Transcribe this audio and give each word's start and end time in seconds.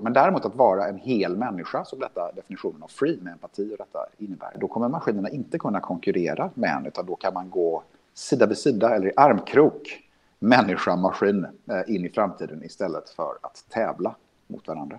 Men 0.00 0.12
däremot 0.12 0.44
att 0.44 0.54
vara 0.54 0.88
en 0.88 0.98
hel 0.98 1.36
människa, 1.36 1.84
som 1.84 1.98
detta 1.98 2.32
definitionen 2.32 2.82
av 2.82 2.88
free 2.88 3.18
med 3.22 3.32
empati 3.32 3.72
och 3.72 3.78
detta 3.78 4.06
innebär, 4.18 4.52
då 4.60 4.68
kommer 4.68 4.88
maskinerna 4.88 5.30
inte 5.30 5.58
kunna 5.58 5.80
konkurrera 5.80 6.50
med 6.54 6.76
en, 6.76 6.86
utan 6.86 7.06
då 7.06 7.16
kan 7.16 7.34
man 7.34 7.50
gå 7.50 7.82
sida 8.14 8.46
vid 8.46 8.58
sida 8.58 8.94
eller 8.94 9.06
i 9.06 9.12
armkrok, 9.16 10.00
människa, 10.38 10.96
maskin, 10.96 11.46
eh, 11.70 11.94
in 11.94 12.04
i 12.04 12.08
framtiden 12.08 12.64
istället 12.64 13.08
för 13.08 13.32
att 13.42 13.64
tävla 13.68 14.14
mot 14.46 14.68
varandra. 14.68 14.98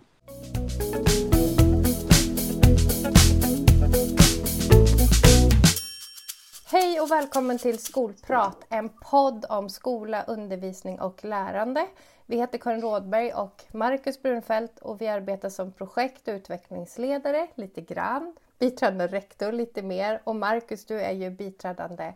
Hej 6.71 6.99
och 6.99 7.11
välkommen 7.11 7.57
till 7.57 7.79
Skolprat, 7.79 8.65
en 8.69 8.89
podd 8.89 9.45
om 9.49 9.69
skola, 9.69 10.23
undervisning 10.23 10.99
och 10.99 11.25
lärande. 11.25 11.87
Vi 12.27 12.37
heter 12.37 12.57
Karin 12.57 12.81
Rådberg 12.81 13.33
och 13.33 13.63
Marcus 13.71 14.21
Brunfeldt 14.21 14.79
och 14.79 15.01
vi 15.01 15.07
arbetar 15.07 15.49
som 15.49 15.71
projekt 15.71 16.27
och 16.27 16.31
utvecklingsledare 16.31 17.47
lite 17.55 17.81
grann, 17.81 18.35
biträdande 18.59 19.07
rektor 19.07 19.51
lite 19.51 19.81
mer 19.81 20.21
och 20.23 20.35
Marcus 20.35 20.85
du 20.85 21.01
är 21.01 21.11
ju 21.11 21.29
biträdande 21.29 22.13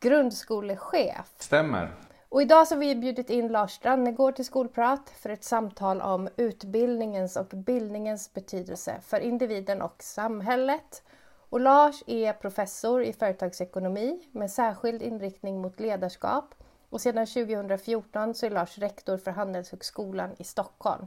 grundskolechef. 0.00 1.34
Stämmer. 1.38 1.94
Och 2.28 2.42
idag 2.42 2.68
så 2.68 2.74
har 2.74 2.80
vi 2.80 2.96
bjudit 2.96 3.30
in 3.30 3.48
Lars 3.48 3.72
Strannegård 3.72 4.36
till 4.36 4.44
Skolprat 4.44 5.10
för 5.10 5.30
ett 5.30 5.44
samtal 5.44 6.00
om 6.00 6.28
utbildningens 6.36 7.36
och 7.36 7.46
bildningens 7.46 8.32
betydelse 8.34 9.00
för 9.02 9.20
individen 9.20 9.82
och 9.82 10.02
samhället. 10.02 11.02
Och 11.48 11.60
Lars 11.60 12.02
är 12.06 12.32
professor 12.32 13.02
i 13.02 13.12
företagsekonomi 13.12 14.28
med 14.32 14.50
särskild 14.50 15.02
inriktning 15.02 15.60
mot 15.60 15.80
ledarskap 15.80 16.54
och 16.96 17.00
sedan 17.00 17.26
2014 17.26 18.34
så 18.34 18.46
är 18.46 18.50
Lars 18.50 18.78
rektor 18.78 19.16
för 19.16 19.30
Handelshögskolan 19.30 20.30
i 20.38 20.44
Stockholm. 20.44 21.06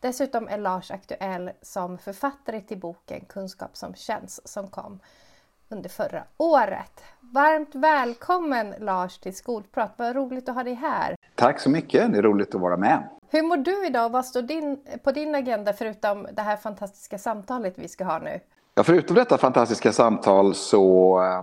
Dessutom 0.00 0.48
är 0.48 0.58
Lars 0.58 0.90
aktuell 0.90 1.50
som 1.62 1.98
författare 1.98 2.60
till 2.60 2.78
boken 2.78 3.24
Kunskap 3.28 3.76
som 3.76 3.94
känns 3.94 4.48
som 4.48 4.68
kom 4.68 5.00
under 5.68 5.88
förra 5.88 6.22
året. 6.36 7.04
Varmt 7.20 7.74
välkommen 7.74 8.74
Lars 8.78 9.18
till 9.18 9.36
Skolprat. 9.36 9.92
Vad 9.96 10.16
roligt 10.16 10.48
att 10.48 10.54
ha 10.54 10.64
dig 10.64 10.74
här. 10.74 11.16
Tack 11.34 11.60
så 11.60 11.70
mycket. 11.70 12.12
Det 12.12 12.18
är 12.18 12.22
roligt 12.22 12.54
att 12.54 12.60
vara 12.60 12.76
med. 12.76 13.08
Hur 13.30 13.42
mår 13.42 13.56
du 13.56 13.86
idag? 13.86 14.10
Vad 14.10 14.26
står 14.26 14.42
din, 14.42 14.80
på 15.04 15.12
din 15.12 15.34
agenda 15.34 15.72
förutom 15.72 16.26
det 16.32 16.42
här 16.42 16.56
fantastiska 16.56 17.18
samtalet 17.18 17.78
vi 17.78 17.88
ska 17.88 18.04
ha 18.04 18.18
nu? 18.18 18.40
Ja, 18.74 18.82
förutom 18.82 19.16
detta 19.16 19.38
fantastiska 19.38 19.92
samtal 19.92 20.54
så, 20.54 21.18
eh, 21.22 21.42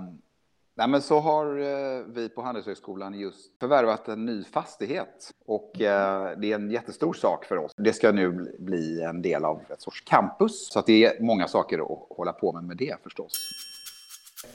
nej 0.76 0.88
men 0.88 1.02
så 1.02 1.20
har 1.20 1.46
eh, 1.46 2.04
vi 2.08 2.30
på 2.30 2.42
Handelshögskolan 2.42 3.20
just 3.20 3.60
förvärvat 3.60 4.08
en 4.08 4.26
ny 4.26 4.44
fastighet. 4.44 5.32
Och 5.46 5.82
eh, 5.82 6.38
det 6.38 6.52
är 6.52 6.56
en 6.56 6.72
jättestor 6.72 7.14
sak 7.14 7.46
för 7.46 7.58
oss. 7.58 7.72
Det 7.78 7.94
ska 7.94 8.12
nu 8.12 8.56
bli 8.60 9.02
en 9.02 9.22
del 9.22 9.46
av 9.46 9.62
ett 9.70 9.82
sorts 9.82 10.02
campus. 10.02 10.70
Så 10.72 10.80
att 10.80 10.86
det 10.86 11.06
är 11.06 11.24
många 11.24 11.48
saker 11.48 11.80
att 11.80 12.18
hålla 12.18 12.34
på 12.34 12.52
med 12.52 12.64
med 12.64 12.78
det 12.78 13.04
förstås. 13.04 13.34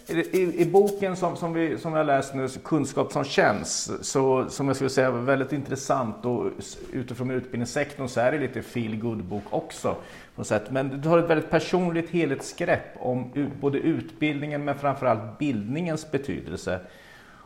I, 0.06 0.62
I, 0.62 0.66
boken 0.66 1.16
som, 1.16 1.36
som, 1.36 1.52
vi, 1.52 1.78
som 1.78 1.92
jag 1.92 1.98
har 1.98 2.04
läst 2.04 2.34
nu, 2.34 2.48
Kunskap 2.64 3.12
som 3.12 3.24
känns, 3.24 3.90
så, 4.00 4.48
som 4.48 4.66
jag 4.66 4.76
skulle 4.76 4.90
säga 4.90 5.10
var 5.10 5.20
väldigt 5.20 5.52
intressant 5.52 6.24
och 6.24 6.50
utifrån 6.92 7.30
utbildningssektorn 7.30 8.08
så 8.08 8.20
är 8.20 8.32
det 8.32 8.38
lite 8.38 8.62
feel 8.62 8.96
good 8.96 9.24
bok 9.24 9.44
också. 9.50 9.96
På 10.34 10.44
sätt. 10.44 10.70
Men 10.70 11.00
du 11.00 11.08
har 11.08 11.18
ett 11.18 11.30
väldigt 11.30 11.50
personligt 11.50 12.10
helhetsgrepp 12.10 12.96
om 12.98 13.32
både 13.60 13.78
utbildningen 13.78 14.64
men 14.64 14.78
framförallt 14.78 15.38
bildningens 15.38 16.10
betydelse. 16.10 16.80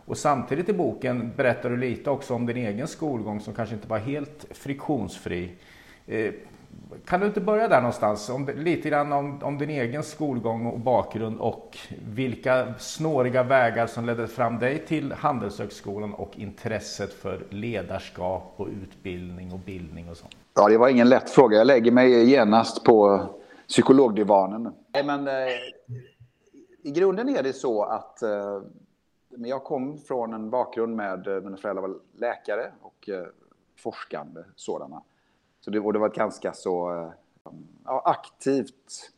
Och 0.06 0.18
samtidigt 0.18 0.68
i 0.68 0.72
boken 0.72 1.32
berättar 1.36 1.70
du 1.70 1.76
lite 1.76 2.10
också 2.10 2.34
om 2.34 2.46
din 2.46 2.56
egen 2.56 2.88
skolgång 2.88 3.40
som 3.40 3.54
kanske 3.54 3.74
inte 3.74 3.88
var 3.88 3.98
helt 3.98 4.46
friktionsfri. 4.50 5.50
Eh, 6.06 6.32
kan 7.04 7.20
du 7.20 7.26
inte 7.26 7.40
börja 7.40 7.68
där 7.68 7.80
någonstans? 7.80 8.30
Om, 8.30 8.48
lite 8.54 8.88
grann 8.88 9.12
om, 9.12 9.42
om, 9.42 9.58
din 9.58 9.70
egen 9.70 10.02
skolgång 10.02 10.66
och 10.66 10.80
bakgrund 10.80 11.40
och 11.40 11.78
vilka 12.06 12.74
snåriga 12.78 13.42
vägar 13.42 13.86
som 13.86 14.06
ledde 14.06 14.26
fram 14.26 14.58
dig 14.58 14.78
till 14.86 15.12
Handelshögskolan 15.12 16.14
och 16.14 16.38
intresset 16.38 17.12
för 17.12 17.46
ledarskap 17.50 18.54
och 18.56 18.68
utbildning 18.82 19.52
och 19.52 19.58
bildning 19.58 20.10
och 20.10 20.16
sånt. 20.16 20.36
Ja, 20.54 20.68
det 20.68 20.78
var 20.78 20.88
ingen 20.88 21.08
lätt 21.08 21.30
fråga. 21.30 21.58
Jag 21.58 21.66
lägger 21.66 21.92
mig 21.92 22.30
genast 22.30 22.84
på 22.84 23.26
psykologdivanen. 23.68 24.72
Nej, 24.94 25.04
men 25.04 25.28
eh, 25.28 25.34
i 26.82 26.90
grunden 26.90 27.28
är 27.28 27.42
det 27.42 27.52
så 27.52 27.82
att 27.82 28.22
eh, 28.22 28.60
jag 29.36 29.64
kom 29.64 29.98
från 29.98 30.34
en 30.34 30.50
bakgrund 30.50 30.96
med, 30.96 31.26
eh, 31.26 31.40
mina 31.40 31.56
föräldrar 31.56 31.82
var 31.82 31.96
läkare 32.16 32.72
och 32.80 33.08
eh, 33.08 33.26
forskande 33.76 34.44
sådana. 34.56 35.02
Så 35.64 35.70
det, 35.70 35.80
och 35.80 35.92
det 35.92 35.98
var 35.98 36.08
ett 36.08 36.14
ganska 36.14 36.52
så 36.52 36.94
eh, 36.94 37.12
ja, 37.84 38.02
aktivt 38.04 39.12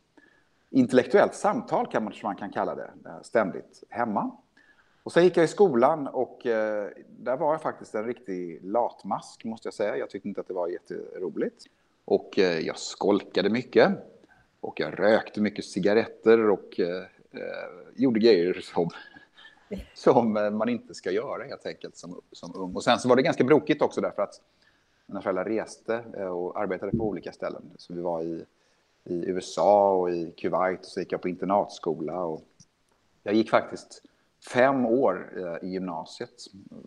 intellektuellt 0.69 1.35
samtal 1.35 1.87
kan 1.87 2.03
man, 2.03 2.13
man 2.23 2.35
kan 2.35 2.51
kalla 2.51 2.75
det, 2.75 2.91
eh, 3.05 3.21
ständigt 3.21 3.83
hemma. 3.89 4.31
Och 5.03 5.11
sen 5.11 5.23
gick 5.23 5.37
jag 5.37 5.43
i 5.43 5.47
skolan 5.47 6.07
och 6.07 6.45
eh, 6.45 6.89
där 7.09 7.37
var 7.37 7.51
jag 7.53 7.61
faktiskt 7.61 7.95
en 7.95 8.05
riktig 8.05 8.59
latmask 8.63 9.43
måste 9.43 9.67
jag 9.67 9.73
säga. 9.73 9.97
Jag 9.97 10.09
tyckte 10.09 10.27
inte 10.27 10.41
att 10.41 10.47
det 10.47 10.53
var 10.53 10.67
jätteroligt. 10.67 11.65
Och 12.05 12.39
eh, 12.39 12.59
jag 12.59 12.77
skolkade 12.77 13.49
mycket. 13.49 13.91
Och 14.59 14.79
jag 14.79 14.99
rökte 14.99 15.41
mycket 15.41 15.65
cigaretter 15.65 16.49
och 16.49 16.79
eh, 16.79 17.03
eh 17.31 17.93
gjorde 17.95 18.19
grejer 18.19 18.53
som, 18.53 18.89
som 19.93 20.33
man 20.33 20.69
inte 20.69 20.93
ska 20.93 21.11
göra 21.11 21.43
helt 21.43 21.65
enkelt 21.65 21.97
som, 21.97 22.21
som 22.31 22.55
ung. 22.55 22.75
Och 22.75 22.83
sen 22.83 22.99
så 22.99 23.09
var 23.09 23.15
det 23.15 23.21
ganska 23.21 23.43
brokigt 23.43 23.81
också 23.81 24.01
därför 24.01 24.21
att 24.21 24.41
mina 25.07 25.21
föräldrar 25.21 25.45
reste 25.45 26.03
eh, 26.17 26.27
och 26.27 26.59
arbetade 26.59 26.91
på 26.91 27.03
olika 27.03 27.31
ställen. 27.31 27.61
Så 27.77 27.93
vi 27.93 28.01
var 28.01 28.21
i, 28.21 28.45
i 29.03 29.25
USA 29.25 29.93
och 29.93 30.11
i 30.11 30.31
Kuwait 30.31 30.79
och 30.79 30.85
så 30.85 30.99
gick 30.99 31.11
jag 31.11 31.21
på 31.21 31.29
internatskola. 31.29 32.25
Och 32.25 32.41
jag 33.23 33.35
gick 33.35 33.49
faktiskt 33.49 34.01
fem 34.53 34.85
år 34.85 35.33
eh, 35.37 35.67
i 35.67 35.71
gymnasiet, 35.71 36.29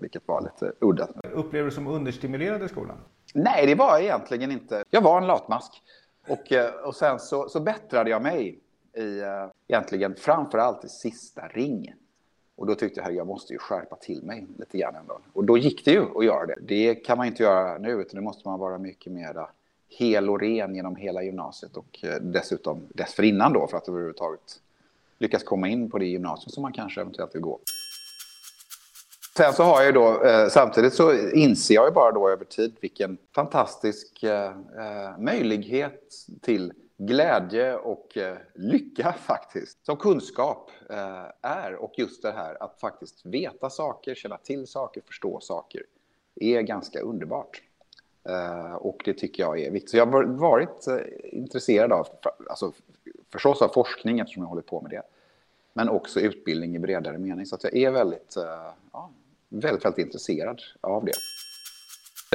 vilket 0.00 0.28
var 0.28 0.41
lite 0.41 0.72
udda. 0.81 1.08
Upplever 1.32 1.64
du 1.64 1.70
som 1.70 1.86
understimulerad 1.86 2.62
i 2.62 2.69
skolan? 2.69 2.97
Nej, 3.34 3.66
det 3.66 3.75
var 3.75 3.91
jag 3.91 4.03
egentligen 4.03 4.50
inte. 4.50 4.84
Jag 4.91 5.02
var 5.02 5.20
en 5.20 5.26
latmask. 5.26 5.82
Och, 6.28 6.52
eh, 6.52 6.75
och 6.75 6.97
sen 6.97 7.19
så, 7.19 7.48
så 7.48 7.60
bättrade 7.60 8.10
jag 8.10 8.22
mig 8.22 8.58
i, 8.97 9.22
egentligen 9.69 10.14
framför 10.14 10.58
allt 10.58 10.84
i 10.84 10.88
sista 10.88 11.48
ring. 11.48 11.94
Och 12.60 12.66
då 12.66 12.75
tyckte 12.75 13.00
jag 13.00 13.09
att 13.09 13.15
jag 13.15 13.26
måste 13.26 13.53
ju 13.53 13.59
skärpa 13.59 13.97
till 13.97 14.22
mig 14.22 14.47
lite 14.59 14.78
grann 14.78 14.94
ändå. 14.94 15.19
Och 15.32 15.44
då 15.44 15.59
gick 15.59 15.84
det 15.84 15.91
ju 15.91 16.19
att 16.19 16.25
göra 16.25 16.47
det. 16.47 16.56
Det 16.60 16.94
kan 16.94 17.19
man 17.19 17.26
inte 17.26 17.43
göra 17.43 17.78
nu, 17.78 17.91
utan 17.91 18.21
nu 18.21 18.21
måste 18.21 18.48
man 18.48 18.59
vara 18.59 18.78
mycket 18.78 19.12
mer 19.12 19.47
hel 19.88 20.31
och 20.31 20.41
ren 20.41 20.75
genom 20.75 20.97
hela 20.97 21.22
gymnasiet 21.22 21.76
och 21.76 21.99
eh, 22.03 22.15
dessutom 22.20 22.82
dessförinnan 22.88 23.53
då 23.53 23.66
för 23.66 23.76
att 23.76 23.88
överhuvudtaget 23.88 24.60
lyckas 25.19 25.44
komma 25.44 25.69
in 25.69 25.91
på 25.91 25.99
det 25.99 26.06
gymnasium 26.06 26.50
som 26.50 26.62
man 26.62 26.72
kanske 26.72 27.00
eventuellt 27.00 27.34
vill 27.34 27.43
gå. 27.43 27.59
Sen 29.37 29.53
så 29.53 29.62
har 29.62 29.76
jag 29.76 29.87
ju 29.87 29.93
då, 29.93 30.25
eh, 30.25 30.49
samtidigt 30.49 30.94
så 30.94 31.12
inser 31.31 31.75
jag 31.75 31.88
ju 31.88 31.93
bara 31.93 32.12
då 32.12 32.28
över 32.28 32.44
tid 32.44 32.76
vilken 32.81 33.19
fantastisk 33.34 34.22
eh, 34.22 34.53
möjlighet 35.19 36.10
till 36.41 36.72
glädje 37.06 37.77
och 37.77 38.16
eh, 38.16 38.37
lycka 38.55 39.12
faktiskt, 39.12 39.87
som 39.87 39.97
kunskap 39.97 40.71
eh, 40.91 41.25
är. 41.43 41.75
Och 41.75 41.93
just 41.97 42.22
det 42.22 42.33
här 42.33 42.62
att 42.62 42.81
faktiskt 42.81 43.27
veta 43.27 43.71
saker, 43.71 44.15
känna 44.15 44.37
till 44.37 44.66
saker, 44.66 45.03
förstå 45.06 45.41
saker 45.41 45.83
är 46.34 46.61
ganska 46.61 47.00
underbart. 47.00 47.62
Eh, 48.28 48.75
och 48.75 49.03
det 49.05 49.15
tycker 49.15 49.43
jag 49.43 49.61
är 49.61 49.71
viktigt. 49.71 49.91
Så 49.91 49.97
jag 49.97 50.06
har 50.06 50.25
varit 50.25 50.87
intresserad 51.22 51.93
av, 51.93 52.09
alltså 52.50 52.72
förstås 53.32 53.62
av 53.62 53.69
forskning 53.69 54.21
eftersom 54.21 54.43
jag 54.43 54.49
håller 54.49 54.62
på 54.62 54.81
med 54.81 54.91
det, 54.91 55.03
men 55.72 55.88
också 55.88 56.21
utbildning 56.21 56.77
i 56.77 56.78
bredare 56.78 57.19
mening. 57.19 57.47
Så 57.47 57.55
att 57.55 57.65
jag 57.65 57.77
är 57.77 57.91
väldigt, 57.91 58.34
ja, 58.93 59.11
väldigt, 59.49 59.84
väldigt 59.84 60.06
intresserad 60.06 60.62
av 60.81 61.05
det. 61.05 61.12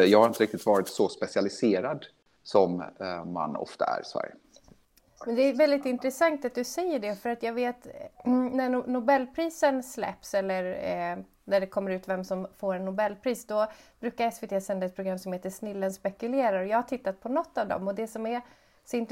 Jag 0.05 0.19
har 0.19 0.27
inte 0.27 0.43
riktigt 0.43 0.65
varit 0.65 0.87
så 0.87 1.09
specialiserad 1.09 2.05
som 2.43 2.83
man 3.25 3.55
ofta 3.55 3.85
är 3.85 4.01
i 4.01 4.05
Sverige. 4.05 4.33
Men 5.25 5.35
det 5.35 5.41
är 5.41 5.53
väldigt 5.53 5.85
intressant 5.85 6.45
att 6.45 6.55
du 6.55 6.63
säger 6.63 6.99
det 6.99 7.15
för 7.15 7.29
att 7.29 7.43
jag 7.43 7.53
vet 7.53 7.87
mm, 8.25 8.47
när 8.47 8.69
Nobelprisen 8.69 9.83
släpps 9.83 10.33
eller 10.33 10.63
eh, 10.63 11.17
när 11.43 11.59
det 11.59 11.67
kommer 11.67 11.91
ut 11.91 12.07
vem 12.07 12.23
som 12.23 12.47
får 12.57 12.75
en 12.75 12.85
Nobelpris 12.85 13.47
då 13.47 13.67
brukar 13.99 14.31
SVT 14.31 14.63
sända 14.63 14.85
ett 14.85 14.95
program 14.95 15.19
som 15.19 15.33
heter 15.33 15.49
Snillen 15.49 15.93
spekulerar 15.93 16.61
och 16.61 16.67
jag 16.67 16.77
har 16.77 16.83
tittat 16.83 17.19
på 17.19 17.29
något 17.29 17.57
av 17.57 17.67
dem 17.67 17.87
och 17.87 17.95
det 17.95 18.07
som 18.07 18.25
är 18.25 18.41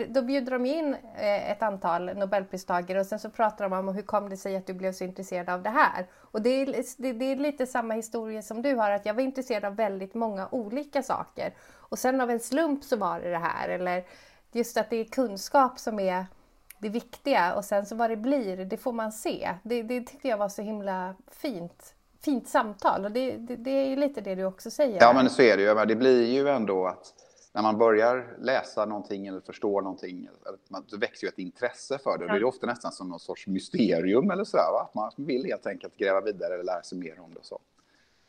då 0.07 0.21
bjuder 0.21 0.51
de 0.51 0.65
in 0.65 0.93
eh, 1.15 1.51
ett 1.51 1.63
antal 1.63 2.17
Nobelpristagare 2.17 2.99
och 2.99 3.05
sen 3.05 3.19
så 3.19 3.29
pratar 3.29 3.69
de 3.69 3.73
om 3.73 3.95
hur 3.95 4.01
kom 4.01 4.29
det 4.29 4.37
sig 4.37 4.55
att 4.55 4.67
du 4.67 4.73
blev 4.73 4.91
så 4.91 5.03
intresserad 5.03 5.49
av 5.49 5.63
det 5.63 5.69
här. 5.69 6.07
Och 6.15 6.41
det 6.41 6.49
är, 6.49 6.83
det, 6.97 7.13
det 7.13 7.25
är 7.25 7.35
lite 7.35 7.67
samma 7.67 7.93
historia 7.93 8.41
som 8.41 8.61
du 8.61 8.75
har, 8.75 8.91
att 8.91 9.05
jag 9.05 9.13
var 9.13 9.21
intresserad 9.21 9.65
av 9.65 9.75
väldigt 9.75 10.13
många 10.13 10.47
olika 10.51 11.03
saker. 11.03 11.53
Och 11.73 11.99
sen 11.99 12.21
av 12.21 12.31
en 12.31 12.39
slump 12.39 12.83
så 12.83 12.97
var 12.97 13.19
det 13.19 13.29
det 13.29 13.37
här. 13.37 13.69
Eller 13.69 14.03
just 14.55 14.77
att 14.77 14.89
det 14.89 14.95
är 14.95 15.05
kunskap 15.05 15.79
som 15.79 15.99
är 15.99 16.25
det 16.79 16.89
viktiga 16.89 17.55
och 17.55 17.65
sen 17.65 17.85
så 17.85 17.95
vad 17.95 18.09
det 18.09 18.17
blir, 18.17 18.57
det 18.57 18.77
får 18.77 18.93
man 18.93 19.11
se. 19.11 19.55
Det, 19.63 19.83
det 19.83 20.01
tyckte 20.01 20.27
jag 20.27 20.37
var 20.37 20.49
så 20.49 20.61
himla 20.61 21.15
fint. 21.31 21.95
Fint 22.21 22.47
samtal 22.47 23.05
och 23.05 23.11
det, 23.11 23.37
det, 23.37 23.55
det 23.55 23.71
är 23.71 23.87
ju 23.87 23.95
lite 23.95 24.21
det 24.21 24.35
du 24.35 24.43
också 24.43 24.71
säger. 24.71 24.97
Ja 25.01 25.13
men 25.13 25.29
så 25.29 25.41
är 25.41 25.57
det 25.57 25.63
ju. 25.63 25.85
Det 25.85 25.95
blir 25.95 26.25
ju 26.25 26.49
ändå 26.49 26.87
att 26.87 27.13
när 27.53 27.61
man 27.61 27.77
börjar 27.77 28.37
läsa 28.39 28.85
någonting 28.85 29.27
eller 29.27 29.39
förstå 29.39 29.81
någonting, 29.81 30.29
så 30.87 30.97
växer 30.97 31.27
ju 31.27 31.29
ett 31.29 31.37
intresse 31.37 31.97
för 31.97 32.17
det. 32.17 32.25
Ja. 32.25 32.33
Det 32.33 32.39
är 32.39 32.43
ofta 32.43 32.67
nästan 32.67 32.91
som 32.91 33.09
någon 33.09 33.19
sorts 33.19 33.47
mysterium 33.47 34.31
eller 34.31 34.43
så, 34.43 34.57
va? 34.57 34.87
att 34.89 34.95
man 34.95 35.27
vill 35.27 35.45
helt 35.45 35.67
enkelt 35.67 35.97
gräva 35.97 36.21
vidare 36.21 36.53
eller 36.53 36.63
lära 36.63 36.83
sig 36.83 36.97
mer 36.97 37.19
om 37.19 37.33
det. 37.33 37.39
Och 37.39 37.45
så. 37.45 37.59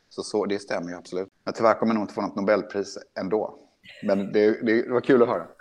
Så, 0.09 0.23
så 0.23 0.45
det 0.45 0.59
stämmer 0.59 0.89
ju 0.89 0.95
absolut. 0.95 1.29
Men 1.43 1.53
tyvärr 1.53 1.73
kommer 1.73 1.93
jag 1.93 1.95
nog 1.95 2.03
inte 2.03 2.13
få 2.13 2.21
något 2.21 2.35
Nobelpris 2.35 2.97
ändå. 3.19 3.59
Men 4.03 4.31
det, 4.31 4.65
det 4.65 4.89
var 4.89 5.01
kul 5.01 5.21
att 5.21 5.27
höra. 5.27 5.47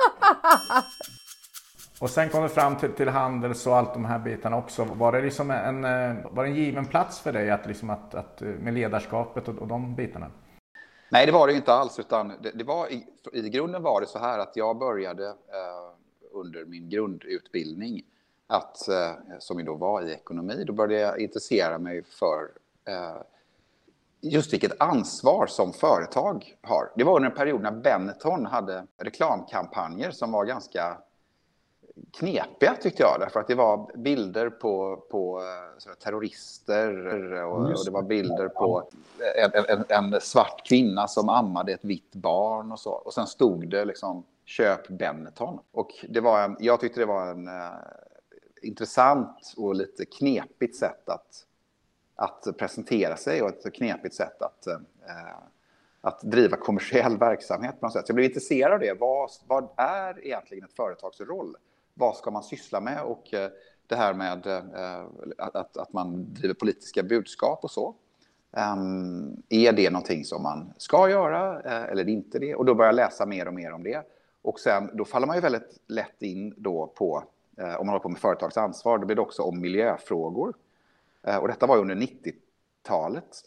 Och 2.00 2.10
sen 2.10 2.28
kom 2.28 2.42
du 2.42 2.48
fram 2.48 2.76
till, 2.76 2.92
till 2.92 3.08
Handels 3.08 3.66
och 3.66 3.76
allt 3.76 3.92
de 3.92 4.04
här 4.04 4.18
bitarna 4.18 4.56
också. 4.56 4.84
Var 4.84 5.12
det, 5.12 5.22
liksom 5.22 5.50
en, 5.50 5.84
eh, 5.84 6.16
var 6.30 6.44
det 6.44 6.50
en 6.50 6.56
given 6.56 6.86
plats 6.86 7.20
för 7.20 7.32
dig 7.32 7.50
att, 7.50 7.66
liksom 7.66 7.90
att, 7.90 8.14
att 8.14 8.40
med 8.40 8.74
ledarskapet 8.74 9.48
och, 9.48 9.58
och 9.58 9.68
de 9.68 9.94
bitarna? 9.94 10.30
Nej, 11.08 11.26
det 11.26 11.32
var 11.32 11.46
det 11.46 11.52
inte 11.52 11.72
alls. 11.72 11.98
Utan 11.98 12.32
det, 12.42 12.50
det 12.54 12.64
var, 12.64 12.92
i, 12.92 13.06
I 13.32 13.48
grunden 13.48 13.82
var 13.82 14.00
det 14.00 14.06
så 14.06 14.18
här 14.18 14.38
att 14.38 14.56
jag 14.56 14.78
började 14.78 15.26
eh, 15.28 15.94
under 16.32 16.64
min 16.64 16.88
grundutbildning, 16.88 18.02
att, 18.46 18.88
eh, 18.88 19.12
som 19.38 19.58
ju 19.58 19.64
då 19.64 19.74
var 19.74 20.02
i 20.02 20.12
ekonomi, 20.12 20.64
då 20.66 20.72
började 20.72 21.04
jag 21.04 21.18
intressera 21.18 21.78
mig 21.78 22.02
för 22.02 22.50
eh, 22.88 23.22
just 24.24 24.52
vilket 24.52 24.80
ansvar 24.80 25.46
som 25.46 25.72
företag 25.72 26.54
har. 26.62 26.92
Det 26.96 27.04
var 27.04 27.16
under 27.16 27.30
en 27.30 27.36
period 27.36 27.60
när 27.62 27.70
Benetton 27.70 28.46
hade 28.46 28.86
reklamkampanjer 28.98 30.10
som 30.10 30.32
var 30.32 30.44
ganska 30.44 30.98
knepiga 32.18 32.74
tyckte 32.82 33.02
jag. 33.02 33.20
Därför 33.20 33.40
att 33.40 33.48
det 33.48 33.54
var 33.54 33.96
bilder 33.96 34.50
på, 34.50 35.04
på 35.10 35.40
eh, 35.86 35.94
terrorister 35.94 37.06
och, 37.42 37.70
och, 37.70 37.84
det 37.84 37.90
var 37.90 38.02
bilder 38.02 38.48
på 38.48 38.88
en, 39.36 39.64
en, 39.68 39.84
en, 39.88 40.20
svart 40.20 40.66
kvinna 40.66 41.08
som 41.08 41.28
ammade 41.28 41.72
ett 41.72 41.84
vitt 41.84 42.14
barn 42.14 42.72
och 42.72 42.80
så. 42.80 42.90
Och 42.90 43.14
sen 43.14 43.26
stod 43.26 43.70
det 43.70 43.84
liksom 43.84 44.24
köp 44.44 44.88
Benetton. 44.88 45.58
Och 45.72 45.90
det 46.08 46.20
var 46.20 46.42
en, 46.42 46.56
jag 46.60 46.80
tyckte 46.80 47.00
det 47.00 47.06
var 47.06 47.26
en 47.26 47.48
uh, 47.48 47.70
intressant 48.62 49.54
och 49.56 49.74
lite 49.74 50.04
knepigt 50.04 50.76
sätt 50.76 51.08
att, 51.08 51.46
att 52.16 52.46
presentera 52.58 53.16
sig 53.16 53.42
och 53.42 53.48
ett 53.48 53.74
knepigt 53.74 54.14
sätt 54.14 54.42
att 54.42 54.66
eh, 54.66 54.78
att 56.00 56.20
driva 56.22 56.56
kommersiell 56.56 57.18
verksamhet 57.18 57.80
på 57.80 57.86
något 57.86 57.92
sätt. 57.92 58.06
Så 58.06 58.10
jag 58.10 58.14
blev 58.14 58.26
intresserad 58.26 58.72
av 58.72 58.78
det. 58.80 59.00
Vad, 59.00 59.30
vad 59.46 59.68
är 59.76 60.26
egentligen 60.26 60.64
ett 60.64 60.76
företags 60.76 61.20
roll? 61.20 61.56
vad 61.94 62.16
ska 62.16 62.30
man 62.30 62.42
syssla 62.42 62.80
med 62.80 63.02
och 63.02 63.34
eh, 63.34 63.50
det 63.86 63.96
här 63.96 64.14
med 64.14 64.46
eh, 64.46 65.04
att, 65.38 65.76
att 65.76 65.92
man 65.92 66.34
driver 66.34 66.54
politiska 66.54 67.02
budskap 67.02 67.64
och 67.64 67.70
så. 67.70 67.94
Um, 68.76 69.42
är 69.48 69.72
det 69.72 69.90
någonting 69.90 70.24
som 70.24 70.42
man 70.42 70.72
ska 70.76 71.10
göra 71.10 71.60
eh, 71.60 71.90
eller 71.90 72.08
inte 72.08 72.38
det? 72.38 72.54
Och 72.54 72.64
då 72.64 72.74
börjar 72.74 72.88
jag 72.88 72.96
läsa 72.96 73.26
mer 73.26 73.48
och 73.48 73.54
mer 73.54 73.72
om 73.72 73.82
det. 73.82 74.02
Och 74.42 74.60
sen, 74.60 74.90
då 74.94 75.04
faller 75.04 75.26
man 75.26 75.36
ju 75.36 75.42
väldigt 75.42 75.80
lätt 75.86 76.22
in 76.22 76.54
då 76.56 76.86
på, 76.86 77.24
eh, 77.58 77.74
om 77.74 77.86
man 77.86 77.88
håller 77.88 78.02
på 78.02 78.08
med 78.08 78.18
företagsansvar, 78.18 78.98
då 78.98 79.06
blir 79.06 79.16
det 79.16 79.22
också 79.22 79.42
om 79.42 79.60
miljöfrågor. 79.60 80.54
Eh, 81.26 81.36
och 81.36 81.48
detta 81.48 81.66
var 81.66 81.78
under 81.78 81.94
90-talet. 81.94 83.42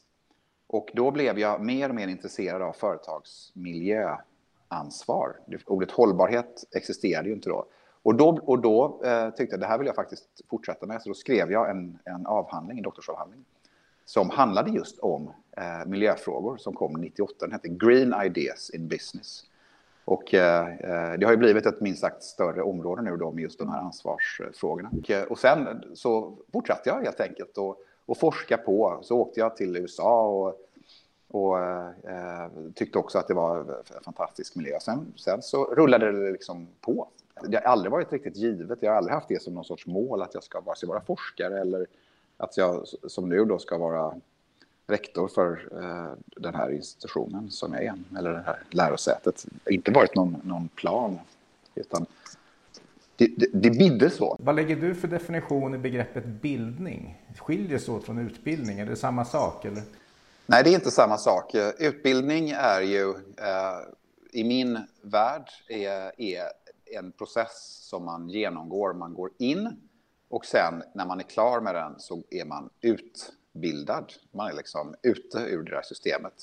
Och 0.67 0.89
då 0.93 1.11
blev 1.11 1.39
jag 1.39 1.61
mer 1.61 1.89
och 1.89 1.95
mer 1.95 2.07
intresserad 2.07 2.61
av 2.61 2.73
företagsmiljöansvar. 2.73 5.39
Ordet 5.65 5.91
hållbarhet 5.91 6.63
existerade 6.75 7.29
ju 7.29 7.35
inte 7.35 7.49
då. 7.49 7.65
Och 8.03 8.15
då, 8.15 8.29
och 8.29 8.61
då 8.61 9.01
eh, 9.03 9.29
tyckte 9.29 9.53
jag 9.53 9.59
det 9.59 9.65
här 9.65 9.77
vill 9.77 9.87
jag 9.87 9.95
faktiskt 9.95 10.41
fortsätta 10.49 10.85
med, 10.85 11.01
så 11.01 11.09
då 11.09 11.13
skrev 11.13 11.51
jag 11.51 11.69
en, 11.69 11.99
en 12.03 12.25
avhandling, 12.25 12.77
en 12.77 12.83
doktorsavhandling, 12.83 13.45
som 14.05 14.29
handlade 14.29 14.71
just 14.71 14.99
om 14.99 15.31
eh, 15.57 15.85
miljöfrågor 15.85 16.57
som 16.57 16.73
kom 16.73 16.93
98. 16.93 17.33
Den 17.39 17.51
hette 17.51 17.67
Green 17.67 18.13
Ideas 18.25 18.69
in 18.69 18.87
Business. 18.87 19.43
Och 20.07 20.33
eh, 20.33 20.67
eh, 20.67 21.19
det 21.19 21.25
har 21.25 21.31
ju 21.31 21.37
blivit 21.37 21.65
ett 21.65 21.81
minst 21.81 22.01
sagt 22.01 22.23
större 22.23 22.61
område 22.61 23.01
nu 23.01 23.17
då 23.17 23.31
med 23.31 23.41
just 23.41 23.59
de 23.59 23.69
här 23.69 23.79
ansvarsfrågorna. 23.79 24.89
Och, 24.99 25.11
eh, 25.11 25.23
och 25.23 25.39
sen 25.39 25.83
så 25.93 26.37
fortsatte 26.53 26.89
jag 26.89 27.01
helt 27.01 27.19
enkelt 27.19 27.57
och, 27.57 27.77
och 28.05 28.17
forska 28.17 28.57
på. 28.57 28.99
Så 29.01 29.17
åkte 29.17 29.39
jag 29.39 29.55
till 29.55 29.77
USA 29.77 30.27
och 30.27 30.63
och 31.29 31.59
eh, 31.59 32.47
tyckte 32.75 32.99
också 32.99 33.19
att 33.19 33.27
det 33.27 33.33
var 33.33 33.59
en 33.97 34.03
fantastisk 34.03 34.55
miljö. 34.55 34.79
Sen, 34.81 35.13
sen 35.15 35.41
så 35.41 35.65
rullade 35.65 36.11
det 36.11 36.31
liksom 36.31 36.67
på 36.81 37.07
det 37.43 37.57
har 37.57 37.71
aldrig 37.71 37.91
varit 37.91 38.13
riktigt 38.13 38.35
givet. 38.35 38.79
Jag 38.81 38.91
har 38.91 38.97
aldrig 38.97 39.13
haft 39.13 39.27
det 39.27 39.41
som 39.41 39.53
någon 39.53 39.65
sorts 39.65 39.87
mål 39.87 40.21
att 40.21 40.33
jag 40.33 40.43
ska 40.43 40.61
vare 40.61 40.75
sig 40.75 40.89
vara 40.89 41.01
forskare 41.01 41.61
eller 41.61 41.87
att 42.37 42.57
jag 42.57 42.87
som 42.87 43.29
nu 43.29 43.45
då 43.45 43.59
ska 43.59 43.77
vara 43.77 44.13
rektor 44.87 45.27
för 45.27 45.69
eh, 45.83 46.13
den 46.41 46.55
här 46.55 46.71
institutionen 46.71 47.51
som 47.51 47.73
jag 47.73 47.83
är, 47.83 47.93
eller 48.17 48.33
det 48.33 48.43
här 48.45 48.63
lärosätet. 48.69 49.45
Det 49.49 49.59
har 49.65 49.71
inte 49.71 49.91
varit 49.91 50.15
någon, 50.15 50.41
någon 50.43 50.67
plan, 50.67 51.19
utan 51.75 52.05
det, 53.15 53.27
det, 53.37 53.47
det 53.53 53.69
bidde 53.69 54.09
så. 54.09 54.37
Vad 54.39 54.55
lägger 54.55 54.75
du 54.75 54.95
för 54.95 55.07
definition 55.07 55.75
i 55.75 55.77
begreppet 55.77 56.25
bildning? 56.25 57.21
Skiljer 57.37 57.79
sig 57.79 57.93
åt 57.93 58.03
från 58.03 58.17
utbildning? 58.17 58.79
Är 58.79 58.85
det 58.85 58.95
samma 58.95 59.25
sak? 59.25 59.65
Eller? 59.65 59.83
Nej, 60.45 60.63
det 60.63 60.69
är 60.69 60.75
inte 60.75 60.91
samma 60.91 61.17
sak. 61.17 61.55
Utbildning 61.79 62.49
är 62.49 62.81
ju, 62.81 63.09
eh, 63.37 63.79
i 64.31 64.43
min 64.43 64.79
värld, 65.01 65.49
är, 65.67 66.21
är 66.21 66.43
en 66.85 67.11
process 67.11 67.79
som 67.89 68.05
man 68.05 68.29
genomgår. 68.29 68.93
Man 68.93 69.13
går 69.13 69.29
in 69.37 69.81
och 70.29 70.45
sen 70.45 70.83
när 70.93 71.05
man 71.05 71.19
är 71.19 71.23
klar 71.23 71.61
med 71.61 71.75
den 71.75 71.99
så 71.99 72.23
är 72.29 72.45
man 72.45 72.69
utbildad. 73.57 74.13
Man 74.31 74.51
är 74.51 74.53
liksom 74.53 74.95
ute 75.01 75.37
ur 75.37 75.63
det 75.63 75.71
där 75.71 75.81
systemet. 75.81 76.33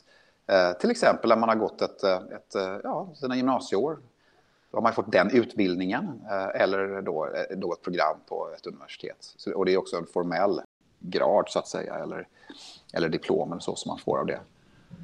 Eh, 0.47 0.73
till 0.73 0.91
exempel 0.91 1.29
när 1.29 1.37
man 1.37 1.49
har 1.49 1.57
gått 1.57 1.83
ett, 1.83 2.03
eh, 2.03 2.17
ett, 2.17 2.55
eh, 2.55 2.77
ja, 2.85 3.09
sina 3.15 3.37
gymnasieår. 3.37 3.99
Då 4.71 4.77
har 4.77 4.83
man 4.83 4.93
fått 4.93 5.13
den 5.13 5.31
utbildningen 5.31 6.21
eh, 6.31 6.63
eller 6.63 7.03
då, 7.03 7.27
eh, 7.27 7.57
något 7.59 7.79
ett 7.79 7.85
program 7.85 8.17
på 8.29 8.51
ett 8.57 8.67
universitet. 8.67 9.17
Så, 9.21 9.55
och 9.55 9.65
det 9.65 9.73
är 9.73 9.79
också 9.79 9.97
en 9.97 10.07
formell 10.07 10.61
grad 10.99 11.45
så 11.49 11.59
att 11.59 11.69
säga 11.69 11.95
eller, 11.95 12.29
eller 12.93 13.09
diplomen 13.09 13.61
så 13.61 13.77
som 13.77 13.89
man 13.89 13.99
får 13.99 14.19
av 14.19 14.27
det. 14.27 14.41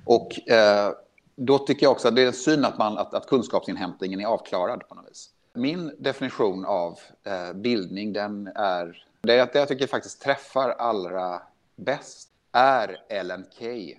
Och 0.04 0.48
eh, 0.50 0.92
då 1.36 1.58
tycker 1.58 1.86
jag 1.86 1.92
också 1.92 2.08
att 2.08 2.16
det 2.16 2.22
är 2.22 2.32
synd 2.32 2.64
att, 2.64 2.78
man, 2.78 2.98
att, 2.98 3.14
att 3.14 3.26
kunskapsinhämtningen 3.26 4.20
är 4.20 4.26
avklarad 4.26 4.88
på 4.88 4.94
något 4.94 5.10
vis. 5.10 5.30
Min 5.52 5.92
definition 5.98 6.64
av 6.64 6.98
eh, 7.24 7.52
bildning, 7.52 8.12
den 8.12 8.46
är... 8.54 9.04
Det, 9.20 9.52
det 9.52 9.58
jag 9.58 9.68
tycker 9.68 9.86
faktiskt 9.86 10.22
träffar 10.22 10.70
allra 10.70 11.42
bäst 11.80 12.28
är 12.52 13.04
Ellen 13.08 13.44
Key. 13.50 13.96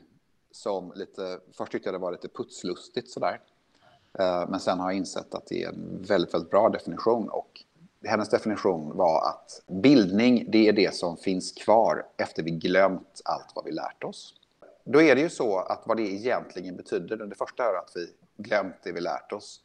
Som 0.52 0.92
lite, 0.96 1.40
först 1.58 1.72
tyckte 1.72 1.88
jag 1.88 1.94
det 1.94 2.00
var 2.00 2.12
lite 2.12 2.28
putslustigt 2.28 3.10
sådär. 3.10 3.42
Eh, 4.20 4.50
men 4.50 4.60
sen 4.60 4.80
har 4.80 4.92
jag 4.92 4.98
insett 4.98 5.34
att 5.34 5.48
det 5.48 5.64
är 5.64 5.70
en 5.70 6.06
väldigt, 6.08 6.34
väldigt 6.34 6.52
bra 6.52 6.70
definition. 6.70 7.30
Och 7.30 7.64
hennes 8.04 8.30
definition 8.30 8.98
var 8.98 9.30
att 9.30 9.62
bildning, 9.68 10.46
det 10.52 10.68
är 10.68 10.74
det 10.74 10.96
som 10.96 11.18
finns 11.18 11.52
kvar 11.52 12.06
efter 12.18 12.44
vi 12.44 12.52
glömt 12.52 13.22
allt 13.26 13.52
vad 13.56 13.66
vi 13.66 13.72
lärt 13.72 14.04
oss 14.04 14.36
då 14.84 15.02
är 15.02 15.16
det 15.16 15.22
ju 15.22 15.30
så 15.30 15.60
att 15.60 15.84
vad 15.86 15.98
det 15.98 16.04
egentligen 16.04 16.76
betyder, 16.76 17.18
det 17.18 17.36
första 17.36 17.64
är 17.64 17.74
att 17.74 17.92
vi 17.96 18.14
glömt 18.38 18.76
det 18.84 18.92
vi 18.92 19.02
lärt 19.02 19.32
oss. 19.32 19.62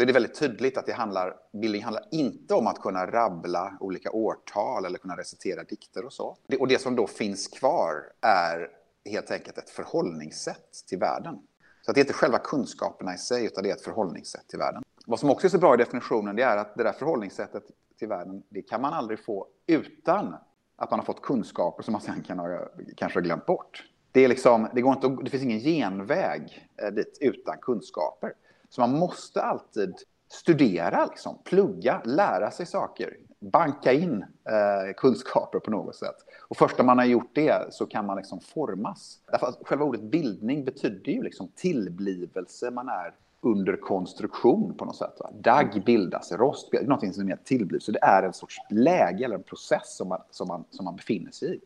Då 0.00 0.04
är 0.04 0.06
det 0.06 0.12
väldigt 0.12 0.34
tydligt 0.34 0.78
att 0.78 0.86
det 0.86 0.92
handlar, 0.92 1.36
bildning 1.52 1.82
handlar 1.82 2.04
inte 2.10 2.54
om 2.54 2.66
att 2.66 2.78
kunna 2.78 3.06
rabbla 3.06 3.76
olika 3.80 4.10
årtal 4.10 4.84
eller 4.84 4.98
kunna 4.98 5.16
recitera 5.16 5.64
dikter 5.64 6.04
och 6.04 6.12
så. 6.12 6.36
Och 6.60 6.68
det 6.68 6.80
som 6.80 6.96
då 6.96 7.06
finns 7.06 7.48
kvar 7.48 7.94
är 8.20 8.68
helt 9.04 9.30
enkelt 9.30 9.58
ett 9.58 9.70
förhållningssätt 9.70 10.84
till 10.88 10.98
världen. 10.98 11.38
Så 11.82 11.90
att 11.90 11.94
det 11.94 11.98
är 11.98 12.02
inte 12.02 12.12
själva 12.12 12.38
kunskaperna 12.38 13.14
i 13.14 13.18
sig, 13.18 13.44
utan 13.46 13.64
det 13.64 13.70
är 13.70 13.74
ett 13.74 13.84
förhållningssätt 13.84 14.48
till 14.48 14.58
världen. 14.58 14.82
Vad 15.06 15.20
som 15.20 15.30
också 15.30 15.46
är 15.46 15.48
så 15.48 15.58
bra 15.58 15.74
i 15.74 15.76
definitionen, 15.76 16.36
det 16.36 16.42
är 16.42 16.56
att 16.56 16.74
det 16.76 16.82
där 16.82 16.92
förhållningssättet 16.92 17.64
till 17.98 18.08
världen, 18.08 18.42
det 18.48 18.62
kan 18.62 18.80
man 18.80 18.92
aldrig 18.92 19.24
få 19.24 19.46
utan 19.66 20.34
att 20.76 20.90
man 20.90 21.00
har 21.00 21.06
fått 21.06 21.22
kunskaper 21.22 21.82
som 21.82 21.92
man 21.92 22.00
sen 22.00 22.22
kan 22.22 22.38
ha, 22.38 22.68
kanske 22.96 23.18
har 23.18 23.24
glömt 23.24 23.46
bort 23.46 23.84
det, 24.12 24.20
är 24.20 24.28
liksom, 24.28 24.68
det, 24.74 24.80
går 24.80 24.92
inte, 24.92 25.22
det 25.22 25.30
finns 25.30 25.42
ingen 25.42 25.60
genväg 25.60 26.68
eh, 26.82 26.88
dit 26.88 27.18
utan 27.20 27.58
kunskaper. 27.58 28.32
Så 28.70 28.80
man 28.80 28.98
måste 28.98 29.42
alltid 29.42 29.94
studera, 30.28 31.06
liksom, 31.06 31.38
plugga, 31.44 32.02
lära 32.04 32.50
sig 32.50 32.66
saker, 32.66 33.16
banka 33.40 33.92
in 33.92 34.22
eh, 34.22 34.94
kunskaper 34.96 35.58
på 35.58 35.70
något 35.70 35.96
sätt. 35.96 36.16
Och 36.48 36.56
först 36.56 36.78
när 36.78 36.84
man 36.84 36.98
har 36.98 37.04
gjort 37.04 37.30
det 37.34 37.74
så 37.74 37.86
kan 37.86 38.06
man 38.06 38.16
liksom 38.16 38.40
formas. 38.40 39.18
Därför 39.30 39.46
att 39.46 39.58
själva 39.62 39.84
ordet 39.84 40.02
bildning 40.02 40.64
betyder 40.64 41.12
ju 41.12 41.22
liksom 41.22 41.48
tillblivelse, 41.54 42.70
man 42.70 42.88
är 42.88 43.14
under 43.40 43.76
konstruktion 43.76 44.74
på 44.74 44.84
något 44.84 44.96
sätt. 44.96 45.16
Va? 45.18 45.30
Dagg 45.32 45.82
bildas, 45.84 46.32
rost 46.32 46.70
bildas, 46.70 46.88
någonting 46.88 47.12
som 47.12 47.30
är 47.30 47.36
tillblivelse. 47.36 47.92
Det 47.92 48.02
är 48.02 48.22
en 48.22 48.32
sorts 48.32 48.56
läge 48.70 49.24
eller 49.24 49.34
en 49.34 49.42
process 49.42 49.96
som 49.96 50.08
man, 50.08 50.22
som 50.30 50.48
man, 50.48 50.64
som 50.70 50.84
man 50.84 50.96
befinner 50.96 51.30
sig 51.30 51.54
i. 51.54 51.60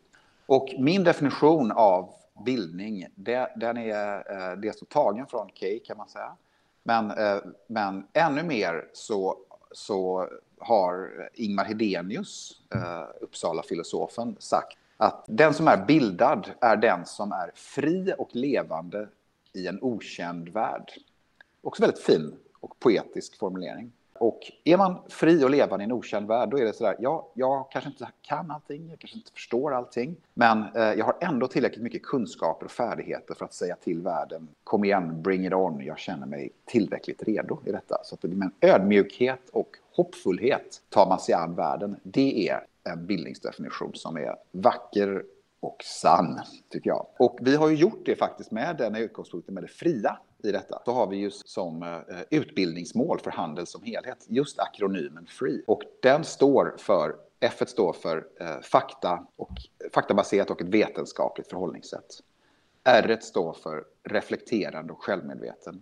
Och 0.45 0.73
min 0.79 1.03
definition 1.03 1.71
av 1.71 2.09
bildning, 2.45 3.07
det, 3.15 3.51
den 3.55 3.77
är 3.77 4.15
eh, 4.15 4.57
dels 4.57 4.79
tagen 4.89 5.27
från 5.27 5.49
Key 5.49 5.79
kan 5.79 5.97
man 5.97 6.07
säga. 6.09 6.31
Men, 6.87 7.11
eh, 7.11 7.37
men 7.67 8.07
ännu 8.13 8.43
mer 8.43 8.89
så, 8.93 9.37
så 9.71 10.29
har 10.59 11.29
Ingmar 11.33 11.65
Hedenius, 11.65 12.61
eh, 12.73 13.03
Uppsala-filosofen, 13.21 14.35
sagt 14.39 14.77
att 14.97 15.25
den 15.27 15.53
som 15.53 15.67
är 15.67 15.85
bildad 15.85 16.51
är 16.61 16.77
den 16.77 17.05
som 17.05 17.31
är 17.31 17.51
fri 17.55 18.13
och 18.17 18.29
levande 18.35 19.09
i 19.53 19.67
en 19.67 19.79
okänd 19.81 20.49
värld. 20.49 20.91
Också 21.61 21.81
väldigt 21.81 22.03
fin 22.03 22.35
och 22.59 22.79
poetisk 22.79 23.37
formulering. 23.39 23.91
Och 24.19 24.51
är 24.63 24.77
man 24.77 24.97
fri 25.09 25.43
och 25.45 25.49
levande 25.49 25.83
i 25.83 25.85
en 25.85 25.91
okänd 25.91 26.27
värld, 26.27 26.49
då 26.49 26.57
är 26.57 26.65
det 26.65 26.73
sådär, 26.73 26.95
ja, 26.99 27.31
jag 27.33 27.71
kanske 27.71 27.89
inte 27.89 28.07
kan 28.21 28.51
allting, 28.51 28.89
jag 28.89 28.99
kanske 28.99 29.17
inte 29.17 29.31
förstår 29.31 29.73
allting, 29.73 30.15
men 30.33 30.63
eh, 30.75 30.93
jag 30.93 31.05
har 31.05 31.15
ändå 31.21 31.47
tillräckligt 31.47 31.83
mycket 31.83 32.03
kunskaper 32.03 32.65
och 32.65 32.71
färdigheter 32.71 33.35
för 33.35 33.45
att 33.45 33.53
säga 33.53 33.75
till 33.75 34.01
världen, 34.01 34.47
kom 34.63 34.83
igen, 34.83 35.21
bring 35.21 35.45
it 35.45 35.53
on, 35.53 35.81
jag 35.85 35.99
känner 35.99 36.27
mig 36.27 36.49
tillräckligt 36.65 37.23
redo 37.23 37.59
i 37.65 37.71
detta. 37.71 37.97
Så 38.03 38.15
att 38.15 38.23
med 38.23 38.51
ödmjukhet 38.61 39.49
och 39.51 39.77
hoppfullhet 39.95 40.81
tar 40.89 41.09
man 41.09 41.19
sig 41.19 41.35
an 41.35 41.55
världen. 41.55 41.95
Det 42.03 42.49
är 42.49 42.65
en 42.83 43.05
bildningsdefinition 43.05 43.91
som 43.93 44.17
är 44.17 44.35
vacker 44.51 45.23
och 45.59 45.83
sann, 45.83 46.39
tycker 46.69 46.89
jag. 46.89 47.05
Och 47.19 47.37
vi 47.41 47.55
har 47.55 47.69
ju 47.69 47.75
gjort 47.75 48.01
det 48.05 48.15
faktiskt 48.15 48.51
med 48.51 48.77
den 48.77 48.95
utgångspunkten 48.95 49.53
med 49.53 49.63
det 49.63 49.67
fria 49.67 50.17
i 50.43 50.51
detta. 50.51 50.81
Så 50.85 50.91
har 50.91 51.07
vi 51.07 51.17
just 51.17 51.49
som 51.49 51.83
eh, 51.83 51.99
utbildningsmål 52.29 53.19
för 53.19 53.31
handel 53.31 53.67
som 53.67 53.83
helhet 53.83 54.25
just 54.27 54.59
akronymen 54.59 55.25
FREE. 55.27 55.61
Och 55.67 55.81
den 56.01 56.23
står 56.23 56.75
för, 56.77 57.15
F 57.39 57.63
står 57.67 57.93
för 57.93 58.27
eh, 58.39 58.59
fakta 58.61 59.27
och, 59.35 59.51
faktabaserat 59.93 60.49
och 60.49 60.61
ett 60.61 60.69
vetenskapligt 60.69 61.49
förhållningssätt. 61.49 62.23
R 62.83 63.17
står 63.21 63.53
för 63.53 63.83
reflekterande 64.03 64.93
och 64.93 65.03
självmedveten. 65.03 65.81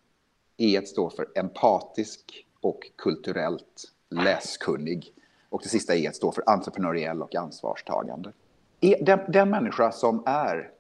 E 0.58 0.82
står 0.86 1.10
för 1.10 1.28
empatisk 1.36 2.46
och 2.62 2.92
kulturellt 2.96 3.92
läskunnig. 4.10 5.14
Och 5.50 5.62
det 5.64 5.70
sista 5.70 5.96
E 5.96 6.12
står 6.14 6.32
för 6.32 6.44
entreprenöriell 6.50 7.22
och 7.22 7.36
ansvarstagande. 7.36 8.32
E, 8.82 8.96
den, 9.02 9.20
den 9.32 9.50
människa 9.50 9.92
som 9.92 10.24
är 10.26 10.72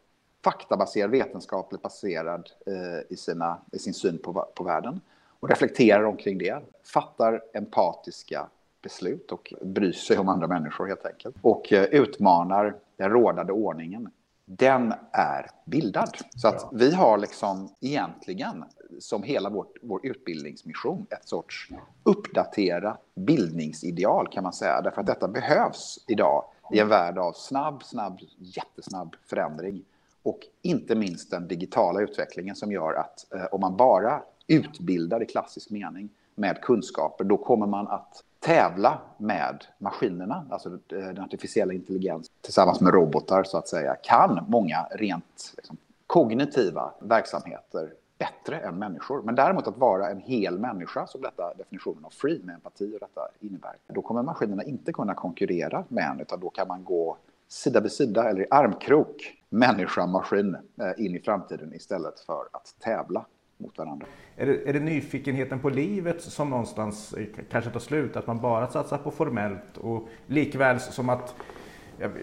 faktabaserad, 0.43 1.12
vetenskapligt 1.12 1.81
baserad 1.81 2.50
eh, 2.65 2.73
i, 3.09 3.17
sina, 3.17 3.62
i 3.71 3.79
sin 3.79 3.93
syn 3.93 4.17
på, 4.17 4.47
på 4.55 4.63
världen 4.63 5.01
och 5.39 5.50
reflekterar 5.50 6.03
omkring 6.03 6.38
det, 6.38 6.63
fattar 6.93 7.41
empatiska 7.53 8.47
beslut 8.81 9.31
och 9.31 9.53
bryr 9.62 9.91
sig 9.91 10.17
om 10.17 10.29
andra 10.29 10.47
människor 10.47 10.88
helt 10.88 11.05
enkelt 11.05 11.35
och 11.41 11.73
eh, 11.73 11.83
utmanar 11.83 12.75
den 12.97 13.09
rådande 13.09 13.53
ordningen. 13.53 14.09
Den 14.45 14.93
är 15.12 15.50
bildad. 15.65 16.17
Så 16.35 16.47
att 16.47 16.69
vi 16.71 16.91
har 16.91 17.17
liksom 17.17 17.69
egentligen 17.79 18.65
som 19.00 19.23
hela 19.23 19.50
vårt, 19.50 19.77
vår 19.81 20.05
utbildningsmission 20.05 21.05
ett 21.09 21.27
sorts 21.27 21.69
uppdaterat 22.03 23.01
bildningsideal 23.15 24.27
kan 24.31 24.43
man 24.43 24.53
säga. 24.53 24.81
Därför 24.81 25.01
att 25.01 25.07
detta 25.07 25.27
behövs 25.27 26.05
idag 26.07 26.45
i 26.73 26.79
en 26.79 26.88
värld 26.88 27.17
av 27.17 27.33
snabb, 27.33 27.83
snabb, 27.83 28.19
jättesnabb 28.38 29.15
förändring. 29.25 29.83
Och 30.24 30.39
inte 30.62 30.96
minst 30.96 31.32
den 31.32 31.48
digitala 31.48 32.01
utvecklingen 32.01 32.56
som 32.56 32.72
gör 32.72 32.94
att 32.94 33.34
eh, 33.36 33.46
om 33.51 33.62
man 33.62 33.77
bara 33.77 34.22
utbildar 34.48 35.24
i 35.24 35.25
klassisk 35.25 35.70
mening 35.70 36.10
med 36.36 36.62
kunskaper, 36.62 37.24
då 37.24 37.38
kommer 37.38 37.68
man 37.68 37.88
att 37.88 38.24
tävla 38.39 39.01
med 39.18 39.65
maskinerna, 39.77 40.46
alltså 40.50 40.70
eh, 40.70 40.98
den 40.98 41.20
artificiella 41.20 41.74
intelligensen 41.74 42.34
tillsammans 42.42 42.82
med 42.82 42.94
robotar 42.94 43.44
så 43.44 43.58
att 43.58 43.68
säga, 43.68 43.96
kan 43.96 44.46
många 44.48 44.88
rent 44.92 45.53
liksom, 45.58 45.77
kognitiva 46.08 46.94
verksamheter 47.00 47.94
bättre 48.18 48.60
än 48.60 48.80
människor. 48.80 49.22
Men 49.22 49.36
däremot 49.36 49.68
att 49.68 49.77
vara 49.77 50.10
en 50.10 50.20
hel 50.20 50.60
människa, 50.60 51.08
som 51.08 51.22
detta 51.22 51.53
definitionen 51.53 52.06
av 52.06 52.10
free 52.10 52.42
med 52.44 52.56
empati 52.56 52.96
och 52.96 53.00
detta 53.00 53.27
innebär, 53.39 53.75
då 53.88 54.01
kommer 54.01 54.24
maskinerna 54.24 54.63
inte 54.63 54.94
kunna 54.94 55.13
konkurrera 55.13 55.84
med 55.88 56.10
en, 56.10 56.20
utan 56.20 56.39
då 56.39 56.50
kan 56.50 56.68
man 56.68 56.84
gå 56.84 57.18
sida 57.48 57.80
vid 57.80 57.92
sida 57.92 58.30
eller 58.30 58.42
i 58.42 58.46
armkrok, 58.50 59.42
människa, 59.53 60.05
maskin, 60.07 60.55
eh, 60.55 61.05
in 61.05 61.15
i 61.15 61.19
framtiden 61.19 61.74
istället 61.74 62.19
för 62.19 62.43
att 62.51 62.75
tävla 62.79 63.25
mot 63.57 63.77
varandra. 63.77 64.07
Är 64.36 64.45
det, 64.45 64.69
är 64.69 64.74
det 64.74 64.79
nyfikenheten 64.79 65.60
på 65.60 65.69
livet 65.69 66.22
som 66.22 66.50
någonstans 66.50 67.13
eh, 67.13 67.25
kanske 67.51 67.72
tar 67.72 67.79
slut? 67.79 68.15
Att 68.15 68.27
man 68.27 68.41
bara 68.41 68.67
satsar 68.67 68.98
på 68.98 69.12
formellt 69.12 69.77
och 69.77 70.07
likväl 70.27 70.79
som 70.79 71.10
att 71.10 71.36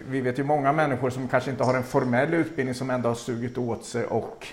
vi 0.07 0.21
vet 0.21 0.39
ju 0.39 0.43
många 0.43 0.73
människor 0.73 1.09
som 1.09 1.27
kanske 1.27 1.51
inte 1.51 1.63
har 1.63 1.73
en 1.73 1.83
formell 1.83 2.33
utbildning 2.33 2.75
som 2.75 2.89
ändå 2.89 3.09
har 3.09 3.15
sugit 3.15 3.57
åt 3.57 3.85
sig 3.85 4.05
och 4.05 4.47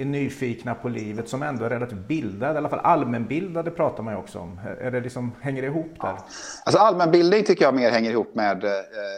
är 0.00 0.04
nyfikna 0.04 0.74
på 0.74 0.88
livet 0.88 1.28
som 1.28 1.42
ändå 1.42 1.64
är 1.64 1.70
relativt 1.70 2.08
bildade, 2.08 2.54
i 2.54 2.56
alla 2.56 2.68
fall 2.68 2.78
allmänbildade 2.78 3.70
pratar 3.70 4.02
man 4.02 4.14
ju 4.14 4.20
också 4.20 4.38
om. 4.38 4.60
Är 4.80 4.90
det 4.90 5.00
liksom, 5.00 5.32
hänger 5.40 5.62
det 5.62 5.68
ihop 5.68 5.90
där? 6.00 6.08
Ja. 6.08 6.26
Alltså 6.64 6.78
allmänbildning 6.78 7.44
tycker 7.44 7.64
jag 7.64 7.74
mer 7.74 7.90
hänger 7.90 8.10
ihop 8.10 8.34
med 8.34 8.64
eh, 8.64 8.70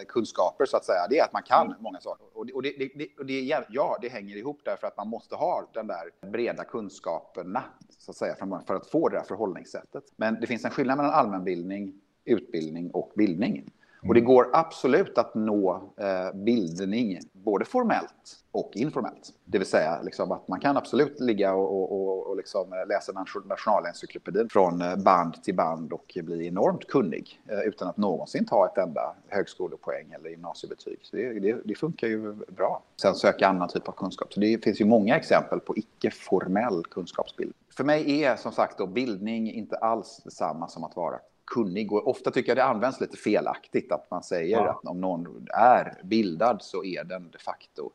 kunskaper 0.08 0.64
så 0.64 0.76
att 0.76 0.84
säga. 0.84 1.06
Det 1.10 1.18
är 1.18 1.24
att 1.24 1.32
man 1.32 1.42
kan 1.42 1.66
mm. 1.66 1.76
många 1.80 2.00
saker. 2.00 2.26
Och, 2.34 2.46
det, 2.46 2.52
och 2.52 2.62
det, 2.62 2.72
det, 2.94 3.08
och 3.18 3.26
det, 3.26 3.40
ja, 3.68 3.98
det 4.00 4.08
hänger 4.08 4.36
ihop 4.36 4.60
därför 4.64 4.86
att 4.86 4.96
man 4.96 5.08
måste 5.08 5.34
ha 5.34 5.70
den 5.74 5.86
där 5.86 6.30
breda 6.30 6.64
kunskaperna 6.64 7.62
så 7.98 8.10
att 8.10 8.16
säga 8.16 8.34
för 8.66 8.74
att 8.74 8.90
få 8.90 9.08
det 9.08 9.16
där 9.16 9.24
förhållningssättet. 9.24 10.04
Men 10.16 10.40
det 10.40 10.46
finns 10.46 10.64
en 10.64 10.70
skillnad 10.70 10.96
mellan 10.96 11.12
allmänbildning, 11.12 11.94
utbildning 12.24 12.90
och 12.90 13.12
bildning. 13.16 13.70
Och 14.08 14.14
det 14.14 14.20
går 14.20 14.50
absolut 14.52 15.18
att 15.18 15.34
nå 15.34 15.92
eh, 15.96 16.36
bildning 16.36 17.20
både 17.32 17.64
formellt 17.64 18.38
och 18.52 18.70
informellt. 18.74 19.32
Det 19.44 19.58
vill 19.58 19.66
säga 19.66 20.02
liksom 20.02 20.32
att 20.32 20.48
man 20.48 20.60
kan 20.60 20.76
absolut 20.76 21.20
ligga 21.20 21.54
och, 21.54 21.92
och, 21.92 22.26
och 22.26 22.36
liksom 22.36 22.84
läsa 22.88 23.12
Nationalencyklopedin 23.44 24.48
från 24.48 24.82
eh, 24.82 24.96
band 24.96 25.42
till 25.42 25.54
band 25.54 25.92
och 25.92 26.18
bli 26.22 26.46
enormt 26.46 26.86
kunnig 26.86 27.40
eh, 27.48 27.58
utan 27.58 27.88
att 27.88 27.96
någonsin 27.96 28.46
ta 28.46 28.66
ett 28.66 28.78
enda 28.78 29.14
högskolepoäng 29.28 30.12
eller 30.12 30.30
gymnasiebetyg. 30.30 30.98
Så 31.02 31.16
det, 31.16 31.40
det, 31.40 31.56
det, 31.64 31.74
funkar 31.74 32.08
ju 32.08 32.32
bra. 32.32 32.82
Sen 32.96 33.14
söka 33.14 33.48
annan 33.48 33.68
typ 33.68 33.88
av 33.88 33.92
kunskap. 33.92 34.32
Så 34.32 34.40
det 34.40 34.64
finns 34.64 34.80
ju 34.80 34.84
många 34.84 35.16
exempel 35.16 35.60
på 35.60 35.76
icke-formell 35.76 36.82
kunskapsbildning. 36.90 37.58
För 37.76 37.84
mig 37.84 38.22
är 38.22 38.36
som 38.36 38.52
sagt 38.52 38.78
då 38.78 38.86
bildning 38.86 39.52
inte 39.52 39.76
alls 39.76 40.20
detsamma 40.24 40.68
som 40.68 40.84
att 40.84 40.96
vara 40.96 41.18
kunnig. 41.44 41.92
Och 41.92 42.08
ofta 42.08 42.30
tycker 42.30 42.50
jag 42.50 42.56
det 42.56 42.64
används 42.64 43.00
lite 43.00 43.16
felaktigt 43.16 43.92
att 43.92 44.10
man 44.10 44.22
säger 44.22 44.56
ja. 44.56 44.70
att 44.70 44.84
om 44.84 45.00
någon 45.00 45.46
är 45.54 46.00
bildad 46.04 46.62
så 46.62 46.84
är 46.84 47.04
den 47.04 47.30
de 47.30 47.38
facto 47.38 47.90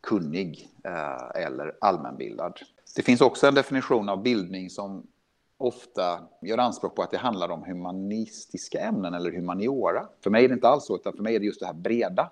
kunnig 0.00 0.68
eh, 0.84 1.42
eller 1.44 1.76
allmänbildad. 1.80 2.60
Det 2.96 3.02
finns 3.02 3.20
också 3.20 3.46
en 3.46 3.54
definition 3.54 4.08
av 4.08 4.22
bildning 4.22 4.70
som 4.70 5.06
ofta 5.56 6.20
gör 6.40 6.58
anspråk 6.58 6.94
på 6.94 7.02
att 7.02 7.10
det 7.10 7.18
handlar 7.18 7.48
om 7.48 7.64
humanistiska 7.64 8.80
ämnen 8.80 9.14
eller 9.14 9.32
humaniora. 9.32 10.06
För 10.20 10.30
mig 10.30 10.44
är 10.44 10.48
det 10.48 10.54
inte 10.54 10.68
alls 10.68 10.84
så, 10.84 10.96
utan 10.96 11.12
för 11.12 11.22
mig 11.22 11.34
är 11.34 11.40
det 11.40 11.46
just 11.46 11.60
det 11.60 11.66
här 11.66 11.74
breda 11.74 12.30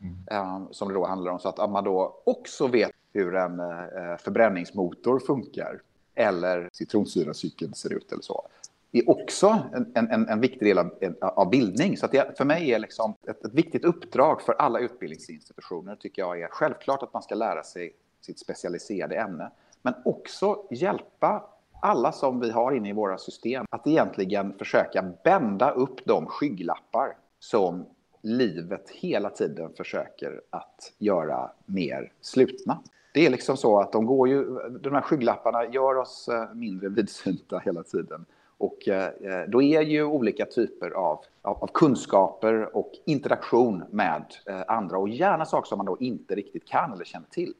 mm. 0.00 0.16
eh, 0.30 0.70
som 0.70 0.88
det 0.88 0.94
då 0.94 1.06
handlar 1.06 1.32
om. 1.32 1.38
Så 1.38 1.48
att 1.48 1.70
man 1.70 1.84
då 1.84 2.22
också 2.24 2.66
vet 2.66 2.90
hur 3.12 3.34
en 3.34 3.60
eh, 3.60 4.16
förbränningsmotor 4.18 5.18
funkar 5.18 5.82
eller 6.14 6.68
citronsyracykeln 6.72 7.74
ser 7.74 7.92
ut 7.92 8.12
eller 8.12 8.22
så 8.22 8.48
är 8.92 9.10
också 9.10 9.58
en, 9.94 10.10
en, 10.10 10.28
en 10.28 10.40
viktig 10.40 10.68
del 10.68 10.78
av, 10.78 10.90
av 11.20 11.50
bildning. 11.50 11.96
Så 11.96 12.06
det, 12.06 12.38
för 12.38 12.44
mig 12.44 12.72
är 12.72 12.78
liksom 12.78 13.14
ett, 13.28 13.44
ett, 13.44 13.54
viktigt 13.54 13.84
uppdrag 13.84 14.42
för 14.42 14.52
alla 14.52 14.78
utbildningsinstitutioner 14.78 15.96
tycker 15.96 16.22
jag 16.22 16.40
är 16.40 16.48
självklart 16.50 17.02
att 17.02 17.12
man 17.12 17.22
ska 17.22 17.34
lära 17.34 17.62
sig 17.62 17.92
sitt 18.20 18.38
specialiserade 18.38 19.16
ämne, 19.16 19.50
men 19.82 19.94
också 20.04 20.66
hjälpa 20.70 21.48
alla 21.82 22.12
som 22.12 22.40
vi 22.40 22.50
har 22.50 22.72
inne 22.72 22.88
i 22.88 22.92
våra 22.92 23.18
system 23.18 23.66
att 23.70 23.86
egentligen 23.86 24.58
försöka 24.58 25.04
bända 25.24 25.70
upp 25.70 26.04
de 26.04 26.26
skygglappar 26.26 27.16
som 27.38 27.86
livet 28.22 28.90
hela 28.90 29.30
tiden 29.30 29.72
försöker 29.76 30.40
att 30.50 30.92
göra 30.98 31.50
mer 31.66 32.12
slutna. 32.20 32.78
Det 33.14 33.26
är 33.26 33.30
liksom 33.30 33.56
så 33.56 33.80
att 33.80 33.92
de 33.92 34.06
går 34.06 34.28
ju, 34.28 34.44
de 34.80 34.94
här 34.94 35.00
skygglapparna 35.00 35.66
gör 35.66 35.96
oss 35.96 36.28
eh, 36.28 36.54
mindre 36.54 36.88
vidsynta 36.96 37.58
hela 37.58 37.82
tiden. 37.82 38.24
Och 38.62 38.88
eh, 38.88 39.06
eh, 39.06 39.48
då 39.48 39.62
är 39.62 39.80
ju 39.80 40.04
olika 40.04 40.46
typer 40.46 40.90
av, 40.90 41.24
av, 41.42 41.70
kunskaper 41.74 42.76
och 42.76 42.92
interaktion 43.04 43.84
med 43.90 44.24
eh, 44.46 44.62
andra 44.66 44.98
och 44.98 45.08
gärna 45.08 45.44
saker 45.44 45.68
som 45.68 45.78
man 45.78 45.86
då 45.86 45.96
inte 46.00 46.34
riktigt 46.34 46.68
kan 46.68 46.92
eller 46.92 47.04
känner 47.04 47.26
till. 47.26 47.54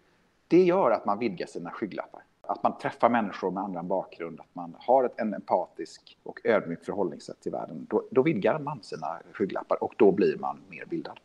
Det 0.48 0.62
gör 0.62 0.90
att 0.90 1.06
man 1.06 1.18
vidgar 1.18 1.46
sina 1.46 1.70
skygglappar. 1.70 2.22
Att 2.42 2.62
man 2.62 2.78
träffar 2.78 3.08
människor 3.08 3.50
med 3.50 3.62
annan 3.62 3.88
bakgrund, 3.88 4.40
att 4.40 4.54
man 4.54 4.76
har 4.78 5.04
ett, 5.04 5.12
en 5.16 5.34
empatisk 5.34 6.18
och 6.22 6.40
ödmjuk 6.44 6.84
förhållningssätt 6.84 7.40
till 7.40 7.52
världen. 7.52 7.86
Då, 7.90 8.04
då 8.10 8.22
vidgar 8.22 8.58
man 8.58 8.82
sina 8.82 9.18
skygglappar 9.32 9.84
och 9.84 9.94
då 9.96 10.12
blir 10.12 10.36
man 10.36 10.60
mer 10.68 10.84
bildad. 10.84 11.20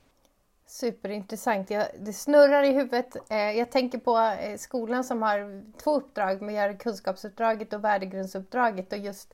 Superintressant. 0.65 1.69
Jag, 1.69 1.85
det 1.99 2.13
snurrar 2.13 2.63
i 2.63 2.71
huvudet. 2.71 3.17
Eh, 3.29 3.37
jag 3.37 3.71
tänker 3.71 3.97
på 3.97 4.17
eh, 4.17 4.57
skolan 4.57 5.03
som 5.03 5.21
har 5.21 5.63
två 5.83 5.95
uppdrag. 5.95 6.41
Man 6.41 6.53
gör 6.53 6.73
kunskapsuppdraget 6.73 7.73
och 7.73 7.83
värdegrundsuppdraget. 7.83 8.91
Och 8.91 8.99
just 8.99 9.33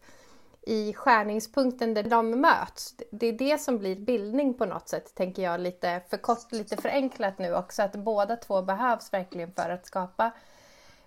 i 0.65 0.93
skärningspunkten 0.93 1.93
där 1.93 2.03
de 2.03 2.41
möts. 2.41 2.95
Det 3.11 3.27
är 3.27 3.33
det 3.33 3.57
som 3.61 3.77
blir 3.77 3.95
bildning 3.95 4.53
på 4.53 4.65
något 4.65 4.89
sätt, 4.89 5.15
tänker 5.15 5.43
jag 5.43 5.59
lite 5.59 6.01
för 6.09 6.17
kort, 6.17 6.51
lite 6.51 6.77
förenklat 6.77 7.39
nu 7.39 7.55
också, 7.55 7.83
att 7.83 7.95
båda 7.95 8.35
två 8.35 8.61
behövs 8.61 9.13
verkligen 9.13 9.53
för 9.53 9.69
att 9.69 9.85
skapa 9.85 10.31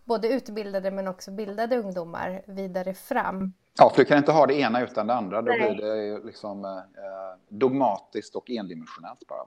både 0.04 0.28
utbildade 0.28 0.90
men 0.90 1.08
också 1.08 1.30
bildade 1.30 1.76
ungdomar 1.76 2.42
vidare 2.46 2.94
fram. 2.94 3.52
Ja, 3.78 3.90
för 3.90 3.96
du 3.96 4.04
kan 4.04 4.18
inte 4.18 4.32
ha 4.32 4.46
det 4.46 4.54
ena 4.54 4.80
utan 4.80 5.06
det 5.06 5.14
andra. 5.14 5.42
Då 5.42 5.52
Nej. 5.52 5.74
blir 5.74 5.86
det 5.86 6.26
liksom 6.26 6.64
eh, 6.64 6.72
dogmatiskt 7.48 8.36
och 8.36 8.50
endimensionellt 8.50 9.26
bara. 9.28 9.46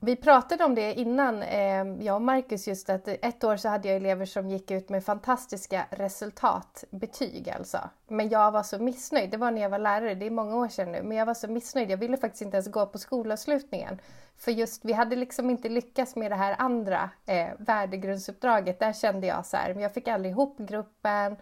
Vi 0.00 0.16
pratade 0.16 0.64
om 0.64 0.74
det 0.74 0.94
innan, 0.94 1.42
eh, 1.42 1.84
jag 2.00 2.14
och 2.14 2.22
Marcus, 2.22 2.68
just 2.68 2.90
att 2.90 3.08
ett 3.08 3.44
år 3.44 3.56
så 3.56 3.68
hade 3.68 3.88
jag 3.88 3.96
elever 3.96 4.26
som 4.26 4.48
gick 4.48 4.70
ut 4.70 4.88
med 4.88 5.04
fantastiska 5.04 5.86
resultat, 5.90 6.84
betyg 6.90 7.50
alltså. 7.50 7.78
Men 8.08 8.28
jag 8.28 8.52
var 8.52 8.62
så 8.62 8.78
missnöjd, 8.78 9.30
det 9.30 9.36
var 9.36 9.50
när 9.50 9.62
jag 9.62 9.70
var 9.70 9.78
lärare, 9.78 10.14
det 10.14 10.26
är 10.26 10.30
många 10.30 10.56
år 10.56 10.68
sedan 10.68 10.92
nu, 10.92 11.02
men 11.02 11.16
jag 11.16 11.26
var 11.26 11.34
så 11.34 11.48
missnöjd, 11.48 11.90
jag 11.90 11.96
ville 11.96 12.16
faktiskt 12.16 12.42
inte 12.42 12.56
ens 12.56 12.70
gå 12.70 12.86
på 12.86 12.98
skolavslutningen. 12.98 13.98
För 14.36 14.52
just, 14.52 14.84
vi 14.84 14.92
hade 14.92 15.16
liksom 15.16 15.50
inte 15.50 15.68
lyckats 15.68 16.16
med 16.16 16.30
det 16.30 16.36
här 16.36 16.56
andra 16.58 17.10
eh, 17.26 17.48
värdegrundsuppdraget, 17.58 18.78
där 18.78 18.92
kände 18.92 19.26
jag 19.26 19.46
så 19.46 19.56
här, 19.56 19.74
men 19.74 19.82
jag 19.82 19.94
fick 19.94 20.08
aldrig 20.08 20.32
ihop 20.32 20.58
gruppen, 20.58 21.36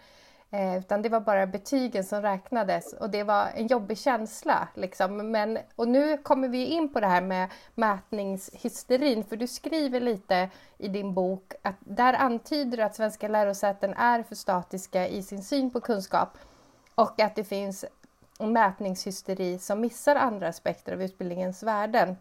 Eh, 0.52 0.78
utan 0.78 1.02
det 1.02 1.08
var 1.08 1.20
bara 1.20 1.46
betygen 1.46 2.04
som 2.04 2.22
räknades 2.22 2.92
och 2.92 3.10
det 3.10 3.22
var 3.22 3.48
en 3.54 3.66
jobbig 3.66 3.98
känsla. 3.98 4.68
Liksom. 4.74 5.30
Men, 5.30 5.58
och 5.76 5.88
nu 5.88 6.18
kommer 6.18 6.48
vi 6.48 6.64
in 6.64 6.92
på 6.92 7.00
det 7.00 7.06
här 7.06 7.22
med 7.22 7.48
mätningshysterin, 7.74 9.24
för 9.24 9.36
du 9.36 9.46
skriver 9.46 10.00
lite 10.00 10.50
i 10.78 10.88
din 10.88 11.14
bok 11.14 11.52
att 11.62 11.76
där 11.78 12.12
antyder 12.14 12.76
du 12.76 12.82
att 12.82 12.94
svenska 12.94 13.28
lärosäten 13.28 13.94
är 13.94 14.22
för 14.22 14.34
statiska 14.34 15.08
i 15.08 15.22
sin 15.22 15.42
syn 15.42 15.70
på 15.70 15.80
kunskap 15.80 16.38
och 16.94 17.20
att 17.20 17.36
det 17.36 17.44
finns 17.44 17.84
en 18.38 18.52
mätningshysteri 18.52 19.58
som 19.58 19.80
missar 19.80 20.16
andra 20.16 20.48
aspekter 20.48 20.92
av 20.92 21.02
utbildningens 21.02 21.62
värden. 21.62 22.16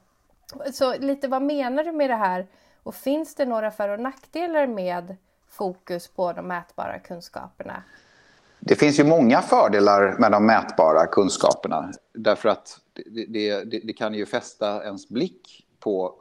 Så 0.74 0.98
lite 0.98 1.28
vad 1.28 1.42
menar 1.42 1.84
du 1.84 1.92
med 1.92 2.10
det 2.10 2.16
här? 2.16 2.48
Och 2.84 2.96
finns 2.96 3.36
det 3.36 3.46
några 3.46 3.72
för 3.72 3.90
och 3.90 4.00
nackdelar 4.00 4.68
med 4.68 5.16
fokus 5.50 6.08
på 6.08 6.34
de 6.34 6.48
mätbara 6.48 7.00
kunskaperna? 7.00 7.84
Det 8.60 8.76
finns 8.76 9.00
ju 9.00 9.04
många 9.04 9.42
fördelar 9.42 10.18
med 10.20 10.32
de 10.32 10.46
mätbara 10.46 11.08
kunskaperna. 11.08 11.92
Därför 12.14 12.50
att 12.50 12.80
det, 12.94 13.26
det, 13.26 13.64
det, 13.64 13.94
kan 13.94 14.14
ju 14.14 14.26
fästa 14.26 14.84
ens 14.84 15.10
blick 15.10 15.68
på 15.80 16.16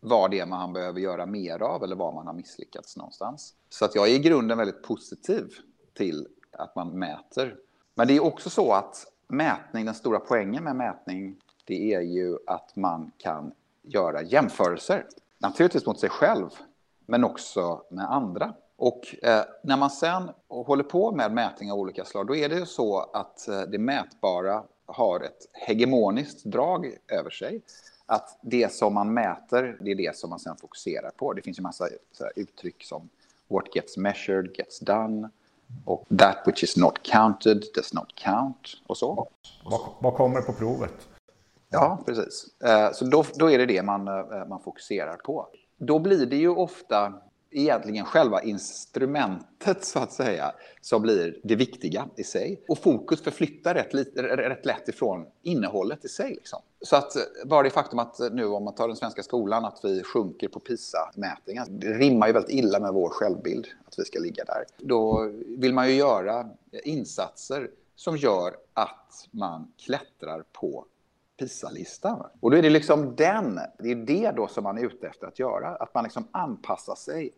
vad 0.00 0.30
det 0.30 0.40
är 0.40 0.46
man 0.46 0.72
behöver 0.72 1.00
göra 1.00 1.26
mer 1.26 1.62
av 1.62 1.84
eller 1.84 1.96
var 1.96 2.12
man 2.12 2.26
har 2.26 2.34
misslyckats 2.34 2.96
någonstans. 2.96 3.54
Så 3.68 3.84
att 3.84 3.94
jag 3.94 4.08
är 4.08 4.14
i 4.14 4.18
grunden 4.18 4.58
väldigt 4.58 4.82
positiv 4.82 5.44
till 5.96 6.28
att 6.52 6.76
man 6.76 6.98
mäter. 6.98 7.56
Men 7.94 8.06
det 8.06 8.16
är 8.16 8.24
också 8.24 8.50
så 8.50 8.72
att 8.72 9.06
mätning, 9.28 9.84
den 9.84 9.94
stora 9.94 10.20
poängen 10.20 10.64
med 10.64 10.76
mätning, 10.76 11.36
det 11.64 11.94
är 11.94 12.00
ju 12.00 12.38
att 12.46 12.76
man 12.76 13.10
kan 13.18 13.52
göra 13.82 14.22
jämförelser. 14.22 15.06
Naturligtvis 15.38 15.86
mot 15.86 16.00
sig 16.00 16.10
själv, 16.10 16.48
men 17.06 17.24
också 17.24 17.82
med 17.90 18.12
andra. 18.12 18.54
Och 18.80 19.14
eh, 19.22 19.42
när 19.62 19.76
man 19.76 19.90
sen 19.90 20.30
håller 20.48 20.84
på 20.84 21.12
med 21.12 21.32
mätning 21.32 21.72
av 21.72 21.78
olika 21.78 22.04
slag, 22.04 22.26
då 22.26 22.36
är 22.36 22.48
det 22.48 22.54
ju 22.54 22.66
så 22.66 22.98
att 22.98 23.48
eh, 23.48 23.60
det 23.60 23.78
mätbara 23.78 24.62
har 24.86 25.20
ett 25.20 25.48
hegemoniskt 25.52 26.44
drag 26.44 26.96
över 27.08 27.30
sig. 27.30 27.62
Att 28.06 28.38
det 28.42 28.72
som 28.72 28.94
man 28.94 29.14
mäter, 29.14 29.78
det 29.80 29.90
är 29.90 29.94
det 29.94 30.16
som 30.16 30.30
man 30.30 30.38
sen 30.38 30.56
fokuserar 30.56 31.10
på. 31.10 31.32
Det 31.32 31.42
finns 31.42 31.58
ju 31.58 31.62
massa 31.62 31.88
uttryck 32.36 32.84
som 32.84 33.08
what 33.48 33.74
gets 33.74 33.96
measured 33.96 34.56
gets 34.56 34.80
done 34.80 35.28
och 35.84 36.06
that 36.18 36.36
which 36.46 36.64
is 36.64 36.76
not 36.76 37.02
counted 37.02 37.64
does 37.74 37.94
not 37.94 38.14
count 38.14 38.68
och 38.86 38.96
så. 38.96 39.28
Vad, 39.64 39.80
vad 39.98 40.14
kommer 40.14 40.40
på 40.40 40.52
provet? 40.52 41.08
Ja, 41.70 42.02
precis. 42.06 42.60
Eh, 42.64 42.92
så 42.92 43.04
då, 43.04 43.24
då 43.34 43.50
är 43.50 43.58
det 43.58 43.66
det 43.66 43.82
man, 43.82 44.08
eh, 44.08 44.46
man 44.48 44.60
fokuserar 44.60 45.16
på. 45.16 45.48
Då 45.78 45.98
blir 45.98 46.26
det 46.26 46.36
ju 46.36 46.48
ofta 46.48 47.12
egentligen 47.50 48.04
själva 48.04 48.42
instrumentet 48.42 49.84
så 49.84 49.98
att 49.98 50.12
säga 50.12 50.52
som 50.80 51.02
blir 51.02 51.40
det 51.42 51.56
viktiga 51.56 52.08
i 52.16 52.24
sig. 52.24 52.64
Och 52.68 52.78
fokus 52.78 53.22
förflyttar 53.22 53.74
rätt, 53.74 53.94
rätt 54.16 54.66
lätt 54.66 54.88
ifrån 54.88 55.26
innehållet 55.42 56.04
i 56.04 56.08
sig. 56.08 56.30
Liksom. 56.30 56.62
Så 56.80 56.96
att 56.96 57.16
eh, 57.16 57.22
bara 57.46 57.62
det 57.62 57.70
faktum 57.70 57.98
att 57.98 58.20
eh, 58.20 58.30
nu 58.30 58.46
om 58.46 58.64
man 58.64 58.74
tar 58.74 58.88
den 58.88 58.96
svenska 58.96 59.22
skolan 59.22 59.64
att 59.64 59.80
vi 59.82 60.02
sjunker 60.02 60.48
på 60.48 60.60
PISA-mätningar, 60.60 61.66
det 61.68 61.92
rimmar 61.92 62.26
ju 62.26 62.32
väldigt 62.32 62.54
illa 62.54 62.80
med 62.80 62.92
vår 62.92 63.08
självbild 63.10 63.66
att 63.86 63.98
vi 63.98 64.04
ska 64.04 64.18
ligga 64.18 64.44
där. 64.44 64.64
Då 64.78 65.30
vill 65.58 65.74
man 65.74 65.88
ju 65.88 65.94
göra 65.94 66.48
insatser 66.84 67.70
som 67.96 68.16
gör 68.16 68.54
att 68.74 69.28
man 69.30 69.72
klättrar 69.78 70.44
på 70.52 70.84
PISA-listan. 71.40 72.26
Och 72.40 72.50
då 72.50 72.56
är 72.56 72.62
det 72.62 72.70
liksom 72.70 73.16
den, 73.16 73.60
det 73.78 73.90
är 73.90 73.94
det 73.94 74.30
då 74.36 74.48
som 74.48 74.64
man 74.64 74.78
är 74.78 74.82
ute 74.82 75.06
efter 75.06 75.26
att 75.26 75.38
göra, 75.38 75.68
att 75.68 75.94
man 75.94 76.04
liksom 76.04 76.28
anpassar 76.30 76.94
sig 76.94 77.32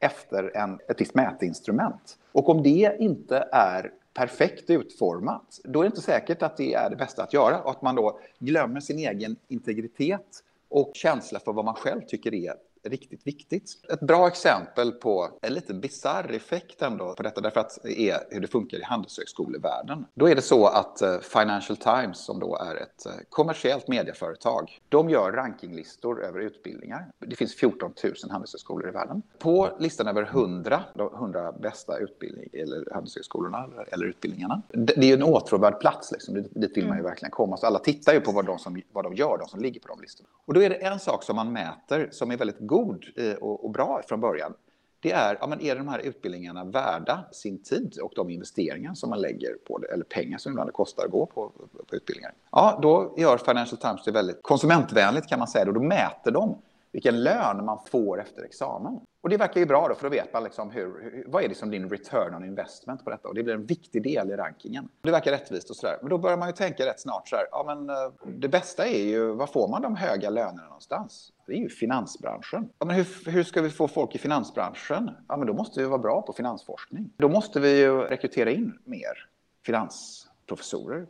efter 0.00 0.56
en, 0.56 0.78
ett 0.88 1.00
visst 1.00 1.14
mätinstrument. 1.14 2.18
Och 2.32 2.48
om 2.48 2.62
det 2.62 2.96
inte 2.98 3.48
är 3.52 3.92
perfekt 4.14 4.70
utformat, 4.70 5.60
då 5.64 5.80
är 5.80 5.84
det 5.84 5.86
inte 5.86 6.00
säkert 6.00 6.42
att 6.42 6.56
det 6.56 6.74
är 6.74 6.90
det 6.90 6.96
bästa 6.96 7.22
att 7.22 7.32
göra 7.32 7.62
och 7.62 7.70
att 7.70 7.82
man 7.82 7.94
då 7.94 8.20
glömmer 8.38 8.80
sin 8.80 8.98
egen 8.98 9.36
integritet 9.48 10.44
och 10.68 10.90
känsla 10.94 11.40
för 11.40 11.52
vad 11.52 11.64
man 11.64 11.74
själv 11.74 12.00
tycker 12.00 12.34
är 12.34 12.54
riktigt 12.82 13.26
viktigt. 13.26 13.70
Ett 13.92 14.00
bra 14.00 14.28
exempel 14.28 14.92
på 14.92 15.30
en 15.42 15.54
lite 15.54 15.74
bisarr 15.74 16.32
effekt 16.32 16.82
ändå 16.82 17.14
på 17.14 17.22
detta, 17.22 17.40
därför 17.40 17.60
att 17.60 17.78
det 17.82 18.10
är 18.10 18.18
hur 18.30 18.40
det 18.40 18.48
funkar 18.48 18.78
i 18.78 18.82
handelshögskolevärlden. 18.82 20.06
Då 20.14 20.28
är 20.28 20.34
det 20.34 20.42
så 20.42 20.66
att 20.66 21.02
eh, 21.02 21.18
Financial 21.18 21.76
Times, 21.76 22.18
som 22.18 22.40
då 22.40 22.56
är 22.56 22.76
ett 22.76 23.06
eh, 23.06 23.12
kommersiellt 23.28 23.88
medieföretag, 23.88 24.80
de 24.88 25.10
gör 25.10 25.32
rankinglistor 25.32 26.24
över 26.24 26.40
utbildningar. 26.40 27.10
Det 27.18 27.36
finns 27.36 27.54
14 27.54 27.92
000 28.04 28.14
handelshögskolor 28.30 28.88
i 28.88 28.92
världen. 28.92 29.22
På 29.38 29.76
listan 29.78 30.06
över 30.06 30.22
100, 30.22 30.84
de 30.94 31.14
100 31.14 31.52
bästa 31.52 31.98
utbildning, 31.98 32.48
eller 32.52 32.92
handelshögskolorna 32.92 33.68
eller 33.92 34.06
utbildningarna, 34.06 34.62
det 34.68 34.98
är 34.98 35.04
ju 35.04 35.14
en 35.14 35.22
åtråvärd 35.22 35.80
plats, 35.80 36.12
liksom. 36.12 36.34
dit 36.34 36.76
vill 36.76 36.86
man 36.86 36.96
ju 36.96 37.00
mm. 37.00 37.10
verkligen 37.10 37.30
komma. 37.30 37.56
Så 37.56 37.66
alla 37.66 37.78
tittar 37.78 38.12
ju 38.14 38.20
på 38.20 38.32
vad 38.32 38.46
de, 38.46 38.58
som, 38.58 38.82
vad 38.92 39.04
de 39.04 39.14
gör, 39.14 39.38
de 39.38 39.48
som 39.48 39.60
ligger 39.60 39.80
på 39.80 39.88
de 39.88 40.00
listorna. 40.00 40.28
Och 40.46 40.54
då 40.54 40.62
är 40.62 40.70
det 40.70 40.74
en 40.74 40.98
sak 40.98 41.22
som 41.24 41.36
man 41.36 41.52
mäter 41.52 42.08
som 42.10 42.30
är 42.30 42.36
väldigt 42.36 42.58
god 42.68 43.04
eh, 43.16 43.32
och, 43.32 43.64
och 43.64 43.70
bra 43.70 44.02
från 44.08 44.20
början, 44.20 44.54
det 45.00 45.12
är, 45.12 45.38
ja, 45.40 45.46
men 45.46 45.60
är 45.60 45.76
de 45.76 45.88
här 45.88 45.98
utbildningarna 45.98 46.64
värda 46.64 47.24
sin 47.32 47.62
tid 47.62 47.98
och 48.02 48.12
de 48.16 48.30
investeringar 48.30 48.94
som 48.94 49.10
man 49.10 49.20
lägger 49.20 49.54
på 49.54 49.78
det, 49.78 49.86
eller 49.86 50.04
pengar 50.04 50.38
som 50.38 50.52
ibland 50.52 50.68
det 50.68 50.72
kostar 50.72 51.04
att 51.04 51.10
gå 51.10 51.26
på, 51.26 51.52
på 51.86 51.96
utbildningar? 51.96 52.32
Ja, 52.50 52.78
då 52.82 53.14
gör 53.16 53.38
Financial 53.38 53.80
Times 53.80 54.04
det 54.04 54.10
väldigt 54.10 54.42
konsumentvänligt 54.42 55.26
kan 55.26 55.38
man 55.38 55.48
säga, 55.48 55.68
och 55.68 55.74
då 55.74 55.82
mäter 55.82 56.30
de 56.30 56.58
vilken 56.92 57.22
lön 57.22 57.64
man 57.64 57.78
får 57.90 58.20
efter 58.20 58.42
examen. 58.42 59.00
Och 59.20 59.28
det 59.28 59.36
verkar 59.36 59.60
ju 59.60 59.66
bra 59.66 59.88
då, 59.88 59.94
för 59.94 60.02
då 60.02 60.10
vet 60.10 60.32
man 60.32 60.44
liksom 60.44 60.70
hur, 60.70 61.24
vad 61.26 61.44
är 61.44 61.48
liksom 61.48 61.70
din 61.70 61.90
return 61.90 62.34
on 62.34 62.44
investment 62.44 63.04
på 63.04 63.10
detta. 63.10 63.28
Och 63.28 63.34
det 63.34 63.42
blir 63.42 63.54
en 63.54 63.66
viktig 63.66 64.02
del 64.02 64.30
i 64.30 64.36
rankingen. 64.36 64.88
Det 65.00 65.10
verkar 65.10 65.30
rättvist 65.30 65.70
och 65.70 65.76
sådär. 65.76 65.98
Men 66.00 66.10
då 66.10 66.18
börjar 66.18 66.36
man 66.36 66.48
ju 66.48 66.52
tänka 66.52 66.86
rätt 66.86 67.00
snart 67.00 67.28
så 67.28 67.36
här, 67.36 67.44
ja 67.50 67.64
men 67.66 67.90
eh, 67.90 68.12
det 68.38 68.48
bästa 68.48 68.86
är 68.86 69.02
ju, 69.02 69.32
var 69.32 69.46
får 69.46 69.68
man 69.68 69.82
de 69.82 69.96
höga 69.96 70.30
lönerna 70.30 70.64
någonstans? 70.64 71.32
Det 71.46 71.52
är 71.52 71.56
ju 71.56 71.68
finansbranschen. 71.68 72.68
Ja, 72.78 72.86
men 72.86 72.96
hur, 72.96 73.30
hur 73.30 73.42
ska 73.42 73.62
vi 73.62 73.70
få 73.70 73.88
folk 73.88 74.14
i 74.14 74.18
finansbranschen? 74.18 75.10
Ja, 75.28 75.36
men 75.36 75.46
då 75.46 75.52
måste 75.52 75.80
vi 75.80 75.86
vara 75.86 75.98
bra 75.98 76.22
på 76.22 76.32
finansforskning. 76.32 77.10
Då 77.16 77.28
måste 77.28 77.60
vi 77.60 77.80
ju 77.80 78.00
rekrytera 78.00 78.50
in 78.50 78.78
mer 78.84 79.28
finansprofessorer. 79.66 81.06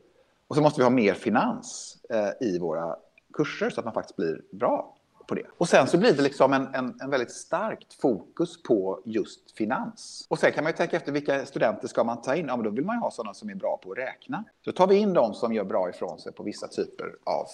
Och 0.48 0.56
så 0.56 0.62
måste 0.62 0.80
vi 0.80 0.84
ha 0.84 0.90
mer 0.90 1.14
finans 1.14 1.98
eh, 2.10 2.48
i 2.48 2.58
våra 2.58 2.96
kurser 3.32 3.70
så 3.70 3.80
att 3.80 3.84
man 3.84 3.94
faktiskt 3.94 4.16
blir 4.16 4.42
bra 4.52 4.97
på 5.28 5.34
det. 5.34 5.46
Och 5.58 5.68
sen 5.68 5.86
så 5.86 5.98
blir 5.98 6.12
det 6.12 6.22
liksom 6.22 6.52
en, 6.52 6.74
en, 6.74 6.98
en, 7.00 7.10
väldigt 7.10 7.32
starkt 7.32 7.94
fokus 7.94 8.62
på 8.62 9.00
just 9.04 9.56
finans. 9.56 10.26
Och 10.28 10.38
sen 10.38 10.52
kan 10.52 10.64
man 10.64 10.72
ju 10.72 10.76
tänka 10.76 10.96
efter 10.96 11.12
vilka 11.12 11.46
studenter 11.46 11.88
ska 11.88 12.04
man 12.04 12.22
ta 12.22 12.34
in? 12.34 12.46
Ja, 12.46 12.56
men 12.56 12.64
då 12.64 12.70
vill 12.70 12.84
man 12.84 12.96
ju 12.96 13.00
ha 13.00 13.10
sådana 13.10 13.34
som 13.34 13.50
är 13.50 13.54
bra 13.54 13.80
på 13.82 13.92
att 13.92 13.98
räkna. 13.98 14.44
Så 14.64 14.72
tar 14.72 14.86
vi 14.86 14.96
in 14.96 15.12
de 15.12 15.34
som 15.34 15.52
gör 15.52 15.64
bra 15.64 15.90
ifrån 15.90 16.18
sig 16.18 16.32
på 16.32 16.42
vissa 16.42 16.68
typer 16.68 17.16
av 17.24 17.46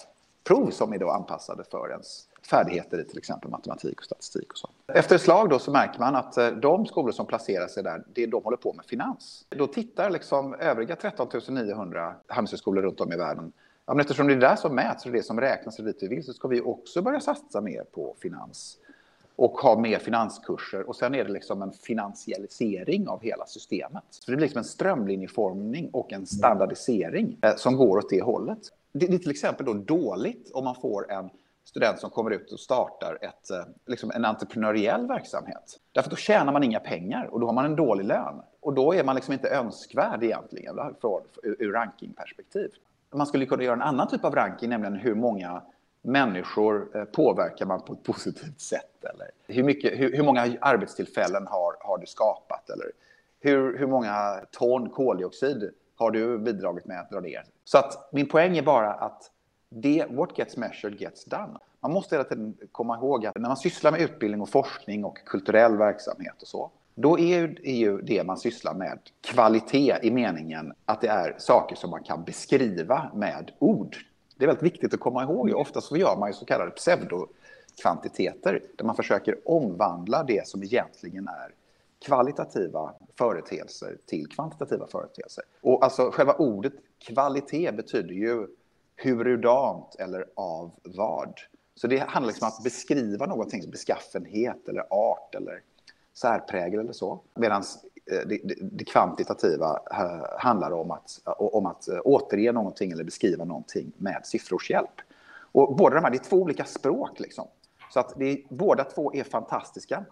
prov 0.43 0.69
som 0.69 0.93
är 0.93 0.97
då 0.97 1.09
anpassade 1.09 1.63
för 1.71 1.89
ens 1.91 2.27
färdigheter 2.49 2.99
i 2.99 3.03
till 3.03 3.17
exempel 3.17 3.51
matematik 3.51 3.99
och 3.99 4.05
statistik 4.05 4.51
och 4.51 4.57
så. 4.57 4.69
Efter 4.87 5.15
ett 5.15 5.21
slag 5.21 5.49
då 5.49 5.59
så 5.59 5.71
märker 5.71 5.99
man 5.99 6.15
att 6.15 6.37
eh, 6.37 6.47
de 6.47 6.85
skolor 6.85 7.11
som 7.11 7.25
placerar 7.25 7.67
sig 7.67 7.83
där, 7.83 8.03
det 8.13 8.23
är 8.23 8.27
de 8.27 8.43
håller 8.43 8.57
på 8.57 8.73
med 8.73 8.85
finans. 8.85 9.45
Då 9.49 9.67
tittar 9.67 10.09
liksom 10.09 10.53
övriga 10.53 10.95
13 10.95 11.27
900 11.49 12.15
handelshögskolor 12.27 12.81
runt 12.81 13.01
om 13.01 13.13
i 13.13 13.15
världen 13.15 13.51
Ja, 13.85 13.93
men 13.93 13.99
eftersom 13.99 14.27
det 14.27 14.33
är 14.33 14.37
det 14.37 14.57
som 14.57 14.75
mäts 14.75 15.05
och 15.05 15.11
det 15.11 15.23
som 15.23 15.41
räknas 15.41 15.79
och 15.79 15.85
dit 15.85 15.97
vi 16.01 16.07
vill 16.07 16.23
så 16.23 16.33
ska 16.33 16.47
vi 16.47 16.61
också 16.61 17.01
börja 17.01 17.19
satsa 17.19 17.61
mer 17.61 17.83
på 17.91 18.15
finans 18.21 18.77
och 19.35 19.51
ha 19.51 19.79
mer 19.79 19.99
finanskurser. 19.99 20.89
Och 20.89 20.95
sen 20.95 21.15
är 21.15 21.23
det 21.23 21.31
liksom 21.31 21.61
en 21.61 21.71
finansialisering 21.71 23.07
av 23.07 23.21
hela 23.21 23.45
systemet. 23.45 24.03
Så 24.09 24.31
det 24.31 24.37
blir 24.37 24.45
liksom 24.45 24.57
en 24.57 24.63
strömlinjeformning 24.63 25.89
och 25.93 26.13
en 26.13 26.25
standardisering 26.25 27.37
eh, 27.41 27.55
som 27.55 27.75
går 27.75 27.97
åt 27.97 28.09
det 28.09 28.21
hållet. 28.21 28.59
Det, 28.91 29.07
det 29.07 29.15
är 29.15 29.19
till 29.19 29.31
exempel 29.31 29.65
då 29.65 29.73
dåligt 29.73 30.51
om 30.53 30.63
man 30.63 30.75
får 30.75 31.11
en 31.11 31.29
student 31.63 31.99
som 31.99 32.09
kommer 32.09 32.31
ut 32.31 32.51
och 32.51 32.59
startar 32.59 33.17
ett, 33.21 33.51
eh, 33.51 33.73
liksom 33.85 34.11
en 34.11 34.25
entreprenöriell 34.25 35.07
verksamhet. 35.07 35.79
Därför 35.91 36.09
då 36.09 36.15
tjänar 36.15 36.53
man 36.53 36.63
inga 36.63 36.79
pengar 36.79 37.25
och 37.25 37.39
då 37.39 37.45
har 37.45 37.53
man 37.53 37.65
en 37.65 37.75
dålig 37.75 38.05
lön. 38.05 38.41
Och 38.59 38.73
då 38.73 38.93
är 38.93 39.03
man 39.03 39.15
liksom 39.15 39.33
inte 39.33 39.49
önskvärd 39.49 40.23
egentligen 40.23 40.75
från, 41.01 41.21
ur 41.43 41.71
rankingperspektiv 41.71 42.69
man 43.15 43.27
skulle 43.27 43.45
kunna 43.45 43.63
göra 43.63 43.73
en 43.73 43.81
annan 43.81 44.07
typ 44.07 44.25
av 44.25 44.35
ranking, 44.35 44.69
nämligen 44.69 44.95
hur 44.95 45.15
många 45.15 45.61
människor 46.01 46.97
eh, 46.97 47.03
påverkar 47.03 47.65
man 47.65 47.81
på 47.81 47.93
ett 47.93 48.03
positivt 48.03 48.61
sätt? 48.61 49.05
Eller 49.13 49.31
hur, 49.47 49.63
mycket, 49.63 49.99
hur, 49.99 50.17
hur 50.17 50.23
många 50.23 50.57
arbetstillfällen 50.61 51.47
har, 51.47 51.75
har 51.79 51.97
du 51.97 52.05
skapat? 52.05 52.69
Eller 52.69 52.91
hur, 53.39 53.77
hur 53.77 53.87
många 53.87 54.39
ton 54.51 54.89
koldioxid 54.89 55.71
har 55.95 56.11
du 56.11 56.37
bidragit 56.37 56.85
med 56.85 56.99
att 56.99 57.09
dra 57.09 57.19
ner? 57.19 57.43
Så 57.63 57.77
att 57.77 58.09
min 58.11 58.27
poäng 58.27 58.57
är 58.57 58.63
bara 58.63 58.93
att 58.93 59.31
det, 59.69 60.05
what 60.09 60.37
gets 60.37 60.57
measured 60.57 61.01
gets 61.01 61.25
done. 61.25 61.59
Man 61.79 61.91
måste 61.91 62.15
hela 62.15 62.23
tiden 62.23 62.57
komma 62.71 62.97
ihåg 62.97 63.25
att 63.25 63.35
när 63.35 63.47
man 63.47 63.57
sysslar 63.57 63.91
med 63.91 64.01
utbildning 64.01 64.41
och 64.41 64.49
forskning 64.49 65.05
och 65.05 65.17
kulturell 65.25 65.77
verksamhet 65.77 66.41
och 66.41 66.47
så, 66.47 66.71
då 66.95 67.19
är 67.19 67.57
ju 67.63 68.01
det 68.01 68.23
man 68.23 68.37
sysslar 68.37 68.73
med 68.73 68.99
kvalitet 69.21 69.99
i 70.03 70.11
meningen 70.11 70.73
att 70.85 71.01
det 71.01 71.07
är 71.07 71.35
saker 71.37 71.75
som 71.75 71.89
man 71.89 72.03
kan 72.03 72.23
beskriva 72.23 73.11
med 73.13 73.51
ord. 73.59 73.97
Det 74.37 74.45
är 74.45 74.47
väldigt 74.47 74.63
viktigt 74.63 74.93
att 74.93 74.99
komma 74.99 75.23
ihåg. 75.23 75.51
Ofta 75.55 75.81
så 75.81 75.97
gör 75.97 76.17
man 76.17 76.29
ju 76.29 76.33
så 76.33 76.45
kallade 76.45 76.71
pseudokvantiteter 76.71 78.61
där 78.75 78.85
man 78.85 78.95
försöker 78.95 79.37
omvandla 79.45 80.23
det 80.23 80.47
som 80.47 80.63
egentligen 80.63 81.27
är 81.27 81.51
kvalitativa 82.05 82.93
företeelser 83.17 83.97
till 84.05 84.27
kvantitativa 84.27 84.87
företeelser. 84.87 85.43
Och 85.61 85.83
alltså 85.83 86.11
själva 86.11 86.33
ordet 86.33 86.73
kvalitet 86.99 87.71
betyder 87.71 88.13
ju 88.13 88.47
hurudant 89.03 89.95
eller 89.99 90.25
av 90.35 90.71
vad. 90.83 91.33
Så 91.75 91.87
det 91.87 91.97
handlar 91.97 92.27
liksom 92.27 92.45
om 92.47 92.51
att 92.57 92.63
beskriva 92.63 93.25
någontings 93.25 93.67
beskaffenhet 93.67 94.67
eller 94.67 94.85
art 94.89 95.35
eller 95.35 95.61
särprägel 96.15 96.79
eller 96.79 96.93
så. 96.93 97.19
Medan 97.33 97.63
eh, 98.11 98.27
det, 98.27 98.39
det, 98.43 98.55
det, 98.61 98.83
kvantitativa 98.83 99.79
eh, 99.91 100.39
handlar 100.39 100.71
om 100.71 100.91
att, 100.91 101.21
om 101.25 101.65
att 101.65 101.87
eh, 101.87 101.99
återge 102.05 102.51
någonting 102.51 102.91
eller 102.91 103.03
beskriva 103.03 103.45
någonting 103.45 103.91
med 103.97 104.21
siffrors 104.25 104.69
hjälp. 104.69 105.01
Och 105.51 105.75
båda 105.75 105.95
de 105.95 106.03
här, 106.03 106.11
det 106.11 106.17
är 106.17 106.29
två 106.29 106.37
olika 106.37 106.65
språk 106.65 107.19
liksom. 107.19 107.47
Så 107.93 107.99
att 107.99 108.13
det, 108.15 108.43
båda 108.49 108.83
två 108.83 109.13
är 109.13 109.23
fantastiska 109.23 110.05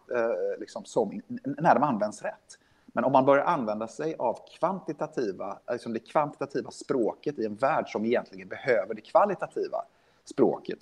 liksom, 0.59 0.85
som, 0.85 1.21
när 1.43 1.73
de 1.73 1.83
används 1.83 2.21
rätt. 2.21 2.59
Men 2.85 3.03
om 3.03 3.11
man 3.11 3.25
börjar 3.25 3.45
använda 3.45 3.87
sig 3.87 4.15
av 4.19 4.39
kvantitativa, 4.59 5.59
liksom 5.71 5.93
det 5.93 5.99
kvantitativa 5.99 6.71
språket 6.71 7.39
i 7.39 7.45
en 7.45 7.55
värld 7.55 7.91
som 7.91 8.05
egentligen 8.05 8.47
behöver 8.47 8.93
det 8.93 9.01
kvalitativa 9.01 9.85
språket, 10.25 10.79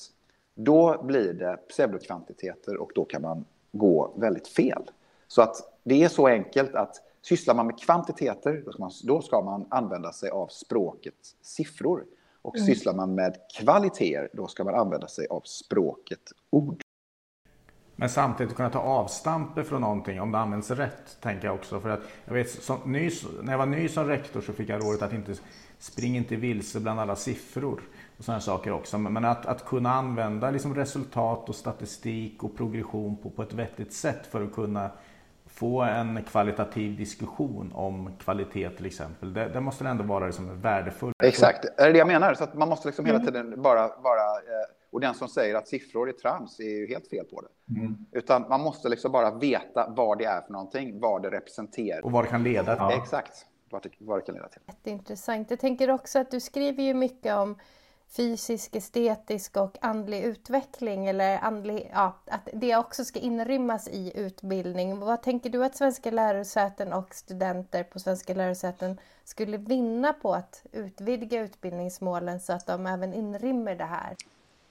då 0.55 1.03
blir 1.03 1.33
det 1.33 1.57
pseudokvantiteter 1.69 2.77
och 2.77 2.91
då 2.95 3.05
kan 3.05 3.21
man 3.21 3.45
gå 3.71 4.13
väldigt 4.15 4.47
fel. 4.47 4.83
Så 5.31 5.41
att 5.41 5.55
det 5.83 6.03
är 6.03 6.09
så 6.09 6.27
enkelt 6.27 6.75
att 6.75 6.95
sysslar 7.21 7.55
man 7.55 7.67
med 7.67 7.79
kvantiteter, 7.79 8.63
då 8.65 8.71
ska 8.71 8.81
man, 8.81 8.91
då 9.03 9.21
ska 9.21 9.41
man 9.41 9.65
använda 9.69 10.13
sig 10.13 10.29
av 10.29 10.47
språket 10.47 11.13
siffror. 11.41 12.05
Och 12.41 12.55
mm. 12.55 12.65
sysslar 12.65 12.93
man 12.93 13.15
med 13.15 13.35
kvaliteter, 13.59 14.29
då 14.33 14.47
ska 14.47 14.63
man 14.63 14.75
använda 14.75 15.07
sig 15.07 15.27
av 15.27 15.41
språket 15.45 16.19
ord. 16.49 16.81
Men 17.95 18.09
samtidigt 18.09 18.55
kunna 18.55 18.69
ta 18.69 18.79
avstamp 18.79 19.67
från 19.67 19.81
någonting 19.81 20.21
om 20.21 20.31
det 20.31 20.37
används 20.37 20.71
rätt, 20.71 21.17
tänker 21.21 21.47
jag 21.47 21.55
också. 21.55 21.79
För 21.79 21.89
att 21.89 22.01
jag 22.25 22.33
vet, 22.33 22.49
som, 22.49 22.77
ny, 22.85 23.11
när 23.41 23.53
jag 23.53 23.57
var 23.57 23.65
ny 23.65 23.89
som 23.89 24.07
rektor 24.07 24.41
så 24.41 24.53
fick 24.53 24.69
jag 24.69 24.83
rådet 24.83 25.01
att 25.01 25.13
inte 25.13 25.35
springa 25.79 26.17
inte 26.17 26.35
vilse 26.35 26.79
bland 26.79 26.99
alla 26.99 27.15
siffror 27.15 27.81
och 28.17 28.23
sådana 28.23 28.41
saker 28.41 28.71
också. 28.71 28.97
Men 28.97 29.25
att, 29.25 29.45
att 29.45 29.65
kunna 29.65 29.93
använda 29.93 30.51
liksom 30.51 30.75
resultat 30.75 31.49
och 31.49 31.55
statistik 31.55 32.43
och 32.43 32.57
progression 32.57 33.17
på, 33.17 33.29
på 33.29 33.43
ett 33.43 33.53
vettigt 33.53 33.93
sätt 33.93 34.27
för 34.27 34.43
att 34.43 34.53
kunna 34.53 34.91
få 35.53 35.81
en 35.81 36.23
kvalitativ 36.23 36.97
diskussion 36.97 37.71
om 37.75 38.11
kvalitet 38.19 38.69
till 38.69 38.85
exempel. 38.85 39.33
Det, 39.33 39.49
det 39.49 39.61
måste 39.61 39.87
ändå 39.87 40.03
vara 40.03 40.25
liksom 40.25 40.61
värdefullt. 40.61 41.15
Exakt, 41.23 41.61
det 41.77 41.83
är 41.83 41.93
det 41.93 41.99
jag 41.99 42.07
menar. 42.07 42.33
Så 42.33 42.43
att 42.43 42.53
man 42.53 42.69
måste 42.69 42.87
liksom 42.87 43.05
hela 43.05 43.19
mm. 43.19 43.33
tiden 43.33 43.61
bara, 43.61 43.87
bara 43.87 44.21
eh, 44.21 44.91
och 44.91 44.99
den 45.01 45.13
som 45.13 45.27
säger 45.27 45.55
att 45.55 45.67
siffror 45.67 46.09
är 46.09 46.13
trams 46.13 46.59
är 46.59 46.79
ju 46.79 46.87
helt 46.87 47.07
fel 47.07 47.25
på 47.25 47.41
det. 47.41 47.79
Mm. 47.79 48.05
Utan 48.11 48.45
man 48.49 48.61
måste 48.61 48.89
liksom 48.89 49.11
bara 49.11 49.31
veta 49.37 49.89
vad 49.89 50.17
det 50.17 50.25
är 50.25 50.41
för 50.41 50.51
någonting, 50.53 50.99
vad 50.99 51.21
det 51.21 51.29
representerar. 51.29 52.05
Och 52.05 52.11
vad 52.11 52.23
det 52.23 52.29
kan 52.29 52.43
leda 52.43 52.75
till. 52.75 52.95
Ja. 52.95 53.03
Exakt, 53.03 53.45
vad 53.69 53.83
det, 53.83 53.89
vad 53.97 54.17
det 54.17 54.21
kan 54.21 54.35
leda 54.35 54.47
till. 54.47 54.61
Jätteintressant. 54.67 55.49
Jag 55.49 55.59
tänker 55.59 55.89
också 55.89 56.19
att 56.19 56.31
du 56.31 56.39
skriver 56.39 56.83
ju 56.83 56.93
mycket 56.93 57.35
om 57.35 57.55
fysisk, 58.11 58.75
estetisk 58.75 59.57
och 59.57 59.77
andlig 59.81 60.23
utveckling 60.23 61.07
eller 61.07 61.37
andlig, 61.37 61.91
ja, 61.93 62.15
att 62.25 62.49
det 62.53 62.75
också 62.75 63.05
ska 63.05 63.19
inrymmas 63.19 63.87
i 63.87 64.11
utbildning. 64.15 64.99
Vad 64.99 65.21
tänker 65.21 65.49
du 65.49 65.65
att 65.65 65.77
svenska 65.77 66.11
lärosäten 66.11 66.93
och 66.93 67.15
studenter 67.15 67.83
på 67.83 67.99
svenska 67.99 68.33
lärosäten 68.33 68.99
skulle 69.23 69.57
vinna 69.57 70.13
på 70.13 70.33
att 70.33 70.63
utvidga 70.71 71.41
utbildningsmålen 71.41 72.39
så 72.39 72.53
att 72.53 72.67
de 72.67 72.87
även 72.87 73.13
inrymmer 73.13 73.75
det 73.75 73.85
här? 73.85 74.15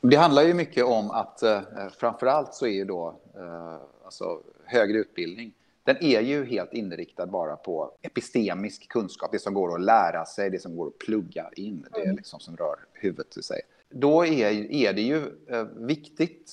Det 0.01 0.17
handlar 0.17 0.43
ju 0.43 0.55
mycket 0.55 0.85
om 0.85 1.11
att 1.11 1.43
eh, 1.43 1.61
framförallt 1.99 2.55
så 2.55 2.67
är 2.67 2.71
ju 2.71 2.85
då 2.85 3.15
eh, 3.37 3.77
alltså, 4.05 4.41
högre 4.65 4.99
utbildning 4.99 5.53
den 5.85 5.97
är 6.01 6.21
ju 6.21 6.45
helt 6.45 6.73
inriktad 6.73 7.27
bara 7.27 7.57
på 7.57 7.93
epistemisk 8.03 8.89
kunskap, 8.89 9.33
det 9.33 9.39
som 9.39 9.55
går 9.55 9.75
att 9.75 9.81
lära 9.81 10.25
sig, 10.25 10.51
det 10.51 10.59
som 10.59 10.77
går 10.77 10.87
att 10.87 10.99
plugga 10.99 11.51
in, 11.57 11.87
det 11.95 12.01
mm. 12.01 12.17
liksom 12.17 12.41
som 12.41 12.57
rör 12.57 12.77
huvudet 12.93 13.37
i 13.37 13.43
sig. 13.43 13.61
Då 13.89 14.27
är, 14.27 14.73
är 14.73 14.93
det 14.93 15.03
ju 15.03 15.17
eh, 15.49 15.65
viktigt, 15.77 16.53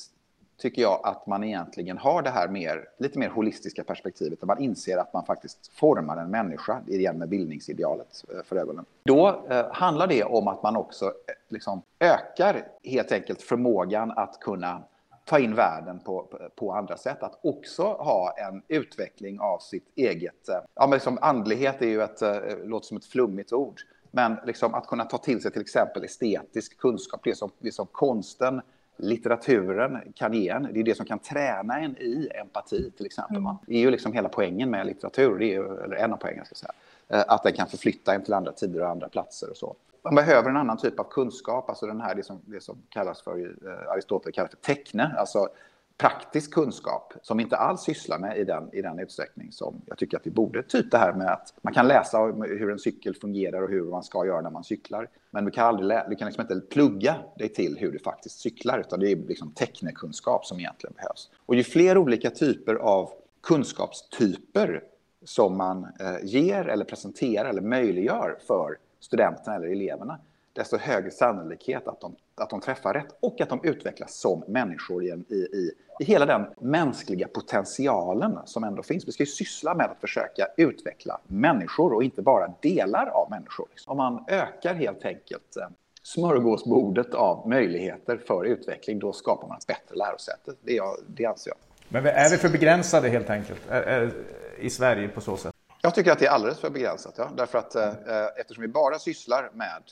tycker 0.58 0.82
jag, 0.82 1.00
att 1.04 1.28
man 1.28 1.44
egentligen 1.44 1.98
har 1.98 2.22
det 2.22 2.30
här 2.30 2.48
mer, 2.48 2.86
lite 2.98 3.20
mer 3.20 3.30
holistiska 3.30 3.84
perspektivet, 3.84 4.40
där 4.40 4.48
man 4.48 4.60
inser 4.60 4.98
att 4.98 5.14
man 5.14 5.26
faktiskt 5.26 5.68
formar 5.74 6.18
en 6.18 6.32
människa, 6.32 6.82
igen 6.88 7.18
med 7.18 7.30
bildningsidealet 7.30 8.26
eh, 8.34 8.44
för 8.44 8.56
ögonen. 8.56 8.86
Då 9.04 9.46
eh, 9.50 9.72
handlar 9.72 10.08
det 10.08 10.24
om 10.24 10.48
att 10.48 10.64
man 10.64 10.76
också 10.76 11.06
eh, 11.06 11.12
liksom, 11.50 11.82
ökar 12.00 12.68
helt 12.84 13.12
enkelt 13.12 13.42
förmågan 13.42 14.12
att 14.12 14.40
kunna 14.40 14.84
ta 15.28 15.40
in 15.40 15.56
världen 15.56 16.00
på, 16.00 16.40
på 16.56 16.72
andra 16.72 16.98
sätt. 16.98 17.24
Att 17.24 17.40
också 17.44 17.84
ha 17.84 18.34
en 18.38 18.62
utveckling 18.68 19.40
av 19.40 19.60
sitt 19.60 19.92
eget... 19.96 20.50
Eh, 20.50 20.56
ja, 20.76 20.88
men 20.88 20.92
liksom 20.92 21.18
andlighet 21.22 21.82
är 21.82 21.88
ju 21.88 22.02
ett, 22.02 22.22
eh, 22.22 22.40
låter 22.64 22.88
som 22.88 22.98
ett 22.98 23.06
flummigt 23.06 23.54
ord. 23.54 23.82
Men 24.12 24.38
liksom 24.46 24.74
att 24.74 24.88
kunna 24.88 25.06
ta 25.06 25.18
till 25.18 25.42
sig 25.42 25.52
till 25.52 25.62
exempel 25.62 26.04
estetisk 26.04 26.78
kunskap, 26.78 27.22
det 27.24 27.36
som, 27.36 27.52
det 27.60 27.72
som 27.72 27.88
konsten, 27.92 28.62
litteraturen 28.98 30.14
kan 30.16 30.34
ge 30.34 30.50
en. 30.50 30.70
Det 30.74 30.80
är 30.80 30.84
det 30.84 30.96
som 30.96 31.06
kan 31.06 31.20
träna 31.20 31.80
en 31.80 31.98
i 31.98 32.30
empati 32.42 32.92
till 32.92 33.06
exempel. 33.06 33.38
Mm. 33.38 33.56
Det 33.68 33.76
är 33.76 33.80
ju 33.80 33.92
liksom 33.92 34.14
hela 34.14 34.30
poängen 34.30 34.70
med 34.70 34.86
litteratur, 34.86 35.40
det 35.40 35.46
är 35.46 35.54
ju, 35.54 35.84
eller 35.84 35.96
en 35.96 36.14
av 36.14 36.18
poängen 36.18 36.46
ska 36.46 36.56
säga. 36.56 36.74
Eh, 37.08 37.24
att 37.28 37.44
den 37.44 37.54
kan 37.54 37.68
förflytta 37.68 38.14
en 38.14 38.24
till 38.24 38.34
andra 38.34 38.52
tider 38.52 38.82
och 38.82 38.90
andra 38.90 39.10
platser 39.10 39.50
och 39.50 39.58
så 39.58 39.76
man 40.08 40.16
behöver 40.16 40.50
en 40.50 40.58
annan 40.58 40.78
typ 40.78 41.00
av 41.00 41.04
kunskap, 41.04 41.70
alltså 41.70 41.86
den 41.86 42.02
här, 42.02 42.16
det 42.16 42.24
som, 42.24 42.42
det 42.46 42.64
som 42.64 42.78
kallas 42.90 43.22
för, 43.22 43.40
eh, 43.40 43.92
Aristoteles 43.92 44.36
kallar 44.36 44.50
för 44.50 44.58
teckne, 44.58 45.16
alltså 45.18 45.50
praktisk 45.98 46.54
kunskap 46.54 47.14
som 47.22 47.38
vi 47.38 47.44
inte 47.44 47.58
alls 47.58 47.82
sysslar 47.82 48.20
med 48.20 48.38
i 48.38 48.44
den, 48.44 48.70
i 48.74 48.82
den 48.82 49.00
utsträckning 49.00 49.52
som 49.52 49.82
jag 49.86 49.98
tycker 49.98 50.18
att 50.18 50.26
vi 50.26 50.32
borde. 50.32 50.64
Typ 50.64 50.92
det 50.92 50.98
här 50.98 51.14
med 51.14 51.32
att 51.32 51.54
man 51.62 51.74
kan 51.74 51.88
läsa 51.88 52.20
hur 52.20 52.72
en 52.72 52.80
cykel 52.80 53.16
fungerar 53.16 53.62
och 53.62 53.70
hur 53.70 53.84
man 53.84 54.04
ska 54.04 54.26
göra 54.26 54.42
när 54.42 54.50
man 54.50 54.64
cyklar. 54.64 55.10
Men 55.32 55.46
du 55.46 55.52
kan, 55.52 55.66
aldrig 55.68 56.00
du 56.10 56.16
kan 56.16 56.28
liksom 56.28 56.42
inte 56.42 56.68
plugga 56.68 57.16
dig 57.38 57.50
till 57.50 57.78
hur 57.80 57.92
du 57.92 58.00
faktiskt 58.00 58.40
cyklar, 58.40 58.80
utan 58.80 59.00
det 59.00 59.12
är 59.12 59.16
liksom 59.16 59.52
tecknekunskap 59.52 60.46
som 60.46 60.60
egentligen 60.60 60.94
behövs. 60.96 61.30
Och 61.46 61.56
ju 61.56 61.64
fler 61.64 61.98
olika 61.98 62.30
typer 62.30 62.76
av 62.76 63.10
kunskapstyper 63.44 64.84
som 65.24 65.58
man 65.58 65.84
eh, 66.00 66.16
ger 66.24 66.68
eller 66.68 66.86
presenterar 66.86 67.50
eller 67.50 67.62
möjliggör 67.62 68.38
för 68.48 68.78
studenterna 69.00 69.56
eller 69.56 69.68
eleverna, 69.68 70.20
desto 70.54 70.78
högre 70.78 71.12
sannolikhet 71.12 71.88
att 71.88 72.02
de, 72.02 72.16
att 72.36 72.50
de 72.50 72.62
träffar 72.62 72.94
rätt 72.94 73.18
och 73.20 73.42
att 73.42 73.50
de 73.50 73.60
utvecklas 73.64 74.16
som 74.16 74.44
människor 74.48 75.04
i, 75.04 75.08
i, 75.08 75.36
i, 75.36 75.72
i 76.00 76.04
hela 76.04 76.26
den 76.26 76.46
mänskliga 76.62 77.28
potentialen 77.28 78.40
som 78.46 78.64
ändå 78.64 78.84
finns. 78.84 79.08
Vi 79.08 79.12
ska 79.12 79.24
ju 79.24 79.28
syssla 79.28 79.76
med 79.76 79.86
att 79.86 80.02
försöka 80.02 80.48
utveckla 80.58 81.22
människor 81.28 81.94
och 81.94 82.04
inte 82.04 82.22
bara 82.22 82.54
delar 82.62 83.06
av 83.06 83.30
människor. 83.30 83.68
Om 83.86 83.98
man 83.98 84.24
ökar 84.28 84.74
helt 84.74 85.06
enkelt 85.06 85.58
eh, 85.58 85.68
smörgåsbordet 86.04 87.14
av 87.14 87.50
möjligheter 87.50 88.18
för 88.18 88.46
utveckling, 88.46 89.00
då 89.00 89.14
skapar 89.14 89.48
man 89.48 89.58
ett 89.58 89.68
bättre 89.68 89.96
lärosäte. 89.96 90.52
Det, 90.62 90.82
det 91.08 91.26
anser 91.26 91.52
jag. 91.52 91.58
Men 91.90 92.06
är 92.06 92.30
vi 92.30 92.38
för 92.38 92.50
begränsade 92.50 93.10
helt 93.10 93.30
enkelt 93.30 93.62
är, 93.70 93.82
är, 93.82 94.12
i 94.60 94.70
Sverige 94.70 95.08
på 95.08 95.22
så 95.22 95.38
sätt? 95.38 95.54
Jag 95.88 95.96
tycker 95.96 96.12
att 96.12 96.20
det 96.20 96.26
är 96.26 96.30
alldeles 96.30 96.60
för 96.60 96.70
begränsat. 96.70 97.14
Ja. 97.18 97.30
Därför 97.38 97.58
att 97.58 97.76
eh, 97.76 97.94
eftersom 98.36 98.62
vi 98.62 98.68
bara 98.68 99.00
sysslar 99.00 99.50
med, 99.54 99.84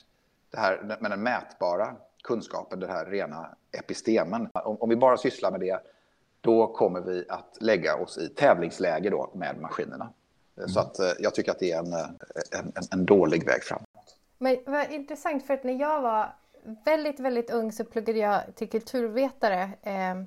det 0.50 0.58
här, 0.58 0.96
med 1.00 1.10
den 1.10 1.22
mätbara 1.22 1.96
kunskapen, 2.22 2.80
den 2.80 2.90
här 2.90 3.06
rena 3.06 3.56
epistemen. 3.72 4.48
Om, 4.52 4.76
om 4.80 4.88
vi 4.88 4.96
bara 4.96 5.16
sysslar 5.16 5.50
med 5.50 5.60
det, 5.60 5.80
då 6.40 6.66
kommer 6.66 7.00
vi 7.00 7.24
att 7.28 7.56
lägga 7.60 7.96
oss 7.96 8.18
i 8.18 8.28
tävlingsläge 8.28 9.10
då 9.10 9.30
med 9.34 9.60
maskinerna. 9.60 10.12
Mm. 10.56 10.68
Så 10.68 10.80
att, 10.80 10.98
eh, 10.98 11.12
jag 11.18 11.34
tycker 11.34 11.50
att 11.50 11.58
det 11.58 11.72
är 11.72 11.78
en, 11.78 11.92
eh, 11.92 12.08
en, 12.52 12.72
en, 12.74 12.82
en 12.90 13.06
dålig 13.06 13.46
väg 13.46 13.62
framåt. 13.62 14.16
Men 14.38 14.56
vad 14.66 14.90
intressant, 14.90 15.46
för 15.46 15.54
att 15.54 15.64
när 15.64 15.80
jag 15.80 16.00
var 16.00 16.34
väldigt, 16.84 17.20
väldigt 17.20 17.50
ung 17.50 17.72
så 17.72 17.84
pluggade 17.84 18.18
jag 18.18 18.42
till 18.54 18.70
kulturvetare. 18.70 19.70
Eh, 19.82 20.22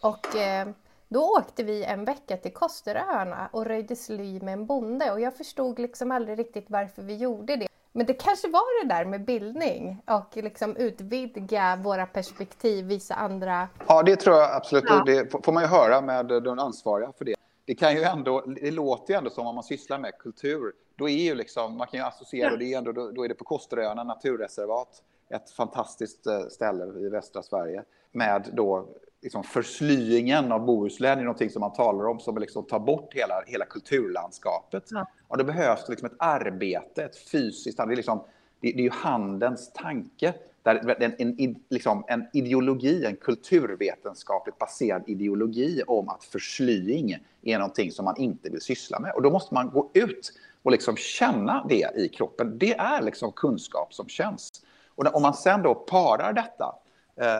och 0.00 0.36
eh, 0.36 0.68
då 1.12 1.36
åkte 1.38 1.62
vi 1.62 1.84
en 1.84 2.04
vecka 2.04 2.36
till 2.36 2.52
Kosteröarna 2.52 3.48
och 3.52 3.66
röjde 3.66 3.96
sly 3.96 4.40
med 4.40 4.52
en 4.52 4.66
bonde 4.66 5.10
och 5.10 5.20
jag 5.20 5.36
förstod 5.36 5.78
liksom 5.78 6.12
aldrig 6.12 6.38
riktigt 6.38 6.64
varför 6.68 7.02
vi 7.02 7.16
gjorde 7.16 7.56
det. 7.56 7.68
Men 7.92 8.06
det 8.06 8.14
kanske 8.14 8.48
var 8.48 8.82
det 8.84 8.94
där 8.94 9.04
med 9.04 9.24
bildning 9.24 10.02
och 10.06 10.36
liksom 10.36 10.76
utvidga 10.76 11.76
våra 11.76 12.06
perspektiv, 12.06 12.86
visa 12.86 13.14
andra. 13.14 13.68
Ja, 13.88 14.02
det 14.02 14.16
tror 14.16 14.36
jag 14.36 14.54
absolut. 14.54 14.84
Ja. 14.88 15.02
Det 15.06 15.44
får 15.44 15.52
man 15.52 15.62
ju 15.62 15.68
höra 15.68 16.00
med 16.00 16.26
de 16.26 16.58
ansvariga 16.58 17.12
för 17.18 17.24
det. 17.24 17.34
det 17.64 17.74
kan 17.74 17.94
ju 17.94 18.02
ändå, 18.02 18.40
det 18.40 18.70
låter 18.70 19.12
ju 19.12 19.18
ändå 19.18 19.30
som 19.30 19.46
om 19.46 19.54
man 19.54 19.64
sysslar 19.64 19.98
med 19.98 20.18
kultur, 20.18 20.72
då 20.96 21.08
är 21.08 21.22
ju 21.22 21.34
liksom, 21.34 21.76
man 21.76 21.86
kan 21.86 22.00
ju 22.00 22.06
associera, 22.06 22.50
ja. 22.50 22.56
det 22.56 22.74
är 22.74 22.78
ändå, 22.78 22.92
då, 22.92 23.10
då 23.10 23.24
är 23.24 23.28
det 23.28 23.34
på 23.34 23.44
Kosteröarna, 23.44 24.04
naturreservat, 24.04 25.02
ett 25.28 25.50
fantastiskt 25.50 26.26
eh, 26.26 26.40
ställe 26.40 26.84
i 26.84 27.08
västra 27.08 27.42
Sverige, 27.42 27.84
med 28.12 28.50
då 28.52 28.88
liksom 29.22 29.44
förslyingen 29.44 30.52
av 30.52 30.64
Bohuslän 30.64 31.18
är 31.18 31.22
någonting 31.22 31.50
som 31.50 31.60
man 31.60 31.72
talar 31.72 32.06
om 32.06 32.20
som 32.20 32.38
liksom 32.38 32.64
tar 32.64 32.78
bort 32.78 33.14
hela, 33.14 33.42
hela 33.46 33.64
kulturlandskapet. 33.64 34.88
Ja. 34.90 35.06
Och 35.28 35.38
det 35.38 35.44
behövs 35.44 35.88
liksom 35.88 36.06
ett 36.06 36.16
arbete, 36.18 37.04
ett 37.04 37.16
fysiskt, 37.16 37.76
det 37.76 37.82
är, 37.82 37.96
liksom, 37.96 38.24
det, 38.60 38.72
det 38.72 38.78
är 38.78 38.82
ju 38.82 38.90
handens 38.90 39.72
tanke 39.72 40.34
där 40.62 41.02
en, 41.02 41.14
en, 41.38 41.56
liksom 41.68 42.04
en 42.08 42.26
ideologi, 42.32 43.04
en 43.04 43.16
kulturvetenskapligt 43.16 44.58
baserad 44.58 45.02
ideologi 45.06 45.82
om 45.86 46.08
att 46.08 46.24
förslying 46.24 47.16
är 47.42 47.58
någonting 47.58 47.92
som 47.92 48.04
man 48.04 48.16
inte 48.16 48.50
vill 48.50 48.60
syssla 48.60 49.00
med. 49.00 49.12
Och 49.12 49.22
då 49.22 49.30
måste 49.30 49.54
man 49.54 49.70
gå 49.70 49.90
ut 49.94 50.32
och 50.62 50.70
liksom 50.70 50.96
känna 50.96 51.66
det 51.68 51.96
i 51.96 52.08
kroppen. 52.08 52.58
Det 52.58 52.74
är 52.74 53.02
liksom 53.02 53.32
kunskap 53.32 53.94
som 53.94 54.08
känns. 54.08 54.50
Och 54.94 55.14
om 55.14 55.22
man 55.22 55.34
sen 55.34 55.62
då 55.62 55.74
parar 55.74 56.32
detta 56.32 56.74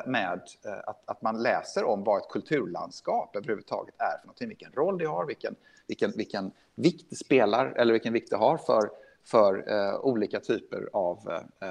med 0.06 0.40
eh, 0.66 0.72
att, 0.86 1.02
att 1.04 1.22
man 1.22 1.42
läser 1.42 1.84
om 1.84 2.04
vad 2.04 2.18
ett 2.18 2.28
kulturlandskap 2.28 3.36
överhuvudtaget 3.36 3.94
är 3.98 4.18
för 4.18 4.26
någonting, 4.26 4.48
vilken 4.48 4.72
roll 4.72 4.98
det 4.98 5.06
har, 5.06 5.26
vilken, 5.26 5.54
vilken, 5.86 6.12
vilken 6.16 6.52
vikt 6.74 7.10
det 7.10 7.16
spelar 7.16 7.66
eller 7.66 7.92
vilken 7.92 8.12
vikt 8.12 8.30
det 8.30 8.36
har 8.36 8.56
för, 8.56 8.90
för 9.24 9.72
uh, 9.72 10.00
olika 10.00 10.40
typer 10.40 10.88
av 10.92 11.18
uh, 11.28 11.70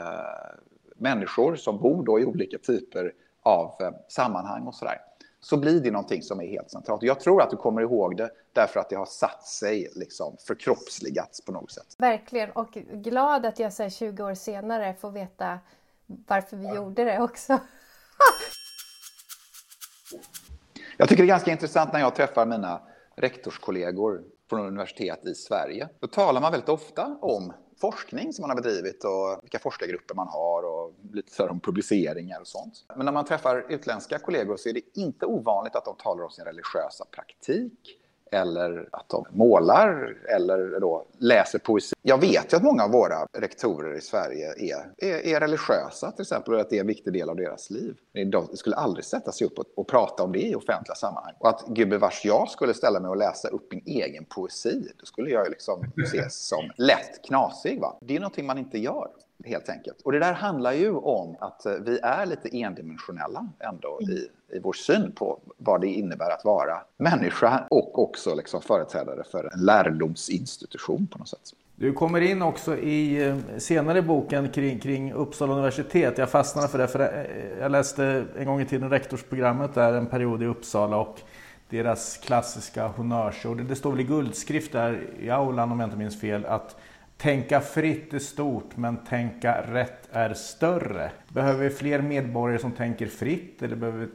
människor 0.95 1.55
som 1.55 1.79
bor 1.79 2.03
då 2.03 2.19
i 2.19 2.25
olika 2.25 2.57
typer 2.57 3.13
av 3.41 3.75
uh, 3.81 3.89
sammanhang 4.07 4.67
och 4.67 4.75
sådär 4.75 4.97
så 5.41 5.57
blir 5.57 5.81
det 5.81 5.91
någonting 5.91 6.21
som 6.21 6.41
är 6.41 6.47
helt 6.47 6.71
centralt. 6.71 7.03
Jag 7.03 7.19
tror 7.19 7.41
att 7.41 7.49
du 7.49 7.57
kommer 7.57 7.81
ihåg 7.81 8.17
det 8.17 8.29
därför 8.53 8.79
att 8.79 8.89
det 8.89 8.95
har 8.95 9.05
satt 9.05 9.47
sig, 9.47 9.91
liksom, 9.95 10.37
förkroppsligats 10.47 11.41
på 11.41 11.51
något 11.51 11.71
sätt. 11.71 11.95
Verkligen, 11.97 12.51
och 12.51 12.71
glad 12.91 13.45
att 13.45 13.59
jag 13.59 13.73
så 13.73 13.89
20 13.89 14.23
år 14.23 14.33
senare 14.33 14.93
får 14.93 15.11
veta 15.11 15.59
varför 16.05 16.57
vi 16.57 16.65
ja. 16.65 16.75
gjorde 16.75 17.03
det 17.03 17.19
också 17.19 17.59
jag 20.97 21.09
tycker 21.09 21.23
det 21.23 21.25
är 21.25 21.33
ganska 21.33 21.51
intressant 21.51 21.93
när 21.93 21.99
jag 21.99 22.15
träffar 22.15 22.45
mina 22.45 22.81
rektorskollegor 23.15 24.23
från 24.49 24.67
universitet 24.67 25.25
i 25.25 25.35
Sverige. 25.35 25.89
Då 25.99 26.07
talar 26.07 26.41
man 26.41 26.51
väldigt 26.51 26.69
ofta 26.69 27.17
om 27.21 27.53
forskning 27.81 28.33
som 28.33 28.43
man 28.43 28.49
har 28.49 28.55
bedrivit 28.55 29.03
och 29.03 29.39
vilka 29.43 29.59
forskargrupper 29.59 30.15
man 30.15 30.27
har 30.27 30.63
och 30.63 30.93
lite 31.13 31.31
så 31.31 31.49
om 31.49 31.59
publiceringar 31.59 32.39
och 32.39 32.47
sånt. 32.47 32.85
Men 32.95 33.05
när 33.05 33.11
man 33.11 33.25
träffar 33.25 33.65
utländska 33.69 34.19
kollegor 34.19 34.57
så 34.57 34.69
är 34.69 34.73
det 34.73 34.99
inte 34.99 35.25
ovanligt 35.25 35.75
att 35.75 35.85
de 35.85 35.95
talar 35.95 36.23
om 36.23 36.31
sin 36.31 36.45
religiösa 36.45 37.05
praktik 37.11 37.99
eller 38.31 38.89
att 38.91 39.09
de 39.09 39.25
målar 39.31 40.17
eller 40.35 40.79
då 40.79 41.05
läser 41.17 41.59
poesi. 41.59 41.95
Jag 42.01 42.17
vet 42.17 42.53
ju 42.53 42.57
att 42.57 42.63
många 42.63 42.83
av 42.83 42.91
våra 42.91 43.27
rektorer 43.33 43.97
i 43.97 44.01
Sverige 44.01 44.53
är, 44.57 45.07
är, 45.07 45.27
är 45.27 45.39
religiösa 45.39 46.11
till 46.11 46.21
exempel 46.21 46.53
och 46.53 46.61
att 46.61 46.69
det 46.69 46.75
är 46.75 46.81
en 46.81 46.87
viktig 46.87 47.13
del 47.13 47.29
av 47.29 47.35
deras 47.35 47.69
liv. 47.69 47.95
De 48.31 48.57
skulle 48.57 48.75
aldrig 48.75 49.05
sätta 49.05 49.31
sig 49.31 49.47
upp 49.47 49.59
och, 49.59 49.65
och 49.75 49.87
prata 49.87 50.23
om 50.23 50.31
det 50.31 50.41
i 50.41 50.55
offentliga 50.55 50.95
sammanhang. 50.95 51.33
Och 51.39 51.49
att 51.49 51.67
gubevars 51.67 52.25
jag 52.25 52.49
skulle 52.49 52.73
ställa 52.73 52.99
mig 52.99 53.09
och 53.09 53.17
läsa 53.17 53.47
upp 53.47 53.71
min 53.71 53.83
egen 53.85 54.25
poesi, 54.25 54.91
då 54.99 55.05
skulle 55.05 55.29
jag 55.29 55.49
liksom 55.49 55.91
ses 56.03 56.47
som 56.47 56.71
lätt 56.77 57.25
knasig. 57.27 57.79
Va? 57.79 57.97
Det 58.01 58.15
är 58.15 58.19
någonting 58.19 58.45
man 58.45 58.57
inte 58.57 58.79
gör 58.79 59.09
helt 59.45 59.69
enkelt. 59.69 60.01
Och 60.01 60.11
det 60.11 60.19
där 60.19 60.33
handlar 60.33 60.73
ju 60.73 60.91
om 60.91 61.35
att 61.39 61.65
eh, 61.65 61.73
vi 61.73 61.99
är 62.03 62.25
lite 62.25 62.57
endimensionella 62.57 63.47
ändå 63.59 63.99
i, 64.01 64.27
i 64.55 64.59
vår 64.59 64.73
syn 64.73 65.11
på 65.11 65.39
vad 65.57 65.81
det 65.81 65.87
innebär 65.87 66.31
att 66.31 66.45
vara 66.45 66.81
människa 66.97 67.67
och 67.69 67.99
också 67.99 68.35
liksom 68.35 68.61
företrädare 68.61 69.23
för 69.31 69.49
en 69.53 69.65
lärdomsinstitution 69.65 71.07
på 71.07 71.17
något 71.17 71.27
sätt. 71.27 71.53
Du 71.75 71.93
kommer 71.93 72.21
in 72.21 72.41
också 72.41 72.77
i 72.77 73.27
eh, 73.27 73.37
senare 73.57 74.01
boken 74.01 74.49
kring, 74.49 74.79
kring 74.79 75.13
Uppsala 75.13 75.53
universitet. 75.53 76.17
Jag 76.17 76.29
fastnade 76.29 76.67
för 76.67 76.77
det, 76.77 76.87
för 76.87 76.99
eh, 76.99 77.59
jag 77.59 77.71
läste 77.71 78.25
en 78.37 78.45
gång 78.45 78.61
i 78.61 78.65
tiden 78.65 78.89
rektorsprogrammet 78.89 79.73
där 79.73 79.93
en 79.93 80.05
period 80.05 80.43
i 80.43 80.45
Uppsala 80.45 80.97
och 80.97 81.21
deras 81.69 82.17
klassiska 82.17 82.87
honnörsord. 82.87 83.61
Det 83.61 83.75
står 83.75 83.91
väl 83.91 83.99
i 83.99 84.03
guldskrift 84.03 84.71
där 84.71 85.09
i 85.19 85.29
aulan 85.29 85.71
om 85.71 85.79
jag 85.79 85.87
inte 85.87 85.97
minns 85.97 86.21
fel 86.21 86.45
att 86.45 86.75
Tänka 87.21 87.61
fritt 87.61 88.13
är 88.13 88.19
stort, 88.19 88.77
men 88.77 89.05
tänka 89.05 89.61
rätt 89.61 90.09
är 90.11 90.33
större. 90.33 91.11
Behöver 91.29 91.63
vi 91.63 91.69
fler 91.69 92.01
medborgare 92.01 92.59
som 92.59 92.71
tänker 92.71 93.07
fritt 93.07 93.61
eller 93.61 93.75
behöver 93.75 93.99
vi 93.99 94.11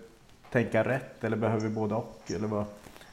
tänka 0.51 0.85
rätt 0.85 1.25
eller 1.25 1.37
behöver 1.37 1.69
vi 1.69 1.75
både 1.75 1.95
och? 1.95 2.21
Eller 2.27 2.49
vad, 2.49 2.65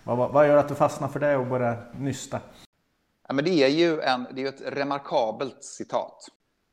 vad, 0.04 0.32
vad 0.32 0.48
gör 0.48 0.58
att 0.58 0.68
du 0.68 0.76
fastnar 0.76 1.08
för 1.08 1.20
det 1.20 1.38
och 1.38 1.48
börjar 1.48 1.92
nysta? 1.98 2.40
Ja, 3.28 3.34
men 3.34 3.46
det 3.46 3.64
är 3.64 3.68
ju 3.68 4.02
en, 4.02 4.28
det 4.32 4.44
är 4.44 4.50
ett 4.50 4.62
remarkabelt 4.66 5.64
citat. 5.64 6.28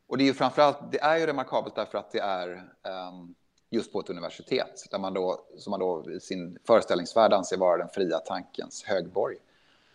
Och 0.08 0.18
det 0.18 0.24
är 0.24 0.26
ju 0.26 0.34
framförallt, 0.34 0.78
det 0.92 1.00
är 1.00 1.16
ju 1.16 1.26
remarkabelt 1.26 1.74
därför 1.74 1.98
att 1.98 2.12
det 2.12 2.20
är 2.20 2.48
um, 2.48 3.34
just 3.70 3.92
på 3.92 4.00
ett 4.00 4.10
universitet 4.10 4.86
där 4.90 4.98
man 4.98 5.14
då, 5.14 5.46
som 5.58 5.70
man 5.70 5.80
då 5.80 6.10
i 6.10 6.20
sin 6.20 6.58
föreställningsvärld 6.66 7.32
anser 7.32 7.56
vara 7.56 7.76
den 7.78 7.88
fria 7.88 8.18
tankens 8.18 8.84
högborg. 8.84 9.36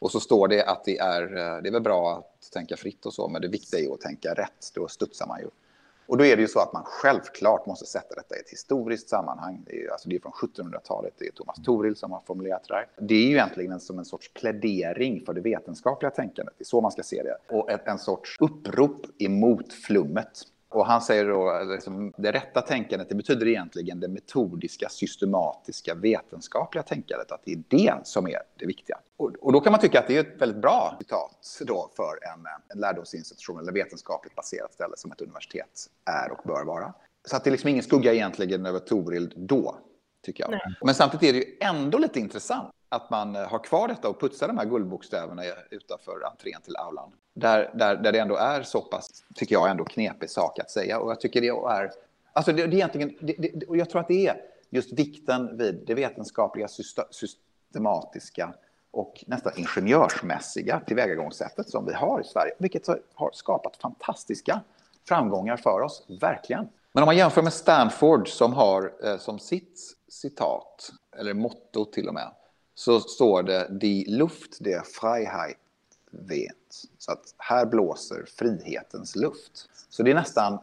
Och 0.04 0.12
så 0.12 0.20
står 0.20 0.48
det 0.48 0.63
att 0.63 0.84
det 0.84 0.98
är, 0.98 1.22
eh, 1.22 1.62
det 1.62 1.70
är 1.70 1.72
väl 1.72 1.82
bra 1.82 2.18
att 2.18 2.52
tänka 2.52 2.78
fritt 2.78 3.06
och 3.06 3.13
så, 3.13 3.28
men 3.28 3.42
det 3.42 3.48
viktiga 3.48 3.80
är 3.80 3.94
att 3.94 4.02
tänka 4.02 4.34
rätt. 4.34 4.72
Då 4.74 4.88
studsar 4.88 5.28
man 5.28 5.39
ju. 5.39 5.48
Och 6.06 6.18
då 6.18 6.26
är 6.26 6.36
det 6.36 6.42
ju 6.42 6.48
så 6.48 6.60
att 6.60 6.74
man 6.74 6.84
självklart 6.86 7.66
måste 7.66 7.86
sätta 7.86 8.16
detta 8.16 8.36
i 8.36 8.39
ett 8.39 8.50
historiskt 8.50 9.10
sammanhang. 9.10 9.63
Det 9.66 9.84
är, 9.84 9.92
alltså 9.92 10.10
det 10.10 10.16
är 10.16 10.20
från 10.20 10.32
1700-talet, 10.32 11.13
det 11.18 11.28
är 11.28 11.32
Thomas 11.32 11.63
Toril 11.66 11.96
som 11.96 12.12
har 12.12 12.22
formulerat 12.28 12.63
det 12.68 12.74
där. 12.74 12.88
Det 13.08 13.16
är 13.16 13.28
ju 13.28 13.32
egentligen 13.32 13.80
som 13.80 14.00
en 14.00 14.06
sorts 14.06 14.34
plädering 14.34 15.26
för 15.26 15.34
det 15.34 15.42
vetenskapliga 15.42 16.12
tänkandet. 16.12 16.54
Det 16.58 16.62
är 16.62 16.66
så 16.66 16.82
man 16.82 16.92
ska 16.92 17.04
se 17.04 17.24
det. 17.24 17.56
Och 17.56 17.72
ett, 17.72 17.88
en 17.88 18.00
sorts 18.00 18.38
upprop 18.39 19.06
emot 19.20 19.74
flummet. 19.74 20.42
Och 20.74 20.86
han 20.86 21.02
säger 21.02 21.26
då, 21.26 21.64
liksom, 21.74 22.14
det 22.18 22.32
rätta 22.32 22.62
tänkandet, 22.62 23.10
det 23.10 23.16
betyder 23.16 23.48
egentligen 23.48 24.00
det 24.00 24.08
metodiska, 24.08 24.90
systematiska, 24.90 25.96
vetenskapliga 25.96 26.84
tänkandet, 26.84 27.32
att 27.32 27.42
det 27.46 27.54
är 27.54 27.64
det 27.68 27.94
som 28.04 28.28
är 28.28 28.40
det 28.60 28.66
viktiga. 28.66 29.00
Och, 29.18 29.32
och 29.42 29.54
då 29.54 29.60
kan 29.60 29.72
man 29.72 29.82
tycka 29.82 30.00
att 30.00 30.08
det 30.08 30.18
är 30.18 30.22
ett 30.22 30.42
väldigt 30.42 30.62
bra 30.62 30.96
citat 31.00 31.62
då 31.62 31.92
för 31.96 32.20
en, 32.34 32.46
en 32.74 32.80
lärdomsinstitution 32.80 33.60
eller 33.60 33.72
vetenskapligt 33.72 34.36
baserat 34.36 34.74
ställe 34.74 34.94
som 34.98 35.12
ett 35.12 35.22
universitet 35.22 35.88
är 36.06 36.32
och 36.32 36.40
bör 36.44 36.66
vara. 36.66 36.94
Så 37.26 37.36
att 37.36 37.44
det 37.44 37.50
är 37.50 37.52
liksom 37.52 37.70
ingen 37.70 37.84
skugga 37.84 38.14
egentligen 38.14 38.66
över 38.66 38.80
Toril 38.80 39.34
då, 39.36 39.78
tycker 40.26 40.44
jag. 40.44 40.52
Nej. 40.52 40.62
Men 40.82 40.96
samtidigt 40.96 41.30
är 41.30 41.34
det 41.34 41.40
ju 41.40 41.58
ändå 41.62 41.98
lite 41.98 42.20
intressant 42.20 42.72
att 42.90 43.10
man 43.10 43.36
har 43.36 43.64
kvar 43.64 43.88
detta 43.88 44.10
och 44.10 44.20
putsar 44.20 44.48
de 44.48 44.58
här 44.58 44.66
guldbokstäverna 44.66 45.44
utanför 45.70 46.26
entrén 46.32 46.62
till 46.62 46.78
aulan. 46.78 47.12
Där, 47.34 47.72
där, 47.74 47.96
där 47.96 48.12
det 48.12 48.19
ändå 48.19 48.36
är 48.36 48.63
så 48.63 48.82
pass, 48.82 49.24
tycker 49.36 49.56
jag, 49.56 49.69
ändå 49.69 49.86
knepig 49.86 50.30
sak 50.30 50.60
att 50.60 50.72
säga. 50.72 51.00
Och 51.00 51.12
jag 51.12 51.19
tycker 51.19 51.41
det 51.41 51.48
är... 51.48 51.91
Alltså 52.34 52.52
det, 52.52 52.67
det 52.67 52.76
är 52.76 52.78
egentligen... 52.78 53.17
Det, 53.19 53.36
det, 53.39 53.65
och 53.65 53.78
jag 53.78 53.89
tror 53.89 54.02
att 54.02 54.08
det 54.08 54.28
är 54.28 54.41
just 54.69 54.93
vikten 54.93 55.58
vid 55.58 55.84
det 55.88 55.93
vetenskapliga, 55.93 56.67
systematiska 57.12 58.54
och 58.91 59.24
nästan 59.28 59.54
ingenjörsmässiga 59.56 60.80
tillvägagångssättet 60.80 61.69
som 61.69 61.86
vi 61.86 61.93
har 61.93 62.22
i 62.22 62.24
Sverige, 62.24 62.54
vilket 62.60 62.88
har 63.13 63.32
skapat 63.34 63.78
fantastiska 63.78 64.62
framgångar 65.08 65.58
för 65.58 65.82
oss, 65.82 66.06
verkligen. 66.22 66.67
Men 66.91 67.04
om 67.04 67.06
man 67.06 67.17
jämför 67.17 67.41
med 67.41 67.54
Stanford 67.54 68.30
som 68.30 68.54
har 68.54 68.93
eh, 69.04 69.17
som 69.17 69.39
sitt 69.39 69.96
citat, 70.08 70.91
eller 71.19 71.34
motto 71.34 71.86
till 71.86 72.08
och 72.08 72.13
med, 72.13 72.32
så 72.76 73.00
står 73.00 73.43
det 73.43 73.67
Die 73.69 74.06
Luft 74.08 74.63
der 74.63 74.82
Freiheit 74.82 75.58
vet. 76.13 76.86
Så 76.97 77.12
att 77.12 77.36
här 77.38 77.65
blåser 77.65 78.26
frihetens 78.38 79.15
luft. 79.15 79.69
Så 79.89 80.04
det 80.04 80.12
är 80.12 80.15
nästan 80.15 80.60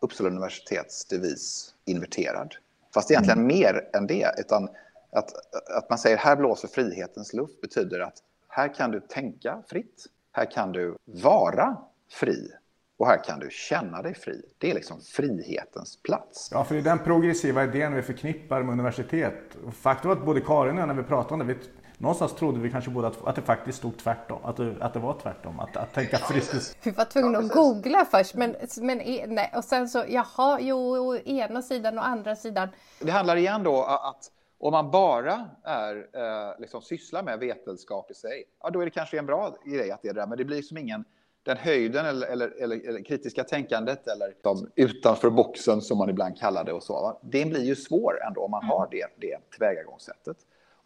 Uppsala 0.00 0.30
universitets 0.30 1.04
devis 1.04 1.74
inverterad. 1.84 2.54
Fast 2.94 3.10
egentligen 3.10 3.38
mm. 3.38 3.58
mer 3.58 3.88
än 3.92 4.06
det. 4.06 4.34
Utan 4.38 4.68
att, 5.12 5.32
att 5.76 5.90
man 5.90 5.98
säger 5.98 6.16
här 6.16 6.36
blåser 6.36 6.68
frihetens 6.68 7.32
luft 7.32 7.60
betyder 7.60 8.00
att 8.00 8.22
här 8.48 8.74
kan 8.74 8.90
du 8.90 9.00
tänka 9.00 9.62
fritt. 9.68 10.06
Här 10.32 10.50
kan 10.50 10.72
du 10.72 10.96
vara 11.04 11.76
fri. 12.10 12.52
Och 12.96 13.06
här 13.06 13.24
kan 13.24 13.38
du 13.38 13.48
känna 13.50 14.02
dig 14.02 14.14
fri. 14.14 14.42
Det 14.58 14.70
är 14.70 14.74
liksom 14.74 15.00
frihetens 15.00 16.02
plats. 16.02 16.48
Ja, 16.52 16.64
för 16.64 16.74
det 16.74 16.80
är 16.80 16.84
den 16.84 16.98
progressiva 16.98 17.64
idén 17.64 17.94
vi 17.94 18.02
förknippar 18.02 18.62
med 18.62 18.72
universitet. 18.72 19.34
Faktum 19.72 20.10
är 20.10 20.16
att 20.16 20.24
både 20.24 20.40
Karin 20.40 20.74
och 20.74 20.80
jag 20.80 20.88
när 20.88 20.94
vi 20.94 21.02
pratade 21.02 21.34
om 21.34 21.48
det, 21.48 21.54
vi 21.54 21.60
Någonstans 21.98 22.34
trodde 22.34 22.60
vi 22.60 22.70
kanske 22.70 22.90
båda 22.90 23.12
att, 23.24 23.36
det 23.36 23.42
faktiskt 23.42 23.78
stod 23.78 23.98
tvärtom, 23.98 24.44
att 24.44 24.56
det, 24.56 24.74
att 24.80 24.94
det 24.94 24.98
var 24.98 25.18
tvärtom, 25.22 25.60
att, 25.60 25.76
att 25.76 25.94
tänka 25.94 26.18
fritt. 26.18 26.76
Vi 26.82 26.90
var 26.90 27.04
tvungna 27.04 27.38
att 27.38 27.48
googla 27.48 28.04
först, 28.10 28.34
men, 28.34 28.56
men 28.80 28.98
nej, 29.26 29.52
och 29.56 29.64
sen 29.64 29.88
så, 29.88 30.04
jaha, 30.08 30.58
jo, 30.60 30.78
å 30.78 31.16
ena 31.16 31.62
sidan 31.62 31.98
och 31.98 32.06
andra 32.06 32.36
sidan. 32.36 32.68
Det 33.00 33.10
handlar 33.10 33.36
igen 33.36 33.62
då 33.62 33.82
att 33.82 34.30
om 34.58 34.72
man 34.72 34.90
bara 34.90 35.48
är, 35.64 35.96
eh, 35.96 36.60
liksom 36.60 36.82
sysslar 36.82 37.22
med 37.22 37.38
vetenskap 37.38 38.10
i 38.10 38.14
sig, 38.14 38.44
ja, 38.62 38.70
då 38.70 38.80
är 38.80 38.84
det 38.84 38.90
kanske 38.90 39.18
en 39.18 39.26
bra 39.26 39.56
grej 39.64 39.90
att 39.90 40.02
det 40.02 40.08
är 40.08 40.14
det 40.14 40.20
där, 40.20 40.26
men 40.26 40.38
det 40.38 40.44
blir 40.44 40.56
liksom 40.56 40.78
ingen 40.78 41.04
den 41.42 41.56
höjden 41.56 42.06
eller, 42.06 42.26
eller, 42.26 42.62
eller, 42.62 42.88
eller 42.88 43.04
kritiska 43.04 43.44
tänkandet 43.44 44.08
eller 44.08 44.34
de 44.42 44.70
utanför 44.74 45.30
boxen 45.30 45.80
som 45.80 45.98
man 45.98 46.10
ibland 46.10 46.38
kallar 46.38 46.64
det 46.64 46.72
och 46.72 46.82
så. 46.82 46.92
Va? 46.92 47.18
Det 47.22 47.44
blir 47.44 47.64
ju 47.64 47.76
svår 47.76 48.18
ändå 48.26 48.40
om 48.40 48.50
man 48.50 48.64
har 48.64 48.88
det, 48.90 49.06
det 49.16 49.38
tillvägagångssättet. 49.50 50.36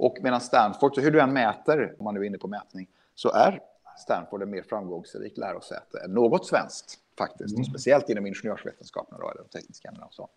Och 0.03 0.19
medan 0.21 0.41
Stanford, 0.41 0.95
så 0.95 1.01
hur 1.01 1.11
du 1.11 1.21
än 1.21 1.33
mäter, 1.33 1.95
om 1.99 2.05
man 2.05 2.15
nu 2.15 2.21
är 2.21 2.25
inne 2.25 2.38
på 2.38 2.49
mätning, 2.49 2.88
så 3.15 3.33
är 3.33 3.61
Stanford 3.99 4.43
en 4.43 4.51
mer 4.51 4.62
framgångsrik 4.62 5.37
lärosäte 5.37 5.99
än 6.05 6.15
något 6.15 6.47
svenskt 6.47 6.99
faktiskt. 7.19 7.55
Mm. 7.55 7.65
Speciellt 7.65 8.09
inom 8.09 8.27
ingenjörsvetenskapen 8.27 9.23
och 9.23 9.33
de 9.37 9.59
tekniska 9.59 9.88
ämnena 9.88 10.07
och 10.07 10.15
så. 10.15 10.29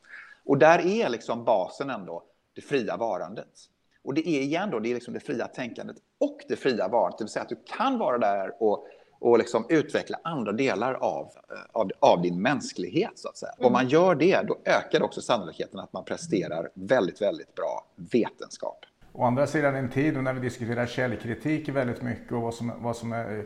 Och 0.45 0.57
där 0.57 0.79
är 0.79 1.09
liksom 1.09 1.43
basen 1.43 1.89
ändå 1.89 2.23
det 2.53 2.61
fria 2.61 2.97
varandet. 2.97 3.69
Och 4.03 4.13
det 4.13 4.27
är 4.27 4.41
igen 4.41 4.69
då, 4.71 4.79
det 4.79 4.89
är 4.89 4.93
liksom 4.93 5.13
det 5.13 5.19
fria 5.19 5.47
tänkandet 5.47 5.97
och 6.17 6.37
det 6.47 6.55
fria 6.55 6.87
varandet, 6.87 7.17
det 7.17 7.23
vill 7.23 7.31
säga 7.31 7.43
att 7.43 7.49
du 7.49 7.59
kan 7.65 7.97
vara 7.97 8.17
där 8.17 8.63
och, 8.63 8.87
och 9.19 9.37
liksom 9.37 9.65
utveckla 9.69 10.19
andra 10.23 10.51
delar 10.51 10.93
av, 10.93 11.31
eh, 11.51 11.57
av, 11.71 11.91
av 11.99 12.21
din 12.21 12.41
mänsklighet, 12.41 13.11
så 13.15 13.29
att 13.29 13.37
säga. 13.37 13.53
Mm. 13.57 13.67
Om 13.67 13.73
man 13.73 13.87
gör 13.87 14.15
det, 14.15 14.41
då 14.41 14.57
ökar 14.65 15.03
också 15.03 15.21
sannolikheten 15.21 15.79
att 15.79 15.93
man 15.93 16.05
presterar 16.05 16.69
väldigt, 16.73 17.21
väldigt 17.21 17.55
bra 17.55 17.85
vetenskap. 17.95 18.85
Å 19.17 19.23
andra 19.23 19.47
sidan, 19.47 19.75
i 19.75 19.79
en 19.79 19.89
tid 19.89 20.23
när 20.23 20.33
vi 20.33 20.39
diskuterar 20.39 20.85
källkritik 20.85 21.69
väldigt 21.69 22.01
mycket 22.01 22.31
och 22.31 22.41
vad 22.41 22.53
som, 22.53 22.71
vad 22.77 22.95
som 22.95 23.13
är 23.13 23.45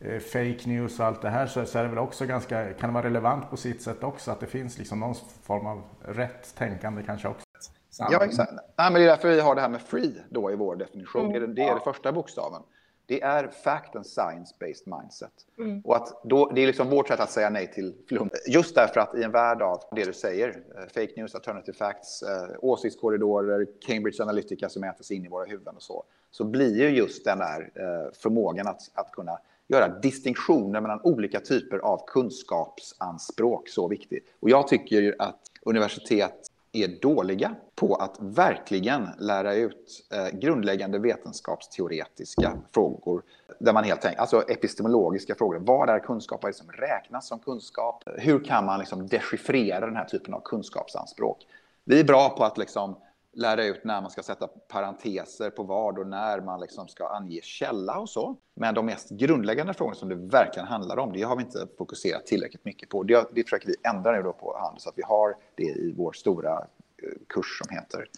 eh, 0.00 0.18
fake 0.18 0.58
news 0.64 1.00
och 1.00 1.06
allt 1.06 1.22
det 1.22 1.28
här 1.28 1.46
så, 1.46 1.66
så 1.66 1.78
är 1.78 1.82
det 1.82 1.88
väl 1.88 1.98
också 1.98 2.26
ganska, 2.26 2.72
kan 2.72 2.90
det 2.90 2.94
vara 2.94 3.04
relevant 3.04 3.50
på 3.50 3.56
sitt 3.56 3.82
sätt 3.82 4.04
också 4.04 4.30
att 4.30 4.40
det 4.40 4.46
finns 4.46 4.78
liksom 4.78 5.00
någon 5.00 5.14
form 5.42 5.66
av 5.66 5.82
rätt 6.00 6.54
tänkande 6.54 7.02
kanske 7.02 7.28
också. 7.28 7.46
Ja, 8.10 8.24
exakt. 8.24 8.52
Nej, 8.52 8.92
men 8.92 8.94
det 8.94 9.02
är 9.02 9.06
därför 9.06 9.28
vi 9.28 9.40
har 9.40 9.54
det 9.54 9.60
här 9.60 9.68
med 9.68 9.80
free 9.80 10.14
då 10.30 10.52
i 10.52 10.56
vår 10.56 10.76
definition. 10.76 11.26
Mm. 11.26 11.32
Det, 11.32 11.38
är, 11.38 11.46
det 11.46 11.62
är 11.62 11.74
det 11.74 11.80
första 11.80 12.12
bokstaven. 12.12 12.62
Det 13.08 13.22
är 13.22 13.48
fact 13.48 13.96
and 13.96 14.06
science-based 14.06 14.98
mindset. 15.00 15.32
Mm. 15.58 15.80
Och 15.84 15.96
att 15.96 16.20
då, 16.24 16.50
det 16.54 16.60
är 16.60 16.66
liksom 16.66 16.90
vårt 16.90 17.08
sätt 17.08 17.20
att 17.20 17.30
säga 17.30 17.50
nej 17.50 17.72
till 17.72 17.94
flum. 18.08 18.30
Just 18.46 18.74
därför 18.74 19.00
att 19.00 19.14
i 19.14 19.22
en 19.22 19.30
värld 19.30 19.62
av 19.62 19.82
det 19.92 20.04
du 20.04 20.12
säger, 20.12 20.48
uh, 20.48 20.86
fake 20.94 21.12
news, 21.16 21.34
alternative 21.34 21.72
facts, 21.72 22.22
uh, 22.22 22.56
åsiktskorridorer, 22.60 23.66
Cambridge 23.86 24.22
Analytica 24.22 24.68
som 24.68 24.84
äter 24.84 25.04
sig 25.04 25.16
in 25.16 25.24
i 25.24 25.28
våra 25.28 25.44
huvuden 25.44 25.76
och 25.76 25.82
så, 25.82 26.04
så 26.30 26.44
blir 26.44 26.76
ju 26.76 26.88
just 26.88 27.24
den 27.24 27.38
där 27.38 27.60
uh, 27.60 28.12
förmågan 28.12 28.66
att, 28.66 28.90
att 28.94 29.12
kunna 29.12 29.38
göra 29.68 29.88
distinktioner 29.88 30.80
mellan 30.80 31.00
olika 31.02 31.40
typer 31.40 31.78
av 31.78 32.06
kunskapsanspråk 32.06 33.68
så 33.68 33.88
viktig. 33.88 34.24
Och 34.40 34.50
jag 34.50 34.68
tycker 34.68 35.16
att 35.18 35.40
universitet 35.62 36.47
är 36.72 36.88
dåliga 36.88 37.54
på 37.74 37.94
att 37.94 38.16
verkligen 38.20 39.08
lära 39.18 39.54
ut 39.54 40.06
eh, 40.12 40.38
grundläggande 40.38 40.98
vetenskapsteoretiska 40.98 42.52
frågor. 42.72 43.22
Där 43.58 43.72
man 43.72 43.84
helt 43.84 44.04
enkelt, 44.04 44.20
alltså 44.20 44.42
epistemologiska 44.48 45.34
frågor. 45.34 45.58
Vad 45.58 45.88
är 45.88 45.98
kunskap? 45.98 46.42
Vad 46.42 46.48
är 46.48 46.52
det 46.52 46.58
som 46.58 46.72
räknas 46.72 47.28
som 47.28 47.38
kunskap? 47.38 48.04
Hur 48.16 48.44
kan 48.44 48.64
man 48.64 48.78
liksom 48.78 49.06
dechiffrera 49.06 49.86
den 49.86 49.96
här 49.96 50.04
typen 50.04 50.34
av 50.34 50.40
kunskapsanspråk? 50.40 51.46
Vi 51.84 52.00
är 52.00 52.04
bra 52.04 52.28
på 52.28 52.44
att 52.44 52.58
liksom 52.58 52.96
lära 53.32 53.64
ut 53.64 53.84
när 53.84 54.00
man 54.00 54.10
ska 54.10 54.22
sätta 54.22 54.46
parenteser 54.46 55.50
på 55.50 55.62
vad 55.62 55.98
och 55.98 56.06
när 56.06 56.40
man 56.40 56.60
liksom 56.60 56.88
ska 56.88 57.08
ange 57.08 57.40
källa 57.42 57.98
och 57.98 58.08
så. 58.08 58.36
Men 58.54 58.74
de 58.74 58.86
mest 58.86 59.10
grundläggande 59.10 59.74
frågorna 59.74 59.96
som 59.96 60.08
det 60.08 60.14
verkligen 60.14 60.68
handlar 60.68 60.96
om, 60.96 61.12
det 61.12 61.22
har 61.22 61.36
vi 61.36 61.42
inte 61.42 61.66
fokuserat 61.78 62.26
tillräckligt 62.26 62.64
mycket 62.64 62.88
på. 62.88 63.02
Det, 63.02 63.28
det 63.32 63.42
försöker 63.42 63.66
vi 63.66 63.74
ändra 63.88 64.12
nu 64.12 64.22
då 64.22 64.32
på 64.32 64.58
hand 64.58 64.80
så 64.80 64.88
att 64.88 64.98
vi 64.98 65.02
har 65.02 65.36
det 65.54 65.62
i 65.62 65.94
vår 65.96 66.12
stora 66.12 66.52
eh, 66.52 67.18
kurs 67.28 67.58
som 67.62 67.76
heter 67.76 68.08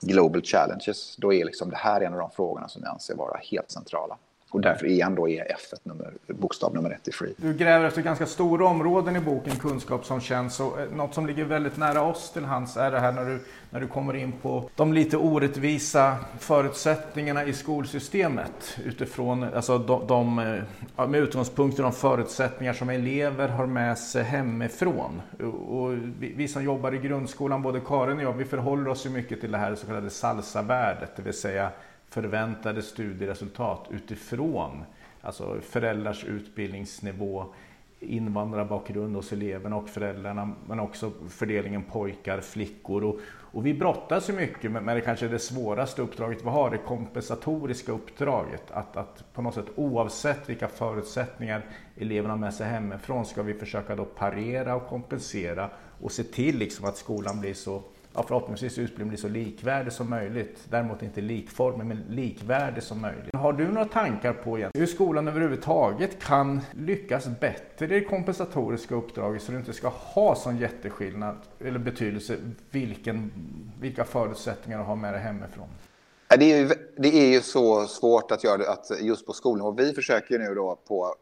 Global 0.00 0.42
Challenges. 0.42 1.16
Då 1.16 1.32
är 1.32 1.44
liksom 1.44 1.70
det 1.70 1.76
här 1.76 2.00
en 2.00 2.12
av 2.12 2.18
de 2.18 2.30
frågorna 2.30 2.68
som 2.68 2.82
jag 2.82 2.92
anser 2.92 3.14
vara 3.14 3.40
helt 3.50 3.70
centrala. 3.70 4.18
Och 4.50 4.60
därför 4.60 4.86
är 4.86 5.04
han 5.04 5.14
då 5.14 5.28
är 5.28 5.46
F 5.50 5.60
nummer, 5.82 6.12
bokstav 6.26 6.74
nummer 6.74 6.90
ett 6.90 7.08
i 7.08 7.12
Free. 7.12 7.34
Du 7.36 7.54
gräver 7.54 7.86
efter 7.86 8.02
ganska 8.02 8.26
stora 8.26 8.66
områden 8.66 9.16
i 9.16 9.20
boken 9.20 9.56
Kunskap 9.56 10.04
som 10.04 10.20
känns. 10.20 10.60
Och 10.60 10.80
eh, 10.80 10.90
något 10.90 11.14
som 11.14 11.26
ligger 11.26 11.44
väldigt 11.44 11.76
nära 11.76 12.02
oss 12.02 12.32
till 12.32 12.44
hands 12.44 12.76
är 12.76 12.90
det 12.90 13.00
här 13.00 13.12
när 13.12 13.24
du, 13.24 13.38
när 13.70 13.80
du 13.80 13.86
kommer 13.86 14.16
in 14.16 14.32
på 14.42 14.70
de 14.76 14.92
lite 14.92 15.16
orättvisa 15.16 16.16
förutsättningarna 16.38 17.44
i 17.44 17.52
skolsystemet. 17.52 18.78
Utifrån, 18.84 19.42
eh, 19.42 19.48
alltså 19.56 19.78
de, 19.78 20.06
de, 20.06 20.38
eh, 20.96 21.08
med 21.08 21.20
utgångspunkt 21.20 21.78
i 21.78 21.82
de 21.82 21.92
förutsättningar 21.92 22.72
som 22.72 22.90
elever 22.90 23.48
har 23.48 23.66
med 23.66 23.98
sig 23.98 24.22
hemifrån. 24.22 25.22
Och 25.68 25.92
vi, 26.18 26.32
vi 26.36 26.48
som 26.48 26.64
jobbar 26.64 26.94
i 26.94 26.98
grundskolan, 26.98 27.62
både 27.62 27.80
Karin 27.80 28.16
och 28.16 28.22
jag, 28.22 28.32
vi 28.32 28.44
förhåller 28.44 28.88
oss 28.88 29.06
ju 29.06 29.10
mycket 29.10 29.40
till 29.40 29.52
det 29.52 29.58
här 29.58 29.74
så 29.74 29.86
kallade 29.86 30.10
salsa-värdet. 30.10 31.16
Det 31.16 31.22
vill 31.22 31.34
säga 31.34 31.70
förväntade 32.10 32.82
studieresultat 32.82 33.86
utifrån 33.90 34.84
alltså 35.20 35.60
föräldrars 35.60 36.24
utbildningsnivå, 36.24 37.46
invandrarbakgrund 38.00 39.16
hos 39.16 39.32
eleverna 39.32 39.76
och 39.76 39.88
föräldrarna, 39.88 40.52
men 40.66 40.80
också 40.80 41.12
fördelningen 41.28 41.82
pojkar, 41.82 42.40
flickor. 42.40 43.04
Och, 43.04 43.20
och 43.26 43.66
vi 43.66 43.74
brottas 43.74 44.28
ju 44.28 44.32
mycket 44.32 44.70
med, 44.70 44.82
med 44.82 44.96
det 44.96 45.00
kanske 45.00 45.28
det 45.28 45.38
svåraste 45.38 46.02
uppdraget 46.02 46.44
vi 46.44 46.48
har, 46.48 46.70
det 46.70 46.78
kompensatoriska 46.78 47.92
uppdraget. 47.92 48.70
Att, 48.70 48.96
att 48.96 49.32
på 49.32 49.42
något 49.42 49.54
sätt 49.54 49.66
oavsett 49.74 50.48
vilka 50.48 50.68
förutsättningar 50.68 51.64
eleverna 51.96 52.34
har 52.34 52.38
med 52.38 52.54
sig 52.54 52.66
hemifrån 52.66 53.26
ska 53.26 53.42
vi 53.42 53.54
försöka 53.54 53.96
då 53.96 54.04
parera 54.04 54.74
och 54.74 54.88
kompensera 54.88 55.70
och 56.00 56.12
se 56.12 56.22
till 56.22 56.58
liksom 56.58 56.84
att 56.84 56.96
skolan 56.96 57.40
blir 57.40 57.54
så 57.54 57.82
ja, 58.20 58.24
förhoppningsvis 58.28 58.78
utbildningen 58.78 59.08
blir 59.08 59.18
så 59.18 59.28
likvärdig 59.28 59.92
som 59.92 60.10
möjligt. 60.10 60.64
Däremot 60.70 61.02
inte 61.02 61.20
likformig, 61.20 61.86
men 61.86 62.04
likvärdig 62.08 62.82
som 62.82 63.00
möjligt. 63.00 63.34
Har 63.34 63.52
du 63.52 63.68
några 63.68 63.84
tankar 63.84 64.32
på 64.32 64.56
hur 64.74 64.86
skolan 64.86 65.28
överhuvudtaget 65.28 66.22
kan 66.22 66.60
lyckas 66.72 67.28
bättre 67.40 67.84
i 67.84 67.88
det 67.88 68.00
kompensatoriska 68.00 68.94
uppdraget 68.94 69.42
så 69.42 69.52
du 69.52 69.58
inte 69.58 69.72
ska 69.72 69.88
ha 69.88 70.34
sån 70.34 70.58
jätteskillnad 70.58 71.36
eller 71.60 71.78
betydelse 71.78 72.36
vilken, 72.70 73.32
vilka 73.80 74.04
förutsättningar 74.04 74.78
du 74.78 74.84
har 74.84 74.96
med 74.96 75.14
dig 75.14 75.22
hemifrån? 75.22 75.68
Det 76.38 76.52
är, 76.52 76.58
ju, 76.58 76.68
det 76.96 77.08
är 77.08 77.32
ju 77.32 77.40
så 77.40 77.86
svårt 77.86 78.30
att 78.30 78.44
göra 78.44 78.56
det 78.56 78.70
att 78.70 78.90
just 79.00 79.26
på 79.26 79.32
skolan. 79.32 79.66
Och 79.66 79.78
vi 79.78 79.92
försöker 79.92 80.38
nu 80.38 80.54
då 80.54 80.78
på 80.88 81.14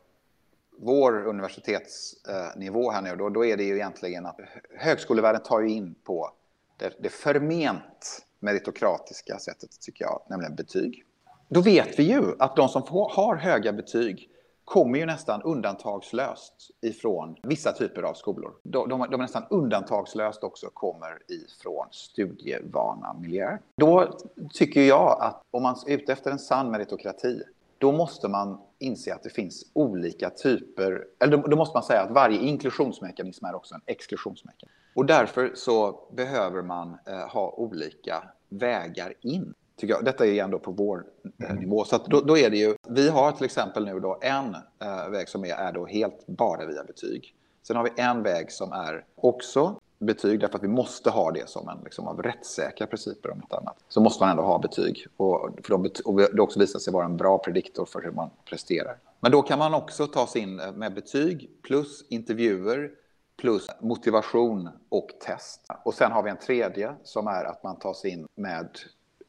vår 0.80 1.26
universitetsnivå 1.26 2.90
här 2.90 3.02
nu, 3.02 3.16
då, 3.16 3.28
då 3.28 3.44
är 3.44 3.56
det 3.56 3.62
ju 3.62 3.74
egentligen 3.74 4.26
att 4.26 4.40
högskolevärlden 4.76 5.42
tar 5.42 5.60
ju 5.60 5.70
in 5.70 5.94
på 6.04 6.30
det, 6.78 6.94
det 6.98 7.10
förment 7.10 8.26
meritokratiska 8.40 9.38
sättet, 9.38 9.80
tycker 9.80 10.04
jag, 10.04 10.22
nämligen 10.28 10.54
betyg. 10.54 11.04
Då 11.48 11.60
vet 11.60 11.98
vi 11.98 12.02
ju 12.02 12.22
att 12.38 12.56
de 12.56 12.68
som 12.68 12.82
har 12.88 13.36
höga 13.36 13.72
betyg 13.72 14.28
kommer 14.64 14.98
ju 14.98 15.06
nästan 15.06 15.42
undantagslöst 15.42 16.70
ifrån 16.80 17.36
vissa 17.42 17.72
typer 17.72 18.02
av 18.02 18.14
skolor. 18.14 18.52
De, 18.62 18.88
de, 18.88 19.06
de 19.10 19.20
nästan 19.20 19.44
undantagslöst 19.50 20.44
också 20.44 20.70
kommer 20.74 21.18
ifrån 21.28 21.86
studievana 21.90 23.14
miljöer. 23.20 23.60
Då 23.76 24.18
tycker 24.52 24.82
jag 24.82 25.18
att 25.20 25.42
om 25.50 25.62
man 25.62 25.76
är 25.86 25.94
ute 25.94 26.12
efter 26.12 26.30
en 26.30 26.38
sann 26.38 26.70
meritokrati, 26.70 27.42
då 27.78 27.92
måste 27.92 28.28
man 28.28 28.60
inse 28.78 29.14
att 29.14 29.22
det 29.22 29.30
finns 29.30 29.70
olika 29.72 30.30
typer, 30.30 31.04
eller 31.20 31.36
då, 31.36 31.42
då 31.42 31.56
måste 31.56 31.76
man 31.76 31.82
säga 31.82 32.00
att 32.00 32.10
varje 32.10 32.38
inklusionsmekanism 32.38 33.44
är 33.44 33.54
också 33.54 33.74
en 33.74 33.80
exklusionsmekanism. 33.86 34.78
Och 34.94 35.06
därför 35.06 35.52
så 35.54 36.00
behöver 36.12 36.62
man 36.62 36.96
eh, 37.06 37.28
ha 37.28 37.50
olika 37.50 38.22
vägar 38.48 39.14
in. 39.20 39.54
Tycker 39.76 39.94
jag. 39.94 40.04
Detta 40.04 40.26
är 40.26 40.44
ändå 40.44 40.58
på 40.58 40.70
vår 40.70 41.04
eh, 41.42 41.50
mm. 41.50 41.62
nivå. 41.62 41.84
Så 41.84 41.98
då, 42.06 42.20
då, 42.20 42.38
är 42.38 42.50
det 42.50 42.56
ju, 42.56 42.74
vi 42.88 43.08
har 43.08 43.32
till 43.32 43.44
exempel 43.44 43.84
nu 43.84 44.00
då 44.00 44.18
en 44.22 44.54
eh, 44.54 45.10
väg 45.10 45.28
som 45.28 45.44
är, 45.44 45.54
är 45.54 45.72
då 45.72 45.86
helt 45.86 46.26
bara 46.26 46.66
via 46.66 46.84
betyg. 46.84 47.34
Sen 47.62 47.76
har 47.76 47.84
vi 47.84 48.02
en 48.02 48.22
väg 48.22 48.52
som 48.52 48.72
är 48.72 49.04
också 49.14 49.77
betyg 49.98 50.40
därför 50.40 50.58
att 50.58 50.64
vi 50.64 50.68
måste 50.68 51.10
ha 51.10 51.30
det 51.30 51.48
som 51.48 51.68
en 51.68 51.78
liksom, 51.84 52.06
av 52.06 52.22
rättssäkra 52.22 52.86
principer 52.86 53.30
om 53.30 53.38
inte 53.42 53.56
annat. 53.56 53.76
Så 53.88 54.00
måste 54.00 54.22
man 54.22 54.30
ändå 54.30 54.42
ha 54.42 54.58
betyg 54.58 55.06
och, 55.16 55.50
för 55.62 55.70
de, 55.70 55.90
och 56.04 56.16
det 56.16 56.42
också 56.42 56.60
visar 56.60 56.78
sig 56.78 56.92
vara 56.92 57.04
en 57.04 57.16
bra 57.16 57.38
prediktor 57.38 57.84
för 57.84 58.02
hur 58.02 58.10
man 58.10 58.30
presterar. 58.44 58.96
Men 59.20 59.32
då 59.32 59.42
kan 59.42 59.58
man 59.58 59.74
också 59.74 60.06
ta 60.06 60.26
sig 60.26 60.42
in 60.42 60.60
eh, 60.60 60.72
med 60.72 60.94
betyg 60.94 61.50
plus 61.62 62.04
intervjuer 62.08 62.90
plus 63.36 63.66
motivation 63.80 64.68
och 64.88 65.08
test. 65.20 65.60
Och 65.82 65.94
sen 65.94 66.12
har 66.12 66.22
vi 66.22 66.30
en 66.30 66.38
tredje 66.38 66.94
som 67.04 67.26
är 67.26 67.44
att 67.44 67.62
man 67.62 67.78
tar 67.78 67.94
sig 67.94 68.10
in 68.10 68.28
med 68.34 68.68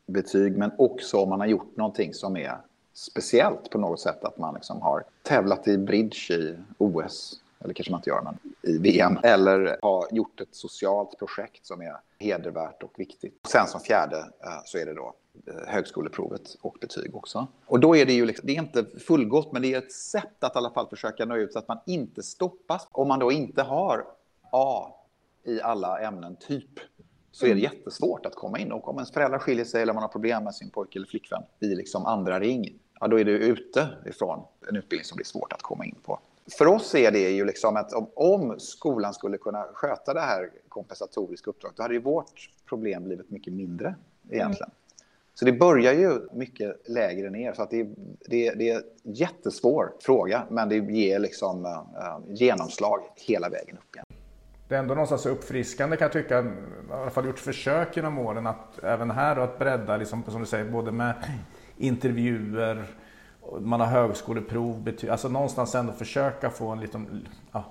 betyg 0.05 0.57
men 0.57 0.71
också 0.77 1.17
om 1.17 1.29
man 1.29 1.39
har 1.39 1.47
gjort 1.47 1.77
någonting 1.77 2.13
som 2.13 2.37
är 2.37 2.57
speciellt 2.93 3.69
på 3.69 3.77
något 3.77 3.99
sätt. 3.99 4.23
Att 4.23 4.37
man 4.37 4.53
liksom 4.53 4.81
har 4.81 5.03
tävlat 5.23 5.67
i 5.67 5.77
bridge 5.77 6.33
i 6.33 6.57
OS 6.77 7.41
eller 7.63 7.73
kanske 7.73 7.91
man 7.91 7.99
inte 7.99 8.09
gör, 8.09 8.21
men 8.21 8.37
i 8.61 8.77
VM. 8.77 9.17
Eller 9.23 9.79
har 9.81 10.07
gjort 10.11 10.41
ett 10.41 10.55
socialt 10.55 11.17
projekt 11.19 11.65
som 11.65 11.81
är 11.81 11.97
hedervärt 12.19 12.83
och 12.83 12.93
viktigt. 12.97 13.39
Sen 13.47 13.67
som 13.67 13.81
fjärde 13.81 14.17
eh, 14.17 14.61
så 14.65 14.77
är 14.77 14.85
det 14.85 14.93
då 14.93 15.13
eh, 15.47 15.67
högskoleprovet 15.67 16.55
och 16.61 16.77
betyg 16.81 17.15
också. 17.15 17.47
Och 17.65 17.79
då 17.79 17.95
är 17.95 18.05
det 18.05 18.13
ju 18.13 18.25
liksom, 18.25 18.47
det 18.47 18.55
är 18.55 18.59
inte 18.59 18.85
fullgott, 18.85 19.51
men 19.51 19.61
det 19.61 19.73
är 19.73 19.77
ett 19.77 19.91
sätt 19.91 20.43
att 20.43 20.55
i 20.55 20.57
alla 20.57 20.71
fall 20.71 20.87
försöka 20.87 21.25
nå 21.25 21.35
ut 21.35 21.53
så 21.53 21.59
att 21.59 21.67
man 21.67 21.79
inte 21.85 22.23
stoppas. 22.23 22.87
Om 22.91 23.07
man 23.07 23.19
då 23.19 23.31
inte 23.31 23.61
har 23.61 24.05
A 24.51 24.95
i 25.43 25.61
alla 25.61 25.99
ämnen, 25.99 26.35
typ, 26.35 26.79
så 27.31 27.45
är 27.45 27.55
det 27.55 27.61
mm. 27.61 27.73
jättesvårt 27.73 28.25
att 28.25 28.35
komma 28.35 28.59
in. 28.59 28.71
Och 28.71 28.87
om 28.87 28.95
ens 28.95 29.11
föräldrar 29.11 29.39
skiljer 29.39 29.65
sig 29.65 29.81
eller 29.81 29.93
man 29.93 30.03
har 30.03 30.09
problem 30.09 30.43
med 30.43 30.55
sin 30.55 30.69
pojke 30.69 30.99
eller 30.99 31.07
flickvän 31.07 31.43
i 31.59 31.65
liksom 31.65 32.05
andra 32.05 32.39
ring, 32.39 32.79
ja, 32.99 33.07
då 33.07 33.19
är 33.19 33.25
du 33.25 33.37
ute 33.37 33.89
ifrån 34.05 34.45
en 34.69 34.75
utbildning 34.75 35.05
som 35.05 35.15
blir 35.15 35.25
svårt 35.25 35.53
att 35.53 35.61
komma 35.61 35.85
in 35.85 35.95
på 36.03 36.19
för 36.57 36.67
oss 36.67 36.95
är 36.95 37.11
det 37.11 37.29
ju 37.29 37.45
liksom 37.45 37.75
att 37.75 37.93
om, 37.93 38.09
om, 38.13 38.59
skolan 38.59 39.13
skulle 39.13 39.37
kunna 39.37 39.65
sköta 39.73 40.13
det 40.13 40.21
här 40.21 40.49
kompensatoriska 40.69 41.49
uppdraget, 41.49 41.77
då 41.77 41.83
hade 41.83 41.93
ju 41.93 42.01
vårt 42.01 42.49
problem 42.69 43.03
blivit 43.03 43.29
mycket 43.29 43.53
mindre 43.53 43.95
egentligen. 44.29 44.69
Mm. 44.69 44.75
Så 45.33 45.45
det 45.45 45.53
börjar 45.53 45.93
ju 45.93 46.19
mycket 46.33 46.89
lägre 46.89 47.29
ner. 47.29 47.53
Så 47.53 47.61
att 47.61 47.69
det, 47.69 47.83
det, 48.29 48.51
det 48.51 48.69
är 48.69 48.75
en 48.75 49.13
jättesvår 49.13 49.91
fråga, 49.99 50.43
men 50.49 50.69
det 50.69 50.75
ger 50.75 51.19
liksom 51.19 51.65
uh, 51.65 52.19
genomslag 52.27 52.99
hela 53.15 53.49
vägen 53.49 53.77
upp 53.77 53.95
igen. 53.95 54.05
Det 54.67 54.75
är 54.75 54.79
ändå 54.79 54.93
någonstans 54.93 55.25
uppfriskande 55.25 55.97
kan 55.97 56.05
jag 56.05 56.11
tycka, 56.11 56.39
i 56.39 56.45
alla 56.91 57.09
fall 57.09 57.25
gjort 57.25 57.39
försök 57.39 57.95
genom 57.95 58.19
åren 58.19 58.47
att 58.47 58.83
även 58.83 59.11
här 59.11 59.35
då 59.35 59.41
att 59.41 59.59
bredda, 59.59 59.97
liksom, 59.97 60.23
som 60.27 60.41
du 60.41 60.47
säger, 60.47 60.65
både 60.65 60.91
med 60.91 61.13
intervjuer, 61.77 62.85
man 63.59 63.79
har 63.79 63.87
högskoleprov, 63.87 64.89
alltså 65.09 65.29
någonstans 65.29 65.75
ändå 65.75 65.93
försöka 65.93 66.49
få 66.49 66.67
en 66.67 66.79
liten, 66.79 67.27
ja, 67.51 67.63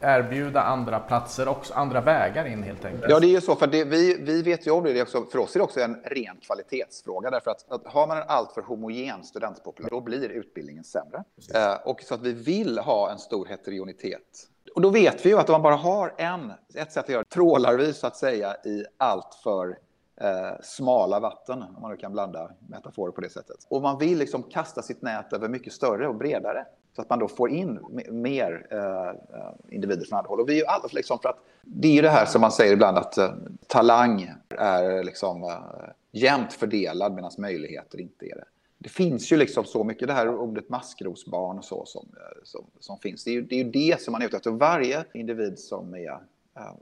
erbjuda 0.00 0.62
andra 0.62 1.00
platser 1.00 1.48
också, 1.48 1.74
andra 1.74 2.00
vägar 2.00 2.44
in 2.44 2.62
helt 2.62 2.84
enkelt. 2.84 3.04
Ja, 3.08 3.20
det 3.20 3.26
är 3.26 3.28
ju 3.30 3.40
så, 3.40 3.56
för 3.56 3.66
det, 3.66 3.84
vi, 3.84 4.16
vi 4.20 4.42
vet 4.42 4.66
ju 4.66 4.70
om 4.70 4.84
det, 4.84 4.92
det 4.92 5.02
också, 5.02 5.24
för 5.24 5.38
oss 5.38 5.54
är 5.54 5.60
det 5.60 5.64
också 5.64 5.80
en 5.80 5.94
ren 6.04 6.36
kvalitetsfråga, 6.40 7.30
därför 7.30 7.50
att, 7.50 7.72
att 7.72 7.86
har 7.86 8.06
man 8.06 8.16
en 8.16 8.24
alltför 8.28 8.62
homogen 8.62 9.24
studentpopulation, 9.24 9.98
då 9.98 10.04
blir 10.04 10.28
utbildningen 10.28 10.84
sämre. 10.84 11.24
Eh, 11.54 11.74
och 11.84 12.02
så 12.02 12.14
att 12.14 12.22
vi 12.22 12.32
vill 12.32 12.78
ha 12.78 13.10
en 13.10 13.18
stor 13.18 13.46
heterogenitet. 13.46 14.46
Och 14.74 14.80
då 14.80 14.90
vet 14.90 15.26
vi 15.26 15.28
ju 15.28 15.38
att 15.38 15.48
om 15.48 15.52
man 15.52 15.62
bara 15.62 15.76
har 15.76 16.14
en, 16.16 16.52
ett 16.74 16.92
sätt 16.92 17.04
att 17.04 17.10
göra 17.10 17.22
det, 17.22 17.28
trålar 17.28 17.74
vi 17.74 17.92
så 17.92 18.06
att 18.06 18.16
säga 18.16 18.56
i 18.64 18.84
allt 18.98 19.40
för 19.42 19.78
eh, 20.20 20.60
smala 20.62 21.20
vatten, 21.20 21.62
om 21.62 21.82
man 21.82 21.90
nu 21.90 21.96
kan 21.96 22.12
blanda 22.12 22.50
metaforer 22.68 23.12
på 23.12 23.20
det 23.20 23.30
sättet. 23.30 23.56
Och 23.68 23.82
man 23.82 23.98
vill 23.98 24.18
liksom 24.18 24.42
kasta 24.42 24.82
sitt 24.82 25.02
nät 25.02 25.32
över 25.32 25.48
mycket 25.48 25.72
större 25.72 26.08
och 26.08 26.14
bredare. 26.14 26.64
Så 26.96 27.02
att 27.02 27.10
man 27.10 27.18
då 27.18 27.28
får 27.28 27.50
in 27.50 27.78
mer 28.10 28.66
eh, 28.70 29.74
individer 29.74 30.04
från 30.04 30.18
alla 30.18 30.28
håll. 30.28 30.40
Och 30.40 30.48
vi 30.48 30.52
är 30.52 30.58
ju 30.58 30.66
alla 30.66 30.88
liksom 30.92 31.18
för 31.18 31.28
att 31.28 31.38
det 31.62 31.88
är 31.88 31.92
ju 31.92 32.02
det 32.02 32.10
här 32.10 32.26
som 32.26 32.40
man 32.40 32.52
säger 32.52 32.72
ibland 32.72 32.98
att 32.98 33.18
eh, 33.18 33.32
talang 33.66 34.34
är 34.48 35.04
liksom 35.04 35.42
eh, 35.42 35.90
jämnt 36.12 36.52
fördelad 36.52 37.14
medan 37.14 37.30
möjligheter 37.38 38.00
inte 38.00 38.26
är 38.26 38.36
det. 38.36 38.44
Det 38.78 38.88
finns 38.88 39.32
ju 39.32 39.36
liksom 39.36 39.64
så 39.64 39.84
mycket, 39.84 40.08
det 40.08 40.14
här 40.14 40.28
ordet 40.28 40.68
maskrosbarn 40.68 41.58
och 41.58 41.64
så 41.64 41.86
som, 41.86 42.08
eh, 42.16 42.42
som, 42.44 42.66
som 42.80 42.98
finns. 42.98 43.24
Det 43.24 43.30
är, 43.30 43.34
ju, 43.34 43.42
det 43.42 43.54
är 43.54 43.64
ju 43.64 43.70
det 43.70 44.00
som 44.00 44.12
man 44.12 44.22
är 44.22 44.26
ute 44.26 44.36
efter. 44.36 44.50
Varje 44.50 45.04
individ 45.14 45.58
som, 45.58 45.94
är, 45.94 46.18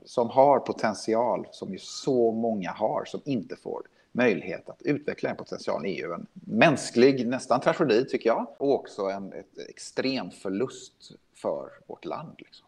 som 0.05 0.29
har 0.29 0.59
potential, 0.59 1.47
som 1.51 1.71
ju 1.71 1.79
så 1.79 2.31
många 2.31 2.71
har, 2.71 3.05
som 3.05 3.21
inte 3.25 3.55
får 3.55 3.81
möjlighet 4.11 4.69
att 4.69 4.81
utveckla 4.81 5.29
en 5.29 5.35
potential 5.35 5.85
är 5.85 5.97
ju 5.97 6.13
en 6.13 6.27
mänsklig, 6.33 7.27
nästan 7.27 7.61
tragedi 7.61 8.05
tycker 8.05 8.29
jag, 8.29 8.47
och 8.57 8.73
också 8.73 9.01
en 9.01 9.33
extrem 9.69 10.31
förlust 10.31 11.11
för 11.35 11.69
vårt 11.87 12.05
land. 12.05 12.35
Liksom. 12.37 12.67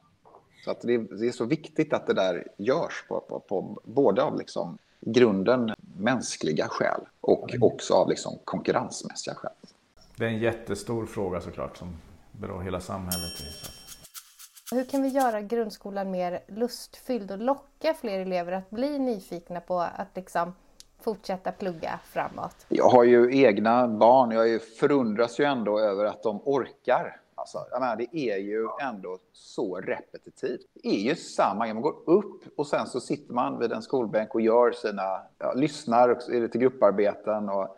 Så 0.65 0.71
att 0.71 0.81
det, 0.81 0.97
det, 0.97 1.27
är 1.27 1.31
så 1.31 1.45
viktigt 1.45 1.93
att 1.93 2.07
det 2.07 2.13
där 2.13 2.47
görs 2.57 3.05
på, 3.07 3.19
på, 3.19 3.39
på 3.39 3.81
både 3.83 4.23
av 4.23 4.37
liksom 4.37 4.77
grunden 4.99 5.73
mänskliga 5.97 6.67
skäl 6.67 7.01
och 7.21 7.55
också 7.61 7.93
av 7.93 8.09
liksom 8.09 8.39
konkurrensmässiga 8.45 9.35
skäl. 9.35 9.51
Det 10.15 10.25
är 10.25 10.29
en 10.29 10.39
jättestor 10.39 11.05
fråga 11.05 11.41
såklart 11.41 11.77
som 11.77 11.97
berör 12.31 12.61
hela 12.61 12.79
samhället. 12.79 13.31
Hur 14.75 14.83
kan 14.83 15.03
vi 15.03 15.09
göra 15.09 15.41
grundskolan 15.41 16.11
mer 16.11 16.39
lustfylld 16.47 17.31
och 17.31 17.37
locka 17.37 17.93
fler 17.93 18.19
elever 18.19 18.51
att 18.51 18.69
bli 18.69 18.99
nyfikna 18.99 19.61
på 19.61 19.79
att 19.79 20.15
liksom 20.15 20.53
fortsätta 21.01 21.51
plugga 21.51 21.99
framåt? 22.03 22.65
Jag 22.67 22.89
har 22.89 23.03
ju 23.03 23.43
egna 23.43 23.87
barn. 23.87 24.31
Jag 24.31 24.61
förundras 24.61 25.39
ju 25.39 25.45
ändå 25.45 25.79
över 25.79 26.05
att 26.05 26.23
de 26.23 26.41
orkar. 26.45 27.21
Alltså, 27.35 27.57
jag 27.71 27.79
menar, 27.79 27.95
det 27.95 28.17
är 28.17 28.37
ju 28.37 28.67
ändå 28.81 29.17
så 29.33 29.75
repetitivt. 29.75 30.61
Det 30.73 30.89
är 30.89 31.09
ju 31.09 31.15
samma 31.15 31.65
grej. 31.65 31.73
Man 31.73 31.83
går 31.83 31.95
upp 32.05 32.43
och 32.57 32.67
sen 32.67 32.87
så 32.87 32.99
sitter 32.99 33.33
man 33.33 33.59
vid 33.59 33.71
en 33.71 33.81
skolbänk 33.81 34.35
och 34.35 34.41
gör 34.41 34.71
sina, 34.71 35.21
ja, 35.37 35.53
lyssnar 35.53 36.15
till 36.47 36.61
grupparbeten 36.61 37.49
och 37.49 37.77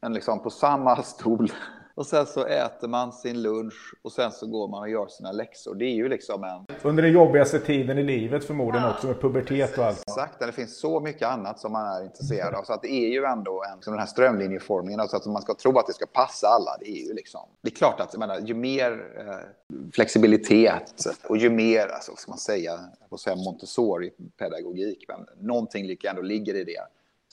en 0.00 0.12
liksom 0.12 0.42
på 0.42 0.50
samma 0.50 1.02
stol 1.02 1.52
och 1.94 2.06
sen 2.06 2.26
så 2.26 2.46
äter 2.46 2.88
man 2.88 3.12
sin 3.12 3.42
lunch 3.42 3.94
och 4.02 4.12
sen 4.12 4.32
så 4.32 4.46
går 4.46 4.68
man 4.68 4.80
och 4.80 4.88
gör 4.88 5.06
sina 5.06 5.32
läxor. 5.32 5.74
Det 5.74 5.84
är 5.84 5.94
ju 5.94 6.08
liksom 6.08 6.44
en... 6.44 6.76
Under 6.82 7.02
den 7.02 7.12
jobbigaste 7.12 7.58
tiden 7.58 7.98
i 7.98 8.02
livet 8.02 8.44
förmodligen 8.44 8.88
också 8.88 9.06
med 9.06 9.20
pubertet 9.20 9.78
och 9.78 9.84
allt. 9.84 10.02
Exakt, 10.08 10.40
det 10.40 10.52
finns 10.52 10.80
så 10.80 11.00
mycket 11.00 11.28
annat 11.28 11.58
som 11.58 11.72
man 11.72 11.96
är 11.96 12.04
intresserad 12.04 12.54
av. 12.54 12.62
Så 12.62 12.72
att 12.72 12.82
det 12.82 12.92
är 12.92 13.08
ju 13.08 13.24
ändå 13.24 13.64
en, 13.72 13.80
den 13.84 13.98
här 13.98 14.06
strömlinjeformningen. 14.06 15.00
Alltså 15.00 15.16
att 15.16 15.26
man 15.26 15.42
ska 15.42 15.54
tro 15.54 15.78
att 15.78 15.86
det 15.86 15.92
ska 15.92 16.06
passa 16.06 16.46
alla. 16.46 16.76
Det 16.80 16.88
är 16.88 17.06
ju 17.06 17.14
liksom... 17.14 17.40
Det 17.62 17.68
är 17.68 17.74
klart 17.74 18.00
att 18.00 18.16
menar, 18.16 18.40
ju 18.40 18.54
mer 18.54 18.92
eh, 19.18 19.90
flexibilitet 19.92 21.06
och 21.28 21.36
ju 21.36 21.50
mer, 21.50 21.86
alltså, 21.86 22.12
vad 22.12 22.18
ska 22.18 22.30
man 22.30 22.38
säga, 22.38 22.78
säga 23.20 23.36
Montessori-pedagogik, 23.36 25.04
men 25.08 25.46
någonting 25.46 25.96
ändå 26.04 26.22
ligger 26.22 26.54
i 26.54 26.64
det 26.64 26.80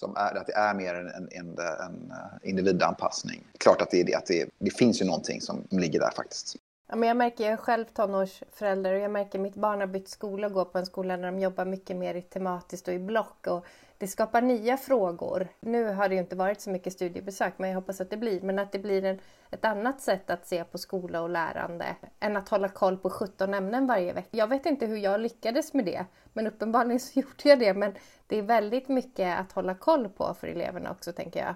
som 0.02 0.16
är, 0.16 0.38
att 0.38 0.48
det 0.48 0.54
är 0.54 0.74
mer 0.74 0.96
en, 0.96 1.08
en, 1.08 1.30
en, 1.32 1.60
en 1.60 2.12
eh, 2.12 2.50
individanpassning. 2.50 3.44
Klart 3.58 3.82
att 3.82 3.92
det 3.92 4.00
är 4.02 4.04
det, 4.04 4.16
att 4.16 4.26
det, 4.26 4.50
det 4.60 4.72
finns 4.72 5.02
ju 5.02 5.06
någonting 5.06 5.42
som 5.42 5.68
ligger 5.70 6.00
där 6.00 6.12
faktiskt. 6.16 6.56
Ja, 6.90 6.96
men 6.96 7.08
jag 7.08 7.18
märker, 7.18 7.44
jag 7.44 7.54
är 7.54 7.58
själv 7.58 7.86
tonårsförälder 7.86 8.94
och 8.94 9.00
jag 9.00 9.12
märker 9.12 9.40
att 9.40 9.44
mitt 9.44 9.56
barn 9.56 9.80
har 9.80 9.88
bytt 9.88 10.10
skola 10.10 10.48
och 10.48 10.54
går 10.54 10.66
på 10.66 10.78
en 10.78 10.86
skola 10.86 11.18
där 11.18 11.32
de 11.32 11.40
jobbar 11.40 11.66
mycket 11.66 11.98
mer 11.98 12.22
tematiskt 12.22 12.88
och 12.88 12.94
i 12.94 13.00
block. 13.00 13.48
Och 13.48 13.66
det 14.02 14.08
skapar 14.08 14.42
nya 14.42 14.78
frågor. 14.78 15.48
Nu 15.60 15.86
har 15.86 16.10
det 16.10 16.16
ju 16.16 16.22
inte 16.22 16.36
varit 16.36 16.62
så 16.62 16.70
mycket 16.70 16.94
studiebesök, 16.94 17.54
men 17.58 17.70
jag 17.70 17.76
hoppas 17.76 18.02
att 18.02 18.10
det 18.10 18.18
blir. 18.18 18.42
Men 18.42 18.60
att 18.60 18.72
det 18.72 18.80
blir 18.80 19.04
en, 19.06 19.20
ett 19.52 19.66
annat 19.66 20.02
sätt 20.02 20.30
att 20.30 20.48
se 20.48 20.64
på 20.64 20.78
skola 20.78 21.22
och 21.22 21.30
lärande 21.30 21.96
än 22.20 22.38
att 22.38 22.50
hålla 22.50 22.70
koll 22.70 22.98
på 22.98 23.10
17 23.10 23.54
ämnen 23.54 23.88
varje 23.88 24.14
vecka. 24.14 24.28
Jag 24.32 24.48
vet 24.48 24.66
inte 24.66 24.86
hur 24.86 24.98
jag 24.98 25.20
lyckades 25.20 25.74
med 25.74 25.86
det, 25.86 26.06
men 26.34 26.48
uppenbarligen 26.48 27.00
så 27.00 27.20
gjorde 27.20 27.50
jag 27.50 27.60
det. 27.60 27.74
Men 27.74 27.94
det 28.28 28.38
är 28.38 28.42
väldigt 28.42 28.90
mycket 28.90 29.40
att 29.40 29.52
hålla 29.52 29.76
koll 29.76 30.10
på 30.10 30.34
för 30.40 30.48
eleverna 30.48 30.92
också, 30.92 31.14
tänker 31.14 31.40
jag. 31.40 31.56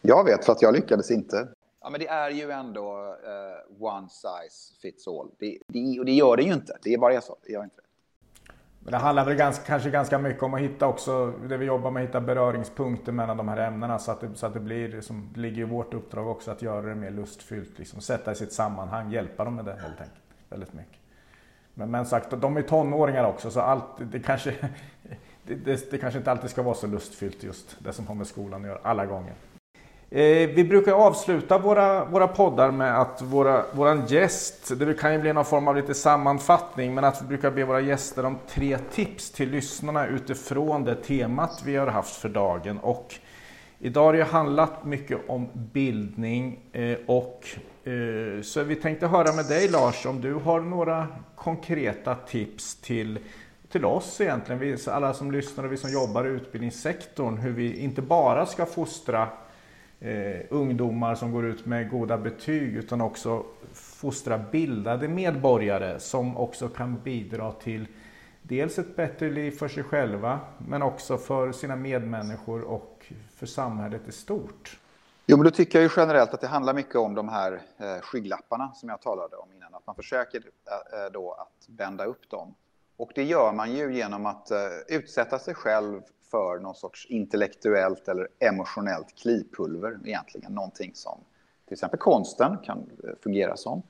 Jag 0.00 0.24
vet, 0.24 0.44
för 0.44 0.52
att 0.52 0.62
jag 0.62 0.74
lyckades 0.74 1.10
inte. 1.10 1.48
Ja, 1.80 1.90
men 1.90 2.00
det 2.00 2.08
är 2.08 2.30
ju 2.30 2.50
ändå 2.50 3.16
uh, 3.78 3.84
one 3.84 4.08
size 4.08 4.80
fits 4.82 5.08
all. 5.08 5.30
Det, 5.38 5.58
det, 5.66 5.98
och 5.98 6.04
det 6.04 6.12
gör 6.12 6.36
det 6.36 6.42
ju 6.42 6.52
inte. 6.52 6.78
Det 6.82 6.94
är 6.94 6.98
bara 6.98 7.20
så. 7.20 7.36
Det 7.42 7.52
gör 7.52 7.64
inte 7.64 7.76
det. 7.76 7.89
Men 8.82 8.92
det 8.92 8.98
handlar 8.98 9.24
väl 9.24 9.34
ganska, 9.34 9.64
kanske 9.64 9.90
ganska 9.90 10.18
mycket 10.18 10.42
om 10.42 10.54
att 10.54 10.60
hitta 10.60 10.86
också, 10.86 11.32
det 11.48 11.56
vi 11.56 11.66
jobbar 11.66 11.90
med, 11.90 12.02
att 12.02 12.08
hitta 12.08 12.20
beröringspunkter 12.20 13.12
mellan 13.12 13.36
de 13.36 13.48
här 13.48 13.56
ämnena 13.56 13.98
så 13.98 14.12
att 14.12 14.20
det, 14.20 14.34
så 14.34 14.46
att 14.46 14.54
det 14.54 14.60
blir, 14.60 15.00
som 15.00 15.28
det 15.34 15.40
ligger 15.40 15.62
i 15.62 15.64
vårt 15.64 15.94
uppdrag 15.94 16.28
också, 16.28 16.50
att 16.50 16.62
göra 16.62 16.86
det 16.86 16.94
mer 16.94 17.10
lustfyllt, 17.10 17.78
liksom, 17.78 18.00
sätta 18.00 18.32
i 18.32 18.34
sitt 18.34 18.52
sammanhang, 18.52 19.12
hjälpa 19.12 19.44
dem 19.44 19.54
med 19.54 19.64
det 19.64 19.72
helt 19.72 20.00
enkelt. 20.00 20.22
Väldigt 20.48 20.72
mycket. 20.72 20.98
Men, 21.74 21.90
men 21.90 22.06
sagt, 22.06 22.30
de 22.30 22.56
är 22.56 22.62
tonåringar 22.62 23.24
också 23.24 23.50
så 23.50 23.60
allt, 23.60 23.84
det 23.98 24.20
kanske, 24.20 24.50
det, 25.44 25.54
det, 25.54 25.90
det 25.90 25.98
kanske 25.98 26.18
inte 26.18 26.30
alltid 26.30 26.50
ska 26.50 26.62
vara 26.62 26.74
så 26.74 26.86
lustfyllt 26.86 27.42
just 27.42 27.76
det 27.78 27.92
som 27.92 28.06
har 28.06 28.14
med 28.14 28.26
skolan 28.26 28.60
att 28.60 28.68
göra, 28.68 28.80
alla 28.82 29.06
gånger. 29.06 29.34
Eh, 30.12 30.48
vi 30.48 30.64
brukar 30.64 30.92
avsluta 30.92 31.58
våra, 31.58 32.04
våra 32.04 32.28
poddar 32.28 32.70
med 32.70 33.00
att 33.00 33.22
våra, 33.22 33.64
våran 33.72 34.06
gäst, 34.06 34.78
det 34.78 34.94
kan 34.94 35.12
ju 35.12 35.18
bli 35.18 35.32
någon 35.32 35.44
form 35.44 35.68
av 35.68 35.76
lite 35.76 35.94
sammanfattning, 35.94 36.94
men 36.94 37.04
att 37.04 37.22
vi 37.22 37.26
brukar 37.26 37.50
be 37.50 37.64
våra 37.64 37.80
gäster 37.80 38.24
om 38.24 38.38
tre 38.48 38.78
tips 38.78 39.30
till 39.30 39.50
lyssnarna 39.50 40.06
utifrån 40.06 40.84
det 40.84 40.94
temat 40.94 41.62
vi 41.64 41.76
har 41.76 41.86
haft 41.86 42.16
för 42.16 42.28
dagen. 42.28 42.78
Och 42.78 43.14
idag 43.78 44.04
har 44.04 44.12
det 44.12 44.18
ju 44.18 44.24
handlat 44.24 44.84
mycket 44.84 45.18
om 45.28 45.48
bildning 45.52 46.60
eh, 46.72 46.98
och 47.06 47.46
eh, 47.84 48.42
så 48.42 48.62
vi 48.62 48.76
tänkte 48.76 49.06
höra 49.06 49.32
med 49.32 49.46
dig 49.48 49.68
Lars 49.68 50.06
om 50.06 50.20
du 50.20 50.34
har 50.34 50.60
några 50.60 51.08
konkreta 51.36 52.14
tips 52.14 52.80
till 52.80 53.18
till 53.72 53.84
oss 53.84 54.20
egentligen, 54.20 54.60
vi, 54.60 54.76
alla 54.86 55.14
som 55.14 55.30
lyssnar 55.30 55.64
och 55.64 55.72
vi 55.72 55.76
som 55.76 55.92
jobbar 55.92 56.24
i 56.24 56.28
utbildningssektorn, 56.28 57.38
hur 57.38 57.52
vi 57.52 57.80
inte 57.80 58.02
bara 58.02 58.46
ska 58.46 58.66
fostra 58.66 59.28
eh, 60.00 60.40
ungdomar 60.50 61.14
som 61.14 61.32
går 61.32 61.46
ut 61.46 61.66
med 61.66 61.90
goda 61.90 62.18
betyg 62.18 62.76
utan 62.76 63.00
också 63.00 63.44
fostra 63.72 64.38
bildade 64.38 65.08
medborgare 65.08 66.00
som 66.00 66.36
också 66.36 66.68
kan 66.68 67.00
bidra 67.00 67.52
till 67.52 67.86
dels 68.42 68.78
ett 68.78 68.96
bättre 68.96 69.30
liv 69.30 69.50
för 69.50 69.68
sig 69.68 69.82
själva 69.82 70.40
men 70.58 70.82
också 70.82 71.18
för 71.18 71.52
sina 71.52 71.76
medmänniskor 71.76 72.62
och 72.62 73.12
för 73.36 73.46
samhället 73.46 74.08
i 74.08 74.12
stort. 74.12 74.78
Jo, 75.26 75.36
men 75.36 75.44
då 75.44 75.50
tycker 75.50 75.78
jag 75.78 75.82
ju 75.82 75.90
generellt 75.96 76.34
att 76.34 76.40
det 76.40 76.46
handlar 76.46 76.74
mycket 76.74 76.96
om 76.96 77.14
de 77.14 77.28
här 77.28 77.52
eh, 77.78 78.00
skygglapparna 78.02 78.72
som 78.74 78.88
jag 78.88 79.02
talade 79.02 79.36
om 79.36 79.52
innan. 79.52 79.74
Att 79.74 79.86
man 79.86 79.96
försöker 79.96 80.38
eh, 80.38 81.12
då 81.12 81.32
att 81.32 81.68
bända 81.68 82.04
upp 82.04 82.30
dem. 82.30 82.54
Och 82.96 83.10
det 83.14 83.24
gör 83.24 83.52
man 83.52 83.72
ju 83.72 83.94
genom 83.94 84.26
att 84.26 84.50
eh, 84.50 84.58
utsätta 84.88 85.38
sig 85.38 85.54
själv 85.54 86.02
för 86.30 86.58
någon 86.58 86.74
sorts 86.74 87.06
intellektuellt 87.06 88.08
eller 88.08 88.28
emotionellt 88.38 89.14
klipulver 89.14 89.98
egentligen. 90.04 90.52
Någonting 90.52 90.90
som 90.94 91.20
till 91.64 91.74
exempel 91.74 91.98
konsten 91.98 92.58
kan 92.62 92.78
eh, 92.78 93.10
fungera 93.22 93.56
som. 93.56 93.82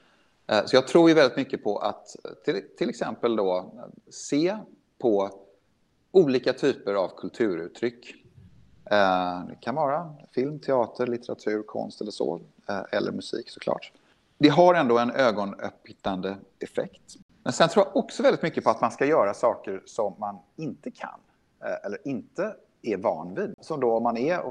Eh, 0.47 0.65
så 0.65 0.77
jag 0.77 0.89
tror 0.89 1.09
ju 1.09 1.15
väldigt 1.15 1.37
mycket 1.37 1.65
på 1.65 1.79
att 1.79 2.17
eh, 2.25 2.31
till, 2.45 2.63
till 2.79 2.89
exempel 2.89 3.37
då 3.37 3.73
se 4.11 4.59
på 4.99 5.31
olika 6.11 6.53
typer 6.53 6.95
av 6.95 7.09
kulturuttryck. 7.17 8.15
Det 9.49 9.57
kan 9.61 9.75
vara 9.75 10.15
film, 10.35 10.59
teater, 10.59 11.07
litteratur, 11.07 11.63
konst 11.63 12.01
eller 12.01 12.11
så. 12.11 12.41
Eller 12.93 13.13
musik 13.13 13.51
såklart. 13.51 13.93
Det 14.39 14.49
har 14.49 14.75
ändå 14.75 14.99
en 14.99 15.11
ögonöppnande 15.11 16.37
effekt. 16.59 17.17
Men 17.43 17.53
sen 17.53 17.69
tror 17.69 17.87
jag 17.87 17.97
också 17.97 18.23
väldigt 18.23 18.43
mycket 18.43 18.65
på 18.65 18.71
att 18.71 18.81
man 18.81 18.91
ska 18.91 19.07
göra 19.07 19.35
saker 19.35 19.83
som 19.87 20.15
man 20.19 20.39
inte 20.57 20.91
kan. 20.91 21.21
Eh, 21.65 21.87
eller 21.87 22.09
inte 22.09 22.55
är 22.83 22.97
van 22.97 23.35
vid. 23.35 23.55
Så 23.61 23.77
då 23.77 23.97
om 23.97 24.03
man 24.03 24.17
är, 24.17 24.35
eh, 24.35 24.43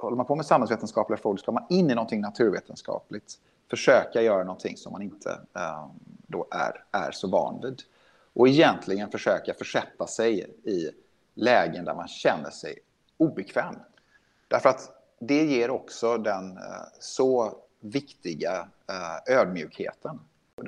håller 0.00 0.16
man 0.16 0.26
på 0.26 0.36
med 0.36 0.46
samhällsvetenskapliga 0.46 1.16
frågor 1.16 1.36
ska 1.36 1.52
man 1.52 1.66
in 1.70 1.90
i 1.90 1.94
någonting 1.94 2.20
naturvetenskapligt. 2.20 3.38
Försöka 3.70 4.22
göra 4.22 4.44
någonting 4.44 4.76
som 4.76 4.92
man 4.92 5.02
inte 5.02 5.30
eh, 5.56 5.86
då 6.26 6.46
är, 6.50 6.84
är 6.90 7.10
så 7.10 7.28
van 7.28 7.60
vid. 7.62 7.82
Och 8.32 8.48
egentligen 8.48 9.10
försöka 9.10 9.54
försätta 9.54 10.06
sig 10.06 10.50
i 10.64 10.90
lägen 11.34 11.84
där 11.84 11.94
man 11.94 12.08
känner 12.08 12.50
sig 12.50 12.78
obekväm. 13.16 13.74
Därför 14.48 14.68
att 14.68 14.90
det 15.18 15.44
ger 15.44 15.70
också 15.70 16.18
den 16.18 16.56
eh, 16.56 16.62
så 17.00 17.58
viktiga 17.80 18.68
eh, 18.88 19.36
ödmjukheten. 19.36 20.20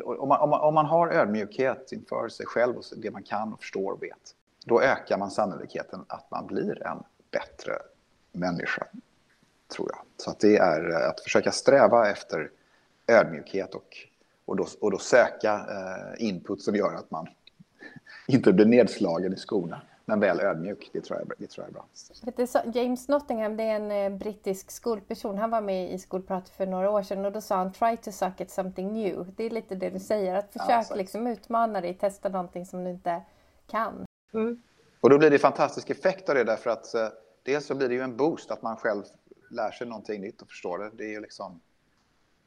Om 0.04 0.28
man, 0.28 0.40
om, 0.40 0.50
man, 0.50 0.60
om 0.60 0.74
man 0.74 0.86
har 0.86 1.08
ödmjukhet 1.08 1.92
inför 1.92 2.28
sig 2.28 2.46
själv 2.46 2.76
och 2.76 2.84
det 2.96 3.10
man 3.10 3.22
kan 3.22 3.52
och 3.52 3.60
förstår 3.60 3.92
och 3.92 4.02
vet, 4.02 4.34
då 4.66 4.82
ökar 4.82 5.18
man 5.18 5.30
sannolikheten 5.30 6.04
att 6.08 6.30
man 6.30 6.46
blir 6.46 6.86
en 6.86 7.02
bättre 7.30 7.72
människa, 8.32 8.86
tror 9.68 9.90
jag. 9.92 10.00
Så 10.16 10.30
att 10.30 10.40
det 10.40 10.56
är 10.56 10.90
eh, 10.90 11.08
att 11.08 11.20
försöka 11.20 11.52
sträva 11.52 12.10
efter 12.10 12.50
ödmjukhet 13.06 13.74
och, 13.74 13.96
och, 14.44 14.56
då, 14.56 14.66
och 14.80 14.90
då 14.90 14.98
söka 14.98 15.54
eh, 15.54 16.26
input 16.26 16.62
som 16.62 16.76
gör 16.76 16.94
att 16.94 17.10
man 17.10 17.26
inte 18.26 18.52
blir 18.52 18.66
nedslagen 18.66 19.32
i 19.32 19.36
skorna 19.36 19.80
men 20.04 20.20
väl 20.20 20.40
ödmjuk. 20.40 20.90
Det 20.92 21.00
tror 21.00 21.18
jag, 21.18 21.32
det 21.38 21.46
tror 21.46 21.66
jag 21.66 21.70
är 21.70 21.74
bra. 21.74 21.86
James 22.74 23.08
Nottingham, 23.08 23.56
det 23.56 23.62
är 23.62 23.76
en 23.76 23.90
eh, 23.90 24.18
brittisk 24.18 24.70
skolperson. 24.70 25.38
Han 25.38 25.50
var 25.50 25.60
med 25.60 25.92
i 25.92 25.98
Skolprat 25.98 26.48
för 26.48 26.66
några 26.66 26.90
år 26.90 27.02
sedan 27.02 27.24
och 27.24 27.32
då 27.32 27.40
sa 27.40 27.56
han 27.56 27.72
try 27.72 27.96
to 27.96 28.12
suck 28.12 28.40
at 28.40 28.50
something 28.50 28.92
new. 28.92 29.32
Det 29.36 29.44
är 29.44 29.50
lite 29.50 29.74
det 29.74 29.90
du 29.90 29.98
säger, 29.98 30.34
att 30.34 30.52
försöka 30.52 30.84
ja, 30.90 30.96
liksom 30.96 31.26
utmana 31.26 31.80
dig, 31.80 31.94
testa 31.94 32.28
någonting 32.28 32.66
som 32.66 32.84
du 32.84 32.90
inte 32.90 33.22
kan. 33.66 34.06
Mm. 34.34 34.62
Och 35.00 35.10
då 35.10 35.18
blir 35.18 35.30
det 35.30 35.38
fantastisk 35.38 35.90
effekt 35.90 36.28
av 36.28 36.34
det 36.34 36.44
därför 36.44 36.70
att 36.70 36.94
eh, 36.94 37.08
dels 37.42 37.66
så 37.66 37.74
blir 37.74 37.88
det 37.88 37.94
ju 37.94 38.00
en 38.00 38.16
boost 38.16 38.50
att 38.50 38.62
man 38.62 38.76
själv 38.76 39.02
lär 39.50 39.70
sig 39.70 39.86
någonting 39.86 40.20
nytt 40.20 40.42
och 40.42 40.48
förstår 40.48 40.78
det. 40.78 40.90
Det 40.94 41.04
är 41.04 41.10
ju 41.10 41.20
liksom 41.20 41.60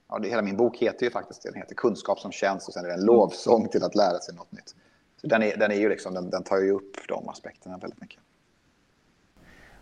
Ja, 0.09 0.19
det, 0.19 0.29
hela 0.29 0.41
min 0.41 0.57
bok 0.57 0.77
heter 0.77 1.05
ju 1.05 1.11
faktiskt 1.11 1.43
den 1.43 1.53
heter 1.53 1.75
Kunskap 1.75 2.19
som 2.19 2.31
känns 2.31 2.67
och 2.67 2.73
sen 2.73 2.85
är 2.85 2.89
det 2.89 2.93
en 2.93 3.05
lovsång 3.05 3.67
till 3.67 3.83
att 3.83 3.95
lära 3.95 4.19
sig 4.19 4.35
något 4.35 4.51
nytt. 4.51 4.75
Så 5.21 5.27
den, 5.27 5.43
är, 5.43 5.57
den, 5.57 5.71
är 5.71 5.75
ju 5.75 5.89
liksom, 5.89 6.13
den, 6.13 6.29
den 6.29 6.43
tar 6.43 6.57
ju 6.57 6.71
upp 6.71 6.97
de 7.07 7.29
aspekterna 7.29 7.77
väldigt 7.77 8.01
mycket. 8.01 8.19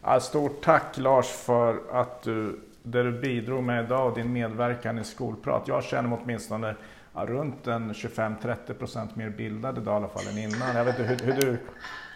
Ja, 0.01 0.19
stort 0.19 0.63
tack 0.63 0.97
Lars 0.97 1.27
för 1.27 1.81
att 1.91 2.21
du, 2.21 2.59
det 2.83 3.03
du 3.03 3.11
bidrog 3.11 3.63
med 3.63 3.85
idag 3.85 4.11
och 4.11 4.17
din 4.17 4.33
medverkan 4.33 4.99
i 4.99 5.03
Skolprat. 5.03 5.67
Jag 5.67 5.83
känner 5.83 6.09
mig 6.09 6.19
åtminstone 6.23 6.75
ja, 7.17 7.25
runt 7.25 7.67
en 7.67 7.93
25-30 7.93 8.73
procent 8.73 9.15
mer 9.15 9.29
bildad 9.29 9.77
idag 9.77 9.93
i 9.93 9.95
alla 9.95 10.07
fall 10.07 10.27
än 10.27 10.37
innan. 10.37 10.75
Jag 10.75 10.85
vet 10.85 10.99
inte 10.99 11.13
hur, 11.13 11.33
hur 11.33 11.41
du, 11.41 11.57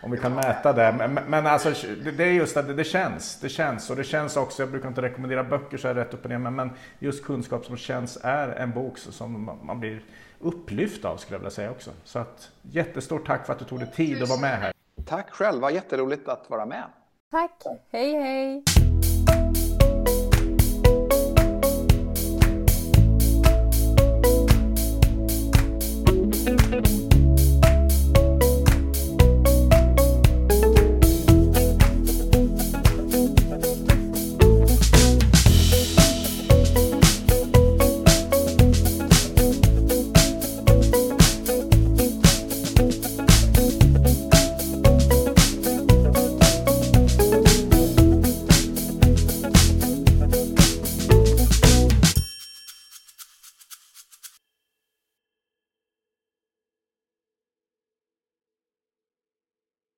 om 0.04 0.12
vi 0.12 0.18
kan 0.18 0.36
mäta 0.36 0.74
det. 0.74 0.96
Men, 0.98 1.14
men 1.14 1.48
alltså, 1.48 1.74
det 2.18 2.24
är 2.24 2.32
just 2.32 2.58
att 2.58 2.68
det, 2.68 2.74
det, 2.74 2.84
känns. 2.84 3.40
Det 3.40 3.50
känns 3.50 3.90
och 3.90 3.96
det 3.96 4.04
känns 4.04 4.38
också, 4.38 4.62
jag 4.62 4.72
brukar 4.72 4.88
inte 4.88 5.02
rekommendera 5.02 5.44
böcker 5.44 5.78
så 5.78 5.88
här 5.88 5.96
rätt 5.96 6.14
upp 6.14 6.24
och 6.24 6.30
ner, 6.30 6.38
men, 6.38 6.56
men 6.56 6.70
just 7.00 7.26
kunskap 7.26 7.66
som 7.66 7.78
känns 7.78 8.18
är 8.24 8.48
en 8.48 8.72
bok 8.72 8.98
som 8.98 9.60
man 9.64 9.80
blir 9.80 10.04
upplyft 10.40 11.06
av 11.06 11.18
skulle 11.18 11.36
jag 11.36 11.40
vilja 11.40 11.52
säga 11.52 11.72
också. 11.72 11.92
Så 12.04 12.20
att 12.20 12.52
jättestort 12.62 13.28
tack 13.28 13.46
för 13.46 13.54
att 13.54 13.60
du 13.60 13.66
tog 13.66 13.80
dig 13.80 13.92
tid 13.92 14.24
att 14.24 14.30
vara 14.30 14.40
med 14.40 14.60
här. 14.60 14.74
Tack 15.06 15.30
själva, 15.30 15.72
jätteroligt 15.72 16.28
att 16.28 16.50
vara 16.50 16.66
med. 16.66 16.84
Tack, 17.32 17.64
hej 17.92 18.14
hej. 18.14 18.64